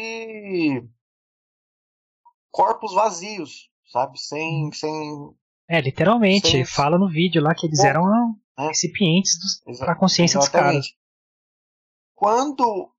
[2.50, 4.18] corpos vazios, sabe?
[4.18, 5.34] Sem, sem
[5.68, 6.64] É, literalmente, Sim.
[6.64, 8.66] fala no vídeo lá que eles Bom, eram né?
[8.68, 10.72] recipientes dos, Exa- pra consciência dos caras.
[10.74, 10.98] Exatamente.
[12.14, 12.92] Quando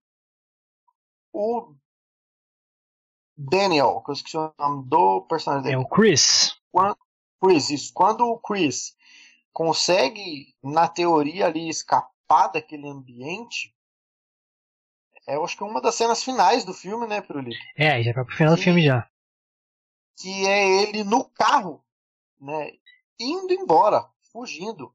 [1.34, 1.76] o
[3.38, 6.56] Daniel, que eu esqueci o nome do personagem É dele, o Chris.
[7.42, 8.96] Chris, isso, quando o Chris
[9.54, 13.74] consegue, na teoria ali, escapar daquele ambiente,
[15.28, 17.60] é, eu acho que é uma das cenas finais do filme, né, Pirulito?
[17.78, 18.64] É, já vai pro final do Sim.
[18.66, 19.08] filme já.
[20.22, 21.84] Que é ele no carro,
[22.42, 22.72] né,
[23.20, 24.94] indo embora, fugindo.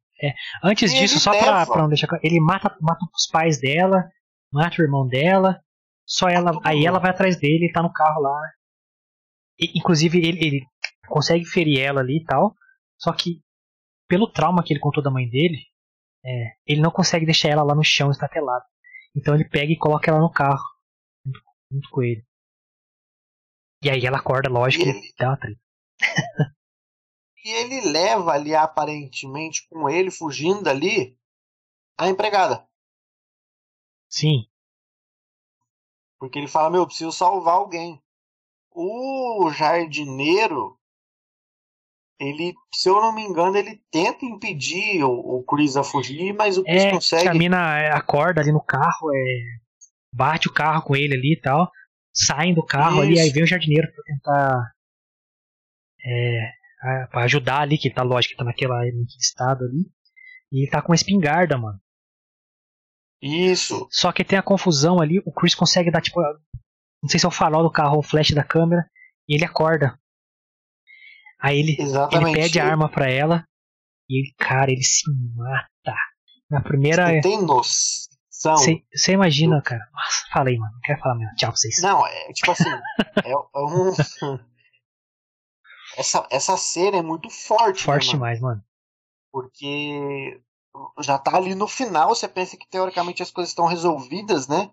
[0.63, 1.73] Antes E disso, só pra, leva.
[1.73, 2.09] pra não deixar.
[2.23, 4.09] Ele mata, mata os pais dela,
[4.53, 5.61] mata o irmão dela.
[6.07, 6.53] Só ela.
[6.53, 6.87] todo Aí mundo.
[6.89, 8.39] ela vai atrás dele, tá no carro lá.
[9.59, 10.67] E, inclusive, ele, ele
[11.09, 12.55] consegue ferir ela ali e tal.
[12.99, 13.43] Só que,
[14.09, 15.59] pelo trauma que ele contou da mãe dele,
[16.25, 18.65] é, ele não consegue deixar ela lá no chão estatelada.
[19.17, 20.63] Então ele pega e coloca ela no carro.
[21.25, 21.41] Junto,
[21.73, 22.25] junto com ele.
[23.85, 25.61] E aí ela acorda, lógico, E ele dá uma treta.
[27.47, 31.15] E ele leva ali, aparentemente, com ele fugindo ali,
[31.99, 32.67] a empregada.
[34.09, 34.47] Sim.
[36.19, 38.03] Porque ele fala, meu, eu preciso salvar alguém.
[38.71, 40.79] O jardineiro,
[42.19, 46.57] ele, se eu não me engano, ele tenta impedir o, o Chris a fugir, mas
[46.57, 47.29] o Chris É, consegue.
[47.29, 49.43] a mina acorda ali no carro, é,
[50.11, 51.71] bate o carro com ele ali e tal,
[52.15, 53.23] saem do carro ali, Isso.
[53.23, 54.73] aí vem o jardineiro pra tentar
[56.07, 56.51] é,
[56.83, 59.91] a- pra ajudar ali, que tá lógico que tá naquela, naquele estado ali,
[60.53, 61.81] e ele tá com uma espingarda, mano.
[63.23, 63.89] Isso.
[63.91, 66.21] Só que tem a confusão ali, o Chris consegue dar tipo,
[67.03, 68.89] não sei se é o farol do carro ou o flash da câmera,
[69.29, 69.99] e ele acorda.
[71.41, 73.47] Aí ele, ele pede a arma pra ela,
[74.09, 75.03] e ele, cara, ele se
[75.35, 75.95] mata.
[76.51, 77.07] Na primeira.
[77.09, 78.14] Você tem noção.
[78.95, 79.87] Você imagina, cara.
[79.93, 80.73] Nossa, falei, mano.
[80.73, 81.35] Não quero falar mesmo.
[81.37, 81.81] Tchau pra vocês.
[81.83, 82.71] Não, é tipo assim,
[83.25, 84.39] é, é um.
[85.97, 87.79] Essa, essa cena é muito forte.
[87.79, 88.19] né, Forte mano?
[88.19, 88.65] demais, mano.
[89.31, 90.41] Porque
[91.01, 94.71] já tá ali no final, você pensa que teoricamente as coisas estão resolvidas, né?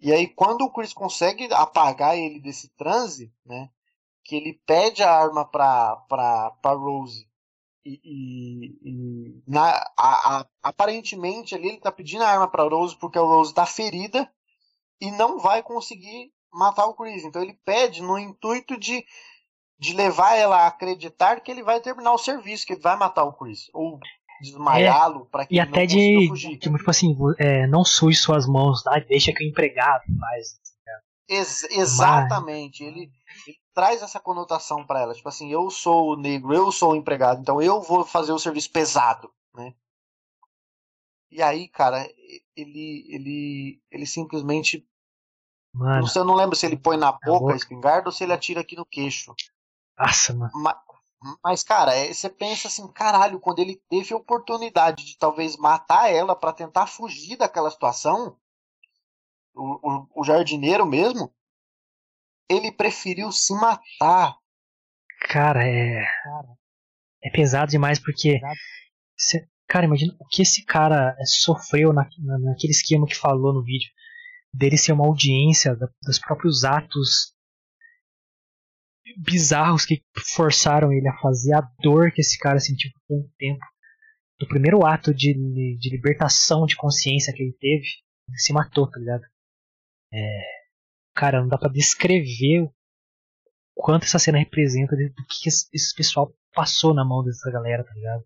[0.00, 3.70] E aí quando o Chris consegue apagar ele desse transe, né?
[4.24, 7.28] Que ele pede a arma pra, pra, pra Rose.
[7.84, 9.62] E, e- e na,
[9.98, 13.66] a- a- aparentemente ali ele tá pedindo a arma pra Rose porque a Rose tá
[13.66, 14.30] ferida
[15.00, 17.24] e não vai conseguir matar o Chris.
[17.24, 19.04] Então ele pede no intuito de,
[19.78, 23.24] de levar ela a acreditar que ele vai terminar o serviço, que ele vai matar
[23.24, 23.68] o Chris.
[23.74, 23.98] Ou
[24.40, 26.58] desmaiá-lo para que E ele até não de, fugir.
[26.58, 28.98] tipo, tipo assim, é, não suje suas mãos, tá?
[29.00, 30.48] deixa que o empregado faz.
[31.28, 32.82] Ex- exatamente.
[32.84, 33.10] Ele,
[33.46, 35.14] ele traz essa conotação para ela.
[35.14, 38.38] Tipo assim, eu sou o negro, eu sou o empregado, então eu vou fazer o
[38.38, 39.74] serviço pesado, né?
[41.30, 42.08] E aí, cara,
[42.56, 44.86] ele ele ele simplesmente
[45.72, 47.52] Mano, não sei, eu não lembro se ele põe na boca boca.
[47.52, 49.34] a espingarda ou se ele atira aqui no queixo.
[49.98, 50.52] nossa, mano.
[50.54, 50.82] Ma-
[51.42, 56.10] Mas, cara, é- você pensa assim, caralho, quando ele teve a oportunidade de talvez matar
[56.10, 58.38] ela pra tentar fugir daquela situação,
[59.54, 61.32] o, o, o jardineiro mesmo,
[62.50, 64.36] ele preferiu se matar.
[65.28, 66.04] Cara, é.
[67.22, 68.38] É pesado demais porque.
[69.16, 73.52] cê- cara, imagina o que esse cara é, sofreu na, na- naquele esquema que falou
[73.54, 73.90] no vídeo.
[74.52, 77.34] Dele ser uma audiência dos próprios atos
[79.18, 80.02] bizarros que
[80.34, 83.64] forçaram ele a fazer, a dor que esse cara sentiu por um tempo.
[84.38, 85.32] Do primeiro ato de,
[85.78, 87.86] de libertação de consciência que ele teve,
[88.28, 89.22] ele se matou, tá ligado?
[90.12, 90.63] É,
[91.14, 92.72] cara, não dá pra descrever o
[93.74, 98.24] quanto essa cena representa do que esse, pessoal passou na mão dessa galera, tá ligado?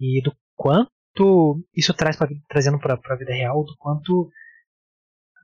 [0.00, 4.30] E do quanto isso traz pra, trazendo pra, pra vida real, do quanto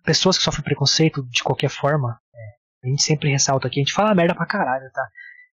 [0.05, 3.93] pessoas que sofrem preconceito de qualquer forma, é, a gente sempre ressalta aqui, a gente
[3.95, 5.09] fala merda pra caralho, tá?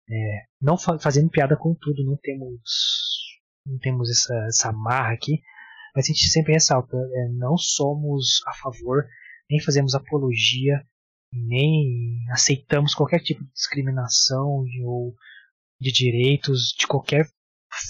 [0.10, 2.60] É, não fa- fazendo piada com tudo, não temos
[3.66, 5.40] não temos essa, essa marra aqui,
[5.96, 9.06] mas a gente sempre ressalta, é, não somos a favor,
[9.50, 10.84] nem fazemos apologia,
[11.32, 15.16] nem aceitamos qualquer tipo de discriminação de- ou
[15.80, 17.26] de direitos de qualquer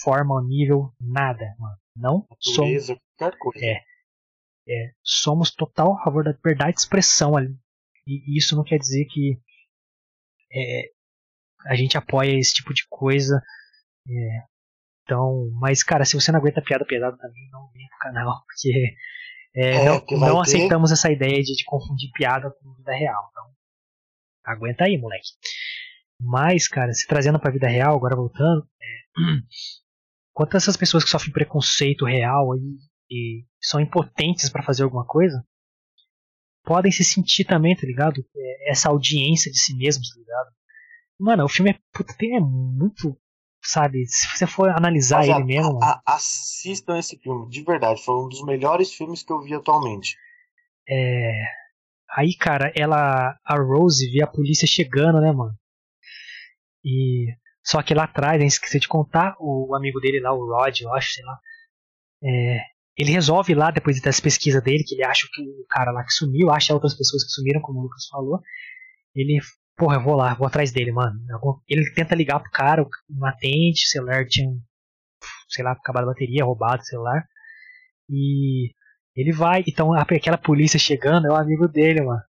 [0.03, 1.77] forma ou nível, nada, mano.
[1.95, 2.57] Não somos,
[2.87, 3.65] Natureza, qualquer coisa.
[3.65, 3.83] É.
[4.67, 7.55] é, somos total a favor da liberdade de expressão ali.
[8.07, 9.39] E isso não quer dizer que
[10.51, 10.89] é,
[11.67, 13.41] a gente apoia esse tipo de coisa.
[14.07, 14.43] é,
[15.03, 18.95] então, mas cara, se você não aguenta piada pesada também, não vem pro canal, porque
[19.61, 23.27] é, É, não, não aceitamos essa ideia de, de confundir piada com vida real.
[23.31, 23.43] Então,
[24.45, 25.27] aguenta aí, moleque.
[26.21, 29.21] Mas, cara, se trazendo pra vida real, agora voltando, é,
[30.33, 32.77] quanto essas pessoas que sofrem preconceito real aí,
[33.11, 35.43] e são impotentes pra fazer alguma coisa,
[36.63, 38.23] podem se sentir também, tá ligado?
[38.35, 40.49] É, Essa audiência de si mesmos, tá ligado?
[41.19, 43.17] Mano, o filme é, puta, tem- é muito,
[43.63, 44.05] sabe?
[44.07, 48.03] Se você for analisar Rapaziada, ele mesmo, a- assistam esse filme, de verdade.
[48.03, 50.15] Foi um dos melhores filmes que eu vi atualmente.
[50.87, 51.43] é.
[52.17, 53.37] Aí, cara, ela.
[53.45, 55.53] A Rose vê a polícia chegando, né, mano?
[56.83, 57.27] E.
[57.63, 61.11] Só que lá atrás, esqueci de contar, o amigo dele lá, o Rod, eu acho,
[61.13, 61.37] sei lá.
[62.23, 62.61] é,
[62.97, 66.11] ele resolve lá, depois dessa pesquisa dele, que ele acha que o cara lá que
[66.11, 68.41] sumiu, acha outras pessoas que sumiram, como o Lucas falou.
[69.15, 69.39] Ele,
[69.79, 71.17] porra, eu vou lá, vou atrás dele, mano.
[71.67, 74.51] Ele tenta ligar pro cara, não atende, o celular tinha,
[75.47, 77.23] sei lá, acabado a bateria, roubado o celular.
[78.09, 78.71] E
[79.15, 82.21] ele vai, então aquela polícia chegando é o amigo dele, mano.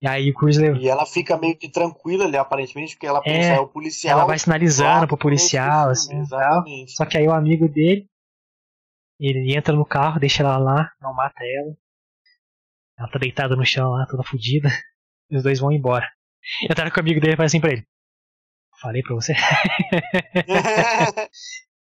[0.00, 0.76] E aí o Cruz leva.
[0.78, 4.18] E ela fica meio que tranquila ali, aparentemente, porque ela pensa, É, é, o policial.
[4.18, 6.20] Ela vai sinalizando pro policial, assim, tal.
[6.20, 6.92] Exatamente.
[6.92, 8.06] Só que aí o amigo dele,
[9.18, 11.74] ele entra no carro, deixa ela lá, não mata ela.
[12.98, 14.68] Ela tá deitada no chão lá, toda fodida.
[15.30, 16.06] E os dois vão embora.
[16.68, 17.86] Eu tava com o amigo dele e fala assim pra ele:
[18.80, 19.32] Falei pra você.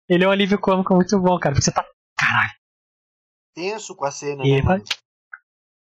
[0.10, 1.56] ele é um alívio cômico muito bom, cara.
[1.56, 1.86] Porque você tá.
[2.18, 2.52] Caralho.
[3.56, 4.84] Tenso com a cena, E né, ele, mano?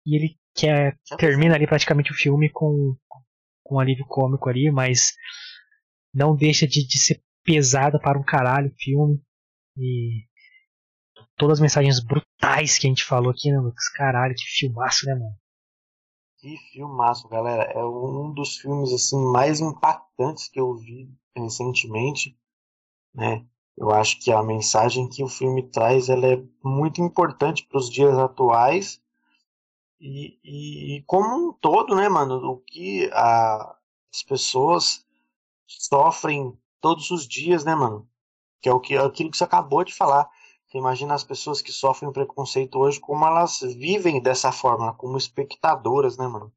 [0.05, 2.95] e ele quer, Já termina ali praticamente o filme com,
[3.63, 5.13] com um alívio cômico ali, mas
[6.13, 9.21] não deixa de, de ser pesada para um caralho o filme.
[9.77, 10.25] E
[11.37, 13.89] todas as mensagens brutais que a gente falou aqui, né, Lucas?
[13.89, 15.35] Caralho, que filmaço, né, mano?
[16.43, 17.63] Que filmaço, galera.
[17.71, 22.37] É um dos filmes assim mais impactantes que eu vi recentemente,
[23.15, 23.45] né?
[23.77, 27.89] Eu acho que a mensagem que o filme traz ela é muito importante para os
[27.89, 29.01] dias atuais
[29.99, 32.35] e, e, e como um todo, né, mano?
[32.51, 33.75] O que a-
[34.13, 35.05] as pessoas
[35.67, 38.09] sofrem todos os dias, né, mano?
[38.61, 40.29] Que é o que aquilo que você acabou de falar.
[40.73, 46.17] Você imagina as pessoas que sofrem preconceito hoje, como elas vivem dessa forma, como espectadoras,
[46.17, 46.51] né, mano?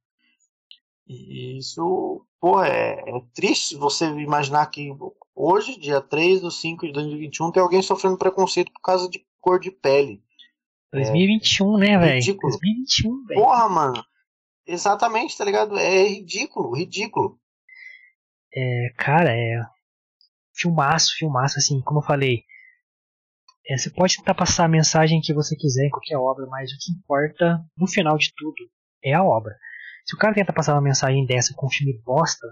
[1.06, 4.90] E isso, pô, é, é triste você imaginar que
[5.34, 9.60] hoje, dia 3 de 5 de 2021, tem alguém sofrendo preconceito por causa de cor
[9.60, 10.22] de pele.
[10.94, 12.14] 2021, né, velho?
[12.14, 12.52] ridículo.
[12.52, 13.40] 2021, velho.
[13.42, 14.04] Porra, mano.
[14.66, 15.76] Exatamente, tá ligado?
[15.76, 17.38] É ridículo, ridículo.
[18.54, 19.62] É, cara, é.
[20.54, 22.46] Filmaço, filmaço, assim, como eu falei.
[23.68, 26.76] É, você pode tentar passar a mensagem que você quiser em qualquer obra, mas o
[26.78, 28.70] que importa, no final de tudo,
[29.02, 29.56] é a obra.
[30.04, 32.46] Se o cara tenta passar uma mensagem dessa com um filme bosta,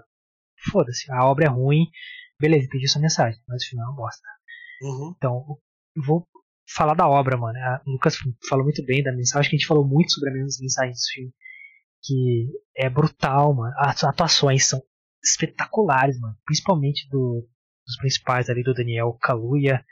[0.71, 1.85] foda-se, a obra é ruim,
[2.39, 4.27] beleza, entendi sua mensagem, mas o final é uma bosta.
[4.81, 5.13] Uhum.
[5.15, 5.57] Então,
[5.95, 6.27] eu vou
[6.67, 7.57] falar da obra, mano.
[7.85, 8.17] O Lucas
[8.49, 11.13] falou muito bem da mensagem, acho que a gente falou muito sobre as mensagens do
[11.13, 11.33] filme.
[12.03, 13.73] Que é brutal, mano.
[13.77, 14.81] As atuações são
[15.23, 16.35] espetaculares, mano.
[16.45, 17.47] Principalmente do,
[17.85, 19.83] dos principais ali, do Daniel Kaluuya,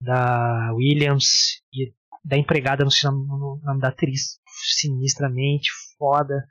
[0.00, 1.92] da Williams e
[2.24, 4.38] da empregada, não sei o nome- da atriz.
[4.80, 6.46] Sinistramente, foda.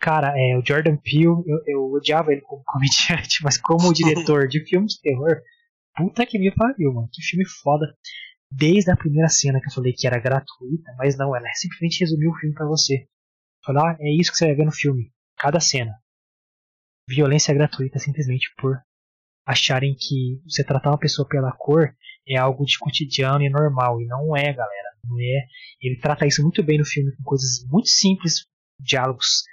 [0.00, 4.64] Cara, é, o Jordan Peele, eu, eu odiava ele como comediante, mas como diretor de
[4.64, 5.40] filme de terror,
[5.98, 7.08] Puta que me pariu, mano.
[7.12, 7.84] Que filme foda.
[8.48, 12.30] Desde a primeira cena que eu falei que era gratuita, mas não, ela simplesmente resumiu
[12.30, 13.08] o filme pra você.
[13.64, 15.12] Falou, ah, é isso que você vai ver no filme.
[15.36, 15.92] Cada cena.
[17.08, 18.80] Violência gratuita simplesmente por
[19.44, 21.92] acharem que você tratar uma pessoa pela cor
[22.28, 24.00] é algo de cotidiano e normal.
[24.00, 24.88] E não é, galera.
[25.04, 25.46] Não é.
[25.80, 28.46] Ele trata isso muito bem no filme, com coisas muito simples,
[28.78, 29.44] diálogos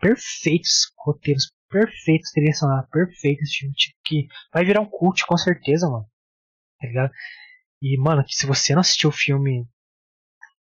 [0.00, 5.36] perfeitos, roteiros perfeitos, trilha sonora perfeita, esse filme tipo, que vai virar um cult com
[5.36, 6.06] certeza, mano.
[6.80, 7.12] Tá ligado?
[7.80, 9.66] E, mano, se você não assistiu o filme,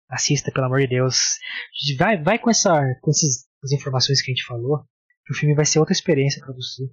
[0.08, 1.16] assista, pelo amor de Deus.
[1.98, 4.84] Vai, vai com, essa, com essas, informações que a gente falou,
[5.24, 6.84] que o filme vai ser outra experiência pra você.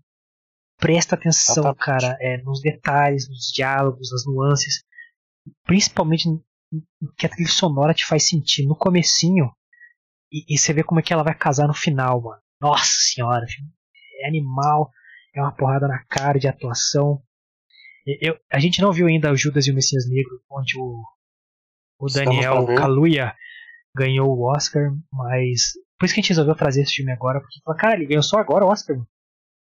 [0.84, 4.84] Presta atenção, cara, é, nos detalhes, nos diálogos, nas nuances.
[5.66, 6.44] Principalmente no
[7.18, 9.50] que a trilha sonora te faz sentir no comecinho.
[10.30, 12.42] E, e você vê como é que ela vai casar no final, mano.
[12.60, 13.46] Nossa senhora,
[14.22, 14.92] é animal,
[15.34, 17.24] é uma porrada na cara de atuação.
[18.20, 21.02] Eu, a gente não viu ainda o Judas e o Messias Negro, onde o,
[21.98, 22.66] o Daniel.
[22.76, 23.34] Kaluuya
[23.96, 27.62] ganhou o Oscar, mas por isso que a gente resolveu trazer esse filme agora, porque
[27.64, 29.08] falou, cara, ele ganhou só agora o Oscar, mano.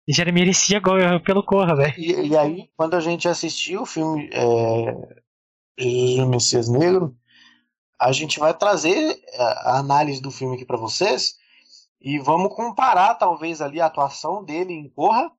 [0.08, 1.94] Já merecia agora pelo Corra, velho.
[1.98, 5.22] E, e aí, quando a gente assistiu o filme é,
[5.78, 7.16] Jesus e o Messias Negro,
[7.98, 11.36] a gente vai trazer a a análise do filme aqui pra vocês
[12.00, 15.32] e vamos comparar, talvez, ali a atuação dele em Corra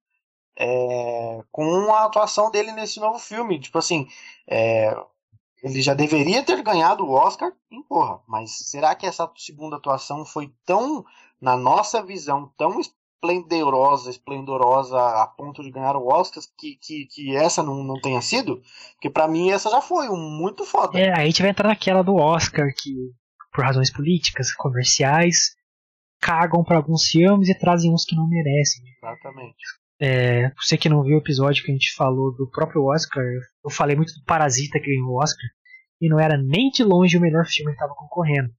[0.58, 3.60] é, com a atuação dele nesse novo filme.
[3.60, 4.08] Tipo assim,
[4.48, 4.94] é,
[5.64, 10.26] ele já deveria ter ganhado o Oscar em Corra, mas será que essa segunda atuação
[10.26, 11.06] foi tão,
[11.40, 12.80] na nossa visão, tão
[13.18, 18.22] esplendorosa, esplendorosa a ponto de ganhar o Oscar que, que, que essa não, não tenha
[18.22, 18.62] sido?
[18.94, 20.98] Porque pra mim essa já foi um muito foda.
[20.98, 22.94] É, aí a gente vai entrar naquela do Oscar, que
[23.52, 25.56] por razões políticas, comerciais,
[26.22, 28.84] cagam pra alguns filmes e trazem uns que não merecem.
[28.98, 29.56] Exatamente.
[30.00, 33.24] É, você que não viu o episódio que a gente falou do próprio Oscar,
[33.64, 35.46] eu falei muito do Parasita que ganhou o Oscar,
[36.00, 38.52] e não era nem de longe o melhor filme que estava concorrendo.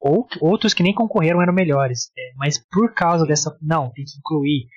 [0.00, 2.10] Ou, outros que nem concorreram eram melhores.
[2.16, 3.56] é, mas por causa dessa.
[3.60, 4.68] Não, tem que incluir.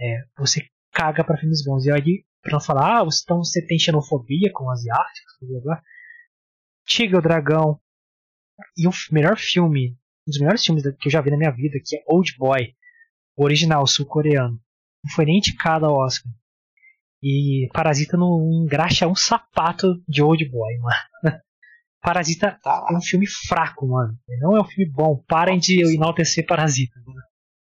[0.00, 1.84] é, você caga pra filmes bons.
[1.84, 5.82] E aí, pra não falar, ah, você, então você tem xenofobia com asiáticos, blá blá.
[6.86, 7.80] Tigre o Dragão.
[8.76, 9.90] E o melhor filme,
[10.26, 12.74] um dos melhores filmes que eu já vi na minha vida, que é Old Boy,
[13.36, 14.60] o original sul-coreano
[15.04, 16.32] não foi nem indicado ao Oscar.
[17.22, 20.96] E Parasita não engraxa um sapato de Old Boy, mano.
[22.04, 24.14] Parasita Tá é um filme fraco, mano.
[24.38, 25.24] Não é um filme bom.
[25.26, 27.00] Parem de enaltecer Parasita.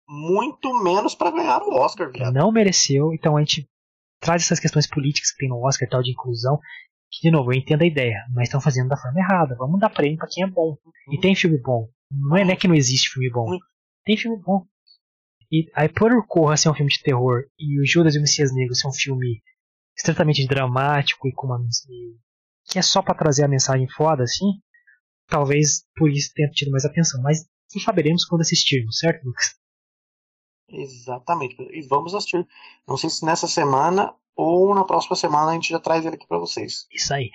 [0.08, 2.34] Muito menos pra ganhar o Oscar, viado.
[2.34, 3.68] Não mereceu, então a gente
[4.20, 6.60] traz essas questões políticas que tem no Oscar tal de inclusão.
[7.10, 9.56] Que, de novo, eu entendo a ideia, mas estão fazendo da forma errada.
[9.58, 10.78] Vamos dar prêmio pra quem é bom.
[11.14, 11.88] E tem filme bom.
[12.12, 13.46] Não é, não é que não existe filme bom.
[13.48, 13.66] Muito.
[14.04, 14.66] Tem filme bom.
[15.50, 18.54] E aí por Corra ser um filme de terror e o Judas e o Messias
[18.54, 19.42] Negro ser um filme
[19.98, 21.60] estritamente dramático e com uma
[22.68, 24.46] que é só para trazer a mensagem foda assim,
[25.28, 27.46] talvez por isso tenha tido mais atenção, mas
[27.84, 29.56] saberemos quando assistirmos, certo, Lucas?
[30.70, 31.56] Exatamente.
[31.60, 32.46] E vamos assistir.
[32.88, 36.28] Não sei se nessa semana ou na próxima semana a gente já traz ele aqui
[36.28, 36.86] para vocês.
[36.92, 37.30] Isso aí.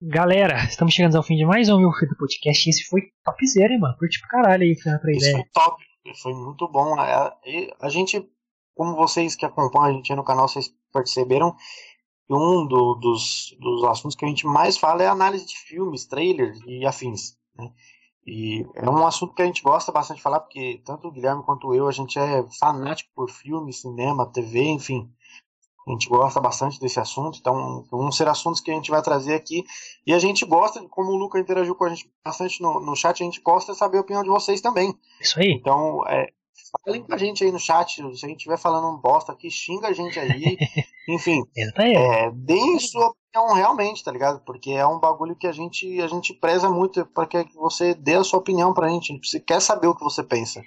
[0.00, 2.68] Galera, estamos chegando ao fim de mais um meu do podcast.
[2.68, 3.96] Esse foi topzera, hein, mano?
[3.96, 5.16] Curti pra caralho aí, pra ideia.
[5.16, 5.84] Isso foi top.
[6.22, 6.98] Foi muito bom.
[6.98, 7.36] A,
[7.80, 8.28] a gente,
[8.74, 11.54] como vocês que acompanham a gente no canal, vocês perceberam,
[12.32, 16.60] um do, dos, dos assuntos que a gente mais fala é análise de filmes, trailers
[16.66, 17.36] e afins.
[17.56, 17.70] Né?
[18.26, 21.42] E é um assunto que a gente gosta bastante de falar, porque tanto o Guilherme
[21.42, 25.10] quanto eu, a gente é fanático por filme, cinema, TV, enfim.
[25.86, 29.34] A gente gosta bastante desse assunto, então vão ser assuntos que a gente vai trazer
[29.34, 29.64] aqui.
[30.06, 33.20] E a gente gosta, como o Luca interagiu com a gente bastante no, no chat,
[33.20, 34.94] a gente gosta de saber a opinião de vocês também.
[35.20, 35.50] Isso aí.
[35.50, 36.32] Então, é,
[36.84, 39.50] falem com a gente aí no chat, se a gente estiver falando um bosta aqui,
[39.50, 40.56] xinga a gente aí.
[41.08, 44.40] Enfim, é, deem sua opinião realmente, tá ligado?
[44.44, 48.14] Porque é um bagulho que a gente, a gente preza muito para que você dê
[48.14, 49.12] a sua opinião pra gente.
[49.12, 50.62] A gente quer saber o que você pensa.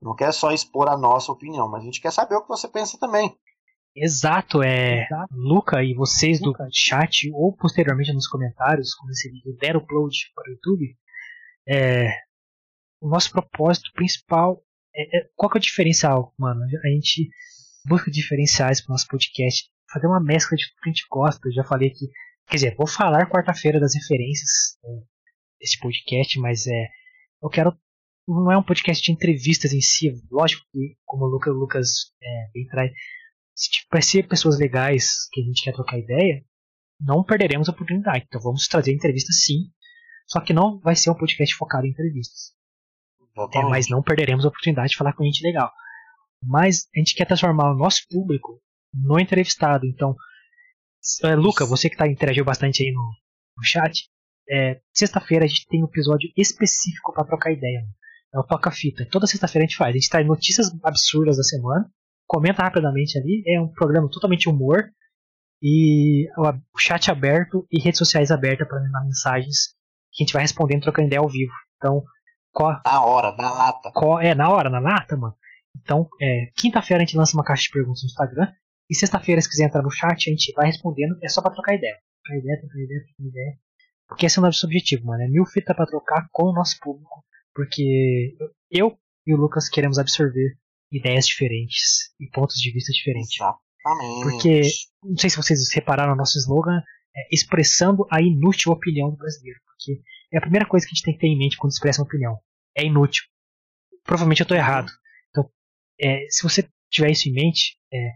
[0.00, 2.68] Não quer só expor a nossa opinião, mas a gente quer saber o que você
[2.68, 3.34] pensa também.
[3.96, 5.04] Exato, é.
[5.04, 5.34] Exato.
[5.34, 6.64] Luca e vocês Luca.
[6.64, 10.96] do chat, ou posteriormente nos comentários, quando esse vídeo der upload para o YouTube,
[11.66, 12.10] é,
[13.00, 14.62] o nosso propósito principal
[15.36, 16.62] qual que é o diferencial, mano?
[16.84, 17.28] A gente
[17.86, 21.48] busca diferenciais para o nosso podcast, fazer uma mescla de tudo que a gente gosta.
[21.48, 22.06] Eu já falei que,
[22.48, 24.50] quer dizer, vou falar quarta-feira das referências
[24.82, 25.02] né,
[25.60, 26.88] desse podcast, mas é,
[27.42, 27.76] eu quero
[28.28, 31.88] não é um podcast de entrevistas em si, lógico que como o Lucas, Lucas
[32.22, 32.92] é, bem traz,
[33.54, 36.44] se tiver pessoas legais que a gente quer trocar ideia,
[37.00, 38.26] não perderemos a oportunidade.
[38.28, 39.70] Então vamos trazer entrevistas sim,
[40.26, 42.52] só que não vai ser um podcast focado em entrevistas.
[43.54, 45.70] É, mas não perderemos a oportunidade de falar com gente legal.
[46.42, 48.60] Mas a gente quer transformar o nosso público
[48.92, 49.86] no entrevistado.
[49.86, 50.14] Então,
[51.24, 53.02] é, Luca, você que tá, interagiu bastante aí no,
[53.56, 54.08] no chat,
[54.50, 57.84] é, sexta-feira a gente tem um episódio específico para trocar ideia.
[58.34, 59.06] É o Toca Fita.
[59.10, 59.90] Toda sexta-feira a gente faz.
[59.90, 61.90] A gente traz notícias absurdas da semana,
[62.26, 63.42] comenta rapidamente ali.
[63.46, 64.90] É um programa totalmente humor.
[65.60, 69.74] E o chat aberto e redes sociais abertas para mandar mensagens
[70.12, 71.52] que a gente vai respondendo trocando ideia ao vivo.
[71.76, 72.04] Então,
[72.52, 73.90] qual, na hora, na lata.
[73.92, 75.34] Qual, é, na hora, na lata, mano.
[75.76, 78.52] Então, é, quinta-feira a gente lança uma caixa de perguntas no Instagram.
[78.90, 81.16] E sexta-feira, se quiser entrar no chat, a gente vai respondendo.
[81.22, 81.96] É só pra trocar ideia.
[82.24, 83.58] Trocar ideia, trocar ideia, trocar ideia.
[84.08, 85.22] Porque esse é o nosso objetivo, mano.
[85.22, 87.24] É mil fita pra trocar com o nosso público.
[87.54, 88.36] Porque
[88.70, 90.56] eu e o Lucas queremos absorver
[90.90, 93.38] ideias diferentes e pontos de vista diferentes.
[93.38, 94.22] Exatamente.
[94.22, 94.62] Porque,
[95.02, 96.80] não sei se vocês repararam no nosso slogan,
[97.14, 99.60] é expressando a inútil opinião do brasileiro.
[99.66, 100.00] Porque
[100.32, 102.06] é a primeira coisa que a gente tem que ter em mente quando expressa uma
[102.06, 102.38] opinião.
[102.76, 103.24] É inútil.
[104.04, 104.90] Provavelmente eu estou errado.
[105.30, 105.50] Então,
[106.00, 108.12] é, se você tiver isso em mente, é,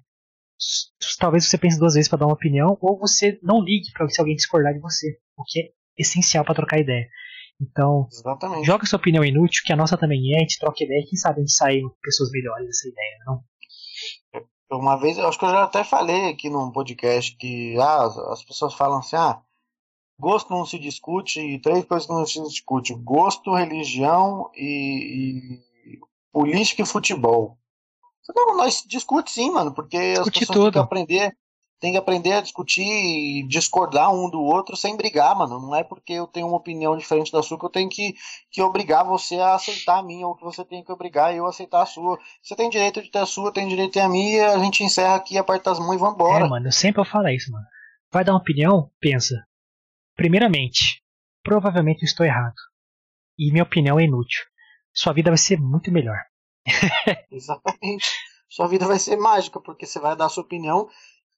[1.18, 4.20] talvez você pense duas vezes para dar uma opinião, ou você não ligue para se
[4.20, 5.62] alguém discordar de você, o que é
[5.96, 7.08] essencial para trocar ideia.
[7.60, 8.66] Então, Exatamente.
[8.66, 11.38] joga sua opinião inútil, que a nossa também é, a gente troca ideia, quem sabe
[11.38, 13.44] a gente sai pessoas melhores dessa ideia, não?
[14.70, 18.42] Uma vez, eu acho que eu já até falei aqui num podcast que ah, as
[18.42, 19.42] pessoas falam assim, ah,
[20.18, 25.58] Gosto não se discute, e três coisas que não se discute: gosto, religião e,
[25.94, 25.98] e
[26.32, 27.58] política e futebol.
[28.34, 30.64] Não, nós discute sim, mano, porque discute as pessoas tudo.
[30.64, 31.36] têm que aprender,
[31.80, 35.60] têm que aprender a discutir e discordar um do outro sem brigar, mano.
[35.60, 38.14] Não é porque eu tenho uma opinião diferente da sua que eu tenho que,
[38.50, 41.48] que obrigar você a aceitar a minha, ou que você tem que obrigar eu a
[41.50, 42.16] aceitar a sua.
[42.40, 44.84] Você tem direito de ter a sua, tem direito de ter a minha, a gente
[44.84, 46.46] encerra aqui, aperta as mãos e vambora.
[46.46, 47.66] É, mano, eu sempre eu falo isso, mano.
[48.12, 48.88] Vai dar uma opinião?
[49.00, 49.34] Pensa.
[50.14, 51.02] Primeiramente,
[51.42, 52.54] provavelmente eu estou errado.
[53.38, 54.44] E minha opinião é inútil.
[54.92, 56.18] Sua vida vai ser muito melhor.
[57.30, 58.06] Exatamente.
[58.48, 60.86] Sua vida vai ser mágica, porque você vai dar a sua opinião,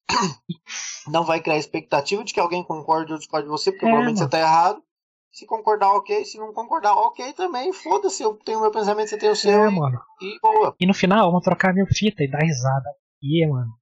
[1.07, 4.19] não vai criar expectativa de que alguém concorde ou discorde de você, porque é, provavelmente
[4.19, 4.31] mano.
[4.31, 4.83] você está errado.
[5.31, 6.25] Se concordar, ok.
[6.25, 7.73] Se não concordar, ok também.
[7.73, 9.65] Foda-se, eu tenho o meu pensamento, você tem o seu.
[9.65, 10.01] É, e, mano.
[10.21, 10.77] E boa.
[10.79, 12.89] E no final, vamos trocar minha fita e dar risada.
[13.23, 13.73] E, mano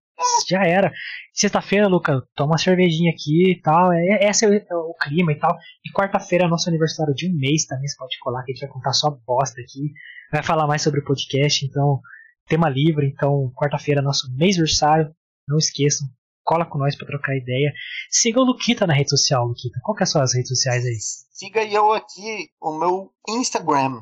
[0.48, 0.92] já era.
[1.32, 3.92] Sexta-feira, Luca, toma uma cervejinha aqui e tal.
[3.92, 5.56] É, esse é o, é o clima e tal.
[5.84, 7.88] E quarta-feira é nosso aniversário de um mês também.
[7.88, 9.92] Você pode colar que a gente vai contar só bosta aqui.
[10.30, 11.64] Vai falar mais sobre o podcast.
[11.64, 12.00] Então,
[12.46, 13.06] tema livre.
[13.06, 15.14] Então, quarta-feira é nosso mês aniversário.
[15.48, 16.06] Não esqueçam.
[16.44, 17.72] Cola com nós para trocar ideia.
[18.10, 19.78] Siga o Luquita na rede social, Luquita.
[19.82, 20.96] Qual que é as suas redes sociais aí?
[21.30, 24.00] Siga eu aqui, o meu Instagram.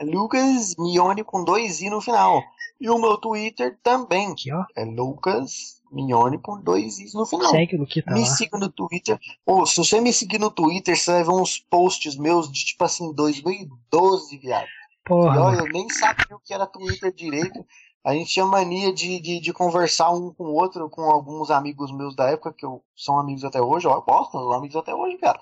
[0.00, 2.42] É Lucas Mione com dois i no final.
[2.80, 4.32] E o meu Twitter também.
[4.32, 4.64] Aqui, ó.
[4.76, 7.50] É Lucas Mignone com dois is no final.
[7.50, 8.26] Segue o Luquita Me lá.
[8.26, 9.18] siga no Twitter.
[9.44, 12.84] Pô, se você me seguir no Twitter, você vai ver uns posts meus de tipo
[12.84, 14.66] assim, 2012, viado.
[15.04, 15.36] Porra.
[15.36, 17.64] E olha, eu nem sabia o que era Twitter direito.
[18.04, 21.90] A gente tinha mania de, de, de conversar um com o outro, com alguns amigos
[21.90, 25.16] meus da época, que eu, são amigos até hoje, ó, bosta, são amigos até hoje,
[25.16, 25.40] cara.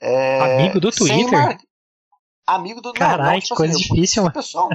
[0.00, 1.30] É, Amigo do Twitter?
[1.30, 1.58] mar-
[2.46, 4.34] Amigo do Caralho, não, que tipo coisa assim, difícil, mano.
[4.34, 4.68] pessoal-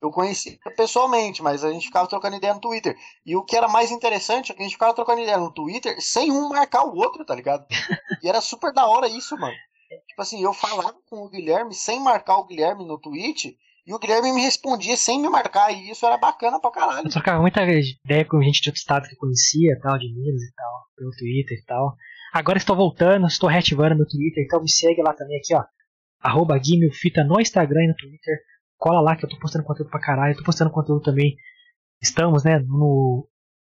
[0.00, 2.96] Eu conheci pessoalmente, mas a gente ficava trocando ideia no Twitter.
[3.26, 5.96] E o que era mais interessante é que a gente ficava trocando ideia no Twitter
[6.00, 7.66] sem um marcar o outro, tá ligado?
[8.22, 9.56] E era super da hora isso, mano.
[10.06, 13.56] Tipo assim, eu falava com o Guilherme sem marcar o Guilherme no tweet,
[13.86, 17.06] e o Guilherme me respondia sem me marcar, e isso era bacana pra caralho.
[17.06, 20.42] Eu trocava muita ideia com gente de outro estado que eu conhecia, tal, de Minas
[20.42, 21.96] e tal, pelo Twitter e tal.
[22.32, 25.64] Agora estou voltando, estou reativando no Twitter, então me segue lá também aqui, ó.
[26.20, 28.36] Arroba Guimilfita no Instagram e no Twitter.
[28.78, 31.36] Cola lá que eu tô postando conteúdo pra caralho, eu tô postando conteúdo também.
[32.00, 33.28] Estamos, né, no,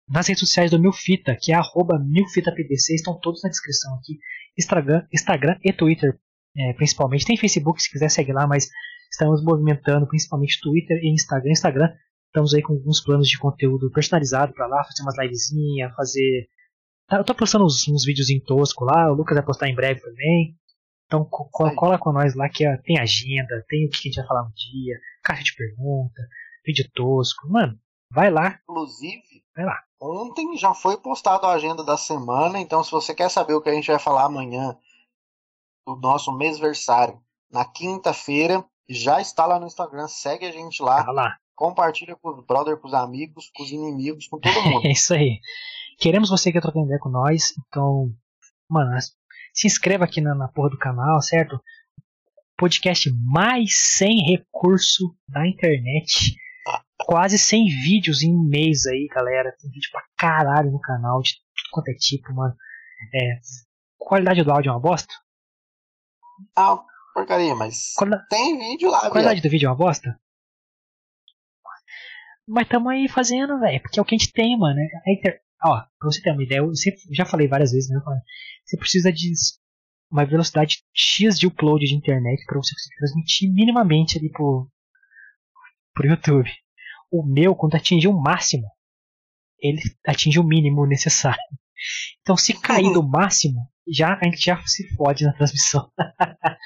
[0.09, 4.19] nas redes sociais do Milfita, que é arroba MilfitaPDC, estão todos na descrição aqui.
[4.59, 6.19] Instagram, Instagram e Twitter,
[6.57, 7.25] é, principalmente.
[7.25, 8.69] Tem Facebook se quiser segue lá, mas
[9.11, 11.51] estamos movimentando principalmente Twitter e Instagram.
[11.51, 11.89] Instagram
[12.31, 16.49] Estamos aí com alguns planos de conteúdo personalizado pra lá, fazer umas livezinhas, fazer.
[17.09, 19.75] Tá, Eu tô postando uns, uns vídeos em tosco lá, o Lucas vai postar em
[19.75, 20.57] breve também.
[21.11, 21.75] Então co- co- Aí.
[21.75, 24.53] cola com nós lá que tem agenda, tem o que a gente vai falar um
[24.53, 26.23] dia, caixa de pergunta,
[26.65, 27.49] vídeo tosco.
[27.49, 27.77] Mano,
[28.13, 29.21] vai lá, Inclusive,
[29.57, 29.83] vai lá.
[30.01, 33.69] ontem já foi postado a agenda da semana, então se você quer saber o que
[33.69, 34.77] a gente vai falar amanhã,
[35.85, 37.21] o nosso mêsversário,
[37.51, 41.37] na quinta-feira, já está lá no Instagram, segue a gente lá, Tá lá.
[41.57, 44.83] compartilha com os brothers, com os amigos, com os inimigos, com todo mundo.
[44.87, 45.41] É isso aí.
[45.99, 48.15] Queremos você que é trocando ideia com nós, então,
[48.69, 48.97] mano,
[49.61, 51.63] se inscreva aqui na, na porra do canal, certo?
[52.57, 56.35] Podcast mais sem recurso da internet.
[56.99, 59.55] Quase 100 vídeos em um mês aí, galera.
[59.61, 62.55] Tem vídeo pra caralho no canal, de tudo quanto é tipo, mano.
[63.15, 63.41] É,
[63.99, 65.13] qualidade do áudio é uma bosta?
[66.57, 66.79] Ah,
[67.13, 67.95] porcaria, mas
[68.31, 69.13] tem vídeo lá, A viado.
[69.13, 70.19] qualidade do vídeo é uma bosta?
[72.49, 73.81] Mas tamo aí fazendo, velho.
[73.83, 74.81] Porque é o que a gente tem, mano.
[75.07, 75.41] A inter...
[75.63, 78.01] Ó, pra você ter uma ideia, eu sempre, já falei várias vezes, né?
[78.65, 79.33] Você precisa de
[80.11, 84.69] uma velocidade X de upload de internet pra você conseguir transmitir minimamente ali pro,
[85.95, 86.51] pro YouTube.
[87.11, 88.67] O meu, quando atingir o máximo,
[89.61, 91.41] ele atinge o mínimo necessário.
[92.23, 95.91] Então, se cair do máximo, já, a gente já se fode na transmissão.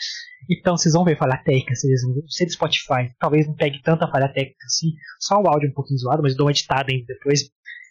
[0.50, 3.14] Então vocês vão ver falha técnica, vocês vão do Spotify.
[3.18, 6.38] Talvez não pegue tanta falha técnica assim, só o áudio um pouquinho zoado, mas eu
[6.38, 7.50] dou uma editada ainda depois,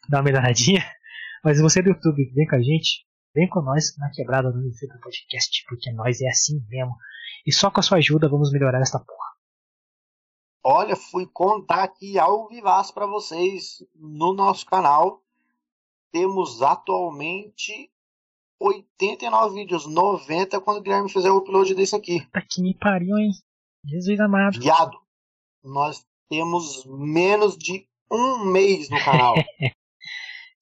[0.09, 0.83] dá uma melhoradinha.
[1.43, 3.05] Mas você do YouTube, vem com a gente,
[3.35, 6.95] vem com nós na quebrada do Infeito Podcast, porque nós é assim mesmo.
[7.45, 9.33] E só com a sua ajuda vamos melhorar essa porra.
[10.63, 15.21] Olha, fui contar aqui ao vivaço para vocês no nosso canal.
[16.09, 17.91] Temos atualmente
[18.61, 22.25] 89 vídeos, 90 quando o Guilherme fizer o upload desse aqui.
[22.31, 23.31] Tá que me pariu, hein?
[23.85, 24.57] Jesus amado.
[24.57, 24.97] Viado,
[25.61, 29.35] nós temos menos de um mês no canal.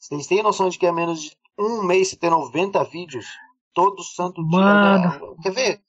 [0.01, 3.27] Vocês têm noção de que é menos de um mês você ter 90 vídeos?
[3.73, 4.59] Todo santo dia.
[4.59, 5.29] Mano.
[5.31, 5.35] né?
[5.43, 5.81] Quer ver?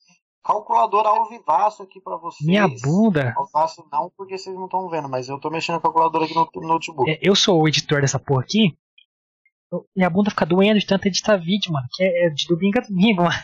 [0.44, 2.46] Calculadora ao vivaço aqui pra vocês.
[2.46, 3.32] Minha bunda.
[3.36, 6.34] Ao vivaço não, porque vocês não estão vendo, mas eu tô mexendo a calculadora aqui
[6.34, 7.10] no no notebook.
[7.10, 8.76] É, eu sou o editor dessa porra aqui.
[9.72, 11.86] eu- minha bunda fica doendo de tanto editar vídeo, mano.
[11.92, 13.34] Que é, é de domingo a domingo, mano.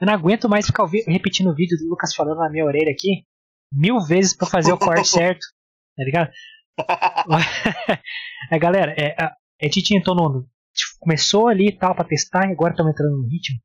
[0.00, 3.24] Eu não aguento mais ficar repetindo o vídeo do Lucas falando na minha orelha aqui
[3.72, 5.44] mil vezes pra fazer o corte certo.
[5.96, 6.30] Tá ligado?
[8.50, 10.48] é, galera, é, a, a gente entrou no.
[11.00, 13.58] Começou ali e tal pra testar e agora estamos entrando no ritmo.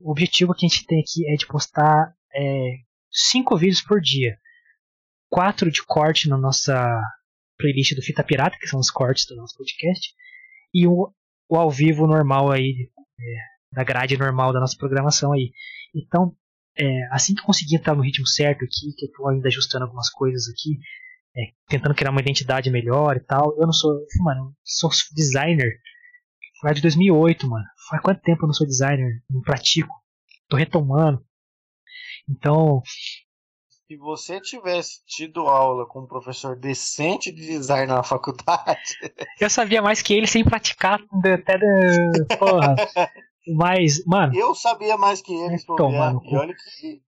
[0.00, 2.76] O objetivo que a gente tem aqui é de postar é,
[3.10, 4.38] cinco vídeos por dia.
[5.28, 7.02] Quatro de corte na nossa
[7.58, 10.14] playlist do Fita Pirata, que são os cortes do nosso podcast,
[10.72, 11.12] e o,
[11.48, 12.90] o ao vivo normal aí,
[13.20, 15.52] é, da grade normal da nossa programação aí.
[15.94, 16.34] Então,
[16.76, 20.08] é, assim que conseguir entrar no ritmo certo aqui, que eu tô ainda ajustando algumas
[20.10, 20.78] coisas aqui,
[21.36, 25.78] é, tentando criar uma identidade melhor e tal, eu não sou, mano, sou designer
[26.62, 27.64] lá de 2008, mano.
[27.88, 29.22] Faz quanto tempo eu não sou designer?
[29.30, 29.94] Não pratico.
[30.48, 31.24] Tô retomando.
[32.28, 32.82] Então,
[33.88, 38.94] Se você tivesse tido aula com um professor decente de design na faculdade,
[39.40, 42.36] eu sabia mais que ele sem praticar até da.
[42.38, 42.74] Porra.
[43.56, 46.12] Mas, mano, eu sabia mais que eles, Toma bobear.
[46.14, 47.02] no E olha que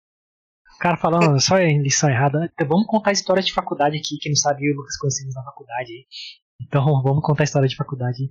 [0.83, 2.51] cara falando só em lição errada.
[2.53, 5.45] Então, Vamos contar a história de faculdade aqui, quem não sabe o Lucas conhecemos na
[5.45, 6.07] faculdade.
[6.61, 8.29] Então vamos contar a história de faculdade.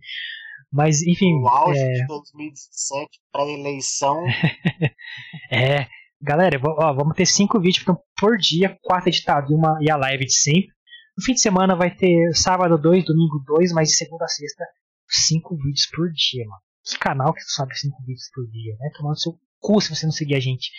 [0.71, 1.33] Mas, enfim.
[1.41, 4.23] o auge é, de 2017 para eleição,
[5.51, 5.87] É,
[6.21, 10.25] galera, ó, vamos ter cinco vídeos então, por dia, quatro editados uma, e a live
[10.25, 10.71] de sempre.
[11.17, 14.63] No fim de semana vai ter sábado dois, domingo dois, mas de segunda a sexta,
[15.09, 16.61] cinco vídeos por dia, mano.
[16.85, 18.89] Que canal que sobe cinco vídeos por dia, né?
[18.95, 20.71] Tomando seu cu se você não seguir a gente.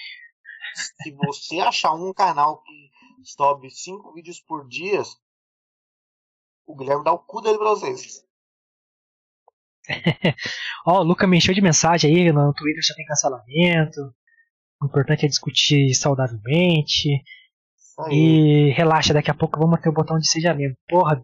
[0.75, 2.91] Se você achar um canal que
[3.25, 5.03] sobe cinco vídeos por dia,
[6.67, 8.25] o Guilherme dá o cu dele pra vocês.
[10.87, 14.15] Ó, o Luca me encheu de mensagem aí, no Twitter já tem cancelamento.
[14.81, 17.23] O importante é discutir saudavelmente.
[18.11, 20.77] E relaxa, daqui a pouco vamos ter o botão de seja mesmo.
[20.89, 21.23] Porra,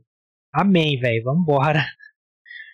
[0.52, 1.24] amém, velho.
[1.24, 1.84] Vambora.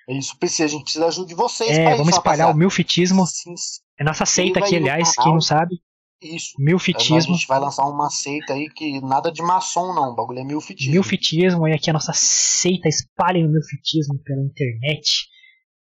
[0.09, 1.78] É isso, PC, a gente precisa da ajuda de vocês.
[1.78, 3.26] É, vamos espalhar o milfitismo.
[3.26, 3.55] Sim,
[3.98, 5.80] é nossa seita aqui, aliás, quem não sabe.
[6.24, 6.55] Isso.
[6.59, 7.34] Milfitismo.
[7.34, 10.12] A gente vai lançar uma seita aí que nada de maçom, não.
[10.12, 10.92] O bagulho é milfitismo.
[10.92, 12.88] Milfitismo, e aqui a nossa seita.
[12.88, 15.28] Espalhem o milfitismo pela internet.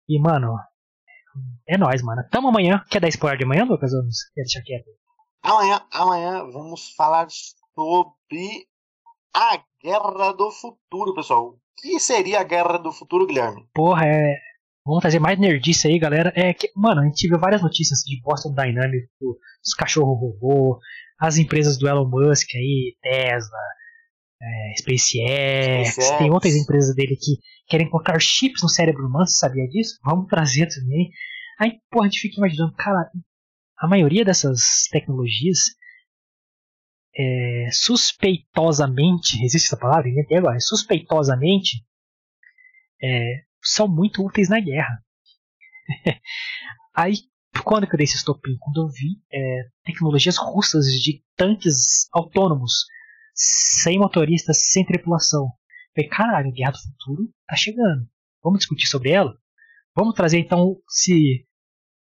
[0.09, 0.55] E, mano,
[1.67, 2.23] é nóis, mano.
[2.31, 2.83] Tamo amanhã.
[2.89, 3.93] Quer dar spoiler de amanhã, Lucas?
[3.93, 4.01] Ou
[4.33, 4.85] quer deixar quieto?
[5.43, 8.67] Amanhã, amanhã vamos falar sobre
[9.33, 11.47] a Guerra do Futuro, pessoal.
[11.47, 13.65] O que seria a Guerra do Futuro, Guilherme?
[13.73, 14.37] Porra, é.
[14.85, 16.33] Vamos trazer mais nerdice aí, galera.
[16.35, 19.09] É que, mano, a gente viu várias notícias de Boston Dynamics,
[19.63, 20.79] os cachorros robô,
[21.19, 23.57] as empresas do Elon Musk aí, Tesla,
[24.41, 27.37] é, SpaceX, SpaceX, tem outras empresas dele que
[27.67, 29.99] querem colocar chips no cérebro humano, você sabia disso?
[30.03, 31.11] Vamos trazer também.
[31.59, 33.11] Aí, porra, a gente fica imaginando, cara,
[33.77, 35.59] a maioria dessas tecnologias
[37.15, 40.09] é, suspeitosamente, existe essa palavra?
[40.09, 41.85] Inventei agora, suspeitosamente
[43.03, 45.03] é, são muito úteis na guerra.
[46.95, 47.15] Aí,
[47.63, 48.57] quando que eu dei esse estopim?
[48.59, 52.85] Quando eu vi é, tecnologias russas de tanques autônomos,
[53.33, 55.47] sem motoristas, sem tripulação.
[55.95, 58.07] Falei, caralho, a Guerra do Futuro tá chegando.
[58.43, 59.37] Vamos discutir sobre ela?
[59.95, 61.45] Vamos trazer então se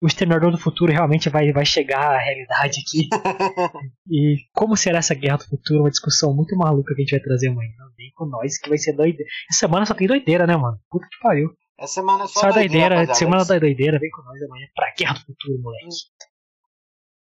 [0.02, 3.10] o Exterminador do Futuro realmente vai, vai chegar à realidade aqui.
[4.10, 5.82] e como será essa Guerra do Futuro?
[5.82, 7.72] Uma discussão muito maluca que a gente vai trazer amanhã.
[7.98, 9.30] Vem com nós que vai ser doideira.
[9.50, 10.80] Essa semana só tem doideira, né, mano?
[10.90, 11.50] Puta que pariu.
[11.78, 12.96] Essa semana é só, só doideira.
[12.96, 15.88] doideira semana da doideira, vem com nós amanhã pra Guerra do Futuro, moleque.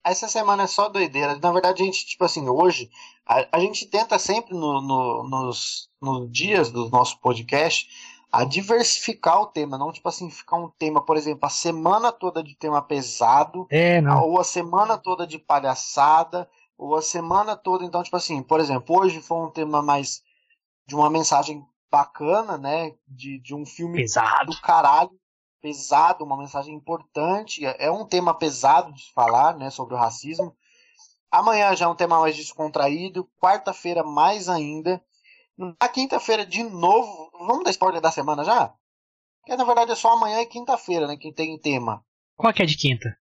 [0.06, 1.38] Essa semana é só doideira.
[1.38, 2.90] Na verdade, a gente, tipo assim, hoje,
[3.26, 7.88] a, a gente tenta sempre no, no, nos, nos dias do nosso podcast
[8.32, 12.44] a diversificar o tema, não tipo assim, ficar um tema, por exemplo, a semana toda
[12.44, 18.04] de tema pesado, é, ou a semana toda de palhaçada, ou a semana toda, então,
[18.04, 20.22] tipo assim, por exemplo, hoje foi um tema mais
[20.86, 22.94] de uma mensagem bacana, né?
[23.08, 24.52] De, de um filme pesado.
[24.52, 25.12] do caralho,
[25.62, 27.66] pesado, uma mensagem importante.
[27.66, 29.70] É, é um tema pesado de falar, né?
[29.70, 30.56] Sobre o racismo.
[31.30, 33.28] Amanhã já é um tema mais descontraído.
[33.40, 35.02] Quarta-feira, mais ainda.
[35.57, 37.31] Na quinta-feira, de novo.
[37.39, 38.73] Vamos dar spoiler da semana já?
[39.45, 41.17] Que na verdade é só amanhã e quinta-feira, né?
[41.17, 42.05] Que tem tema.
[42.35, 43.17] Qual que é de quinta?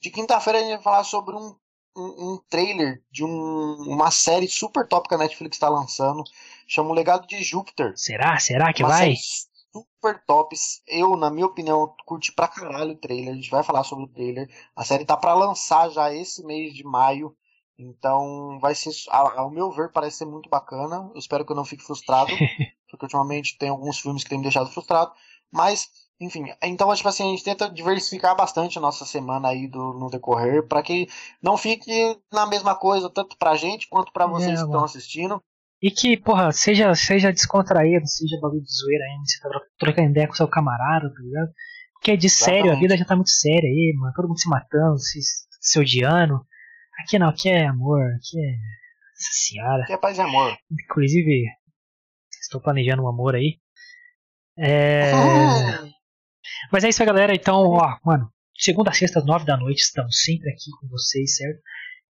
[0.00, 1.54] De quinta-feira a gente vai falar sobre um,
[1.96, 6.22] um, um trailer de um, uma série super top que a Netflix está lançando.
[6.66, 7.92] Chama O Legado de Júpiter.
[7.96, 8.38] Será?
[8.38, 9.14] Será que uma vai?
[9.72, 10.56] super top.
[10.86, 13.32] Eu, na minha opinião, curti pra caralho o trailer.
[13.32, 14.48] A gente vai falar sobre o trailer.
[14.74, 17.36] A série tá para lançar já esse mês de maio.
[17.78, 21.10] Então vai ser, ao meu ver, parece ser muito bacana.
[21.14, 22.30] Eu espero que eu não fique frustrado,
[22.90, 25.12] porque ultimamente tem alguns filmes que têm me deixado frustrado.
[25.52, 25.88] Mas,
[26.18, 30.08] enfim, então tipo assim, a gente tenta diversificar bastante a nossa semana aí do, no
[30.08, 31.06] decorrer, para que
[31.42, 35.42] não fique na mesma coisa, tanto pra gente quanto para vocês é, que estão assistindo.
[35.82, 40.26] E que, porra, seja, seja descontraído, seja bagulho de zoeira ainda, você tá trocando ideia
[40.26, 41.50] com seu camarada, tá ligado?
[41.92, 42.62] Porque é de Exatamente.
[42.62, 44.12] sério, a vida já tá muito séria aí, mano.
[44.14, 45.20] Todo mundo se matando, se,
[45.60, 46.40] se odiando.
[46.98, 48.52] Aqui não, aqui é amor, aqui é.
[48.52, 49.82] Nossa senhora.
[49.82, 50.56] Aqui é paz e amor.
[50.70, 51.44] Inclusive,
[52.40, 53.58] estou planejando um amor aí.
[54.58, 55.10] É.
[56.72, 57.34] Mas é isso aí, galera.
[57.34, 61.60] Então, ó, mano, segunda a sexta, nove da noite, estamos sempre aqui com vocês, certo?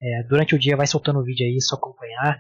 [0.02, 2.40] É, durante o dia vai soltando o vídeo aí, só acompanhar.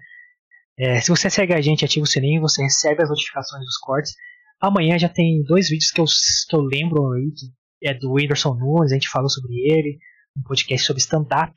[0.77, 4.13] É, se você segue a gente, ativa o sininho, você recebe as notificações dos cortes.
[4.59, 8.55] Amanhã já tem dois vídeos que eu, que eu lembro aí, que é do Whindersson
[8.55, 9.97] Nunes, a gente falou sobre ele,
[10.37, 11.53] um podcast sobre stand-up.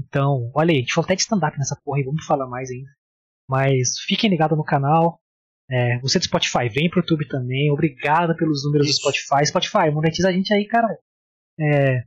[0.00, 2.70] Então, olha aí, a gente falou até de stand-up nessa porra e vamos falar mais
[2.70, 2.90] ainda.
[3.48, 5.20] Mas fiquem ligados no canal.
[5.70, 7.70] É, você do Spotify, vem pro YouTube também.
[7.70, 8.98] Obrigado pelos números Isso.
[8.98, 9.46] do Spotify.
[9.46, 10.88] Spotify, monetiza a gente aí, cara.
[11.58, 12.02] É...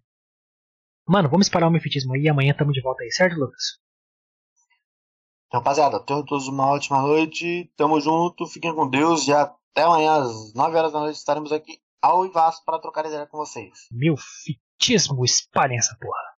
[1.08, 3.78] Mano, vamos espalhar o mefitismo aí amanhã tamo de volta aí, certo, Lucas?
[5.48, 7.72] Então, rapaziada, tenham todos uma ótima noite.
[7.78, 11.80] Tamo junto, fiquem com Deus e até amanhã às 9 horas da noite estaremos aqui
[12.02, 13.88] ao Ivas para trocar ideia com vocês.
[13.92, 16.33] Meu fitismo, espalhem essa porra.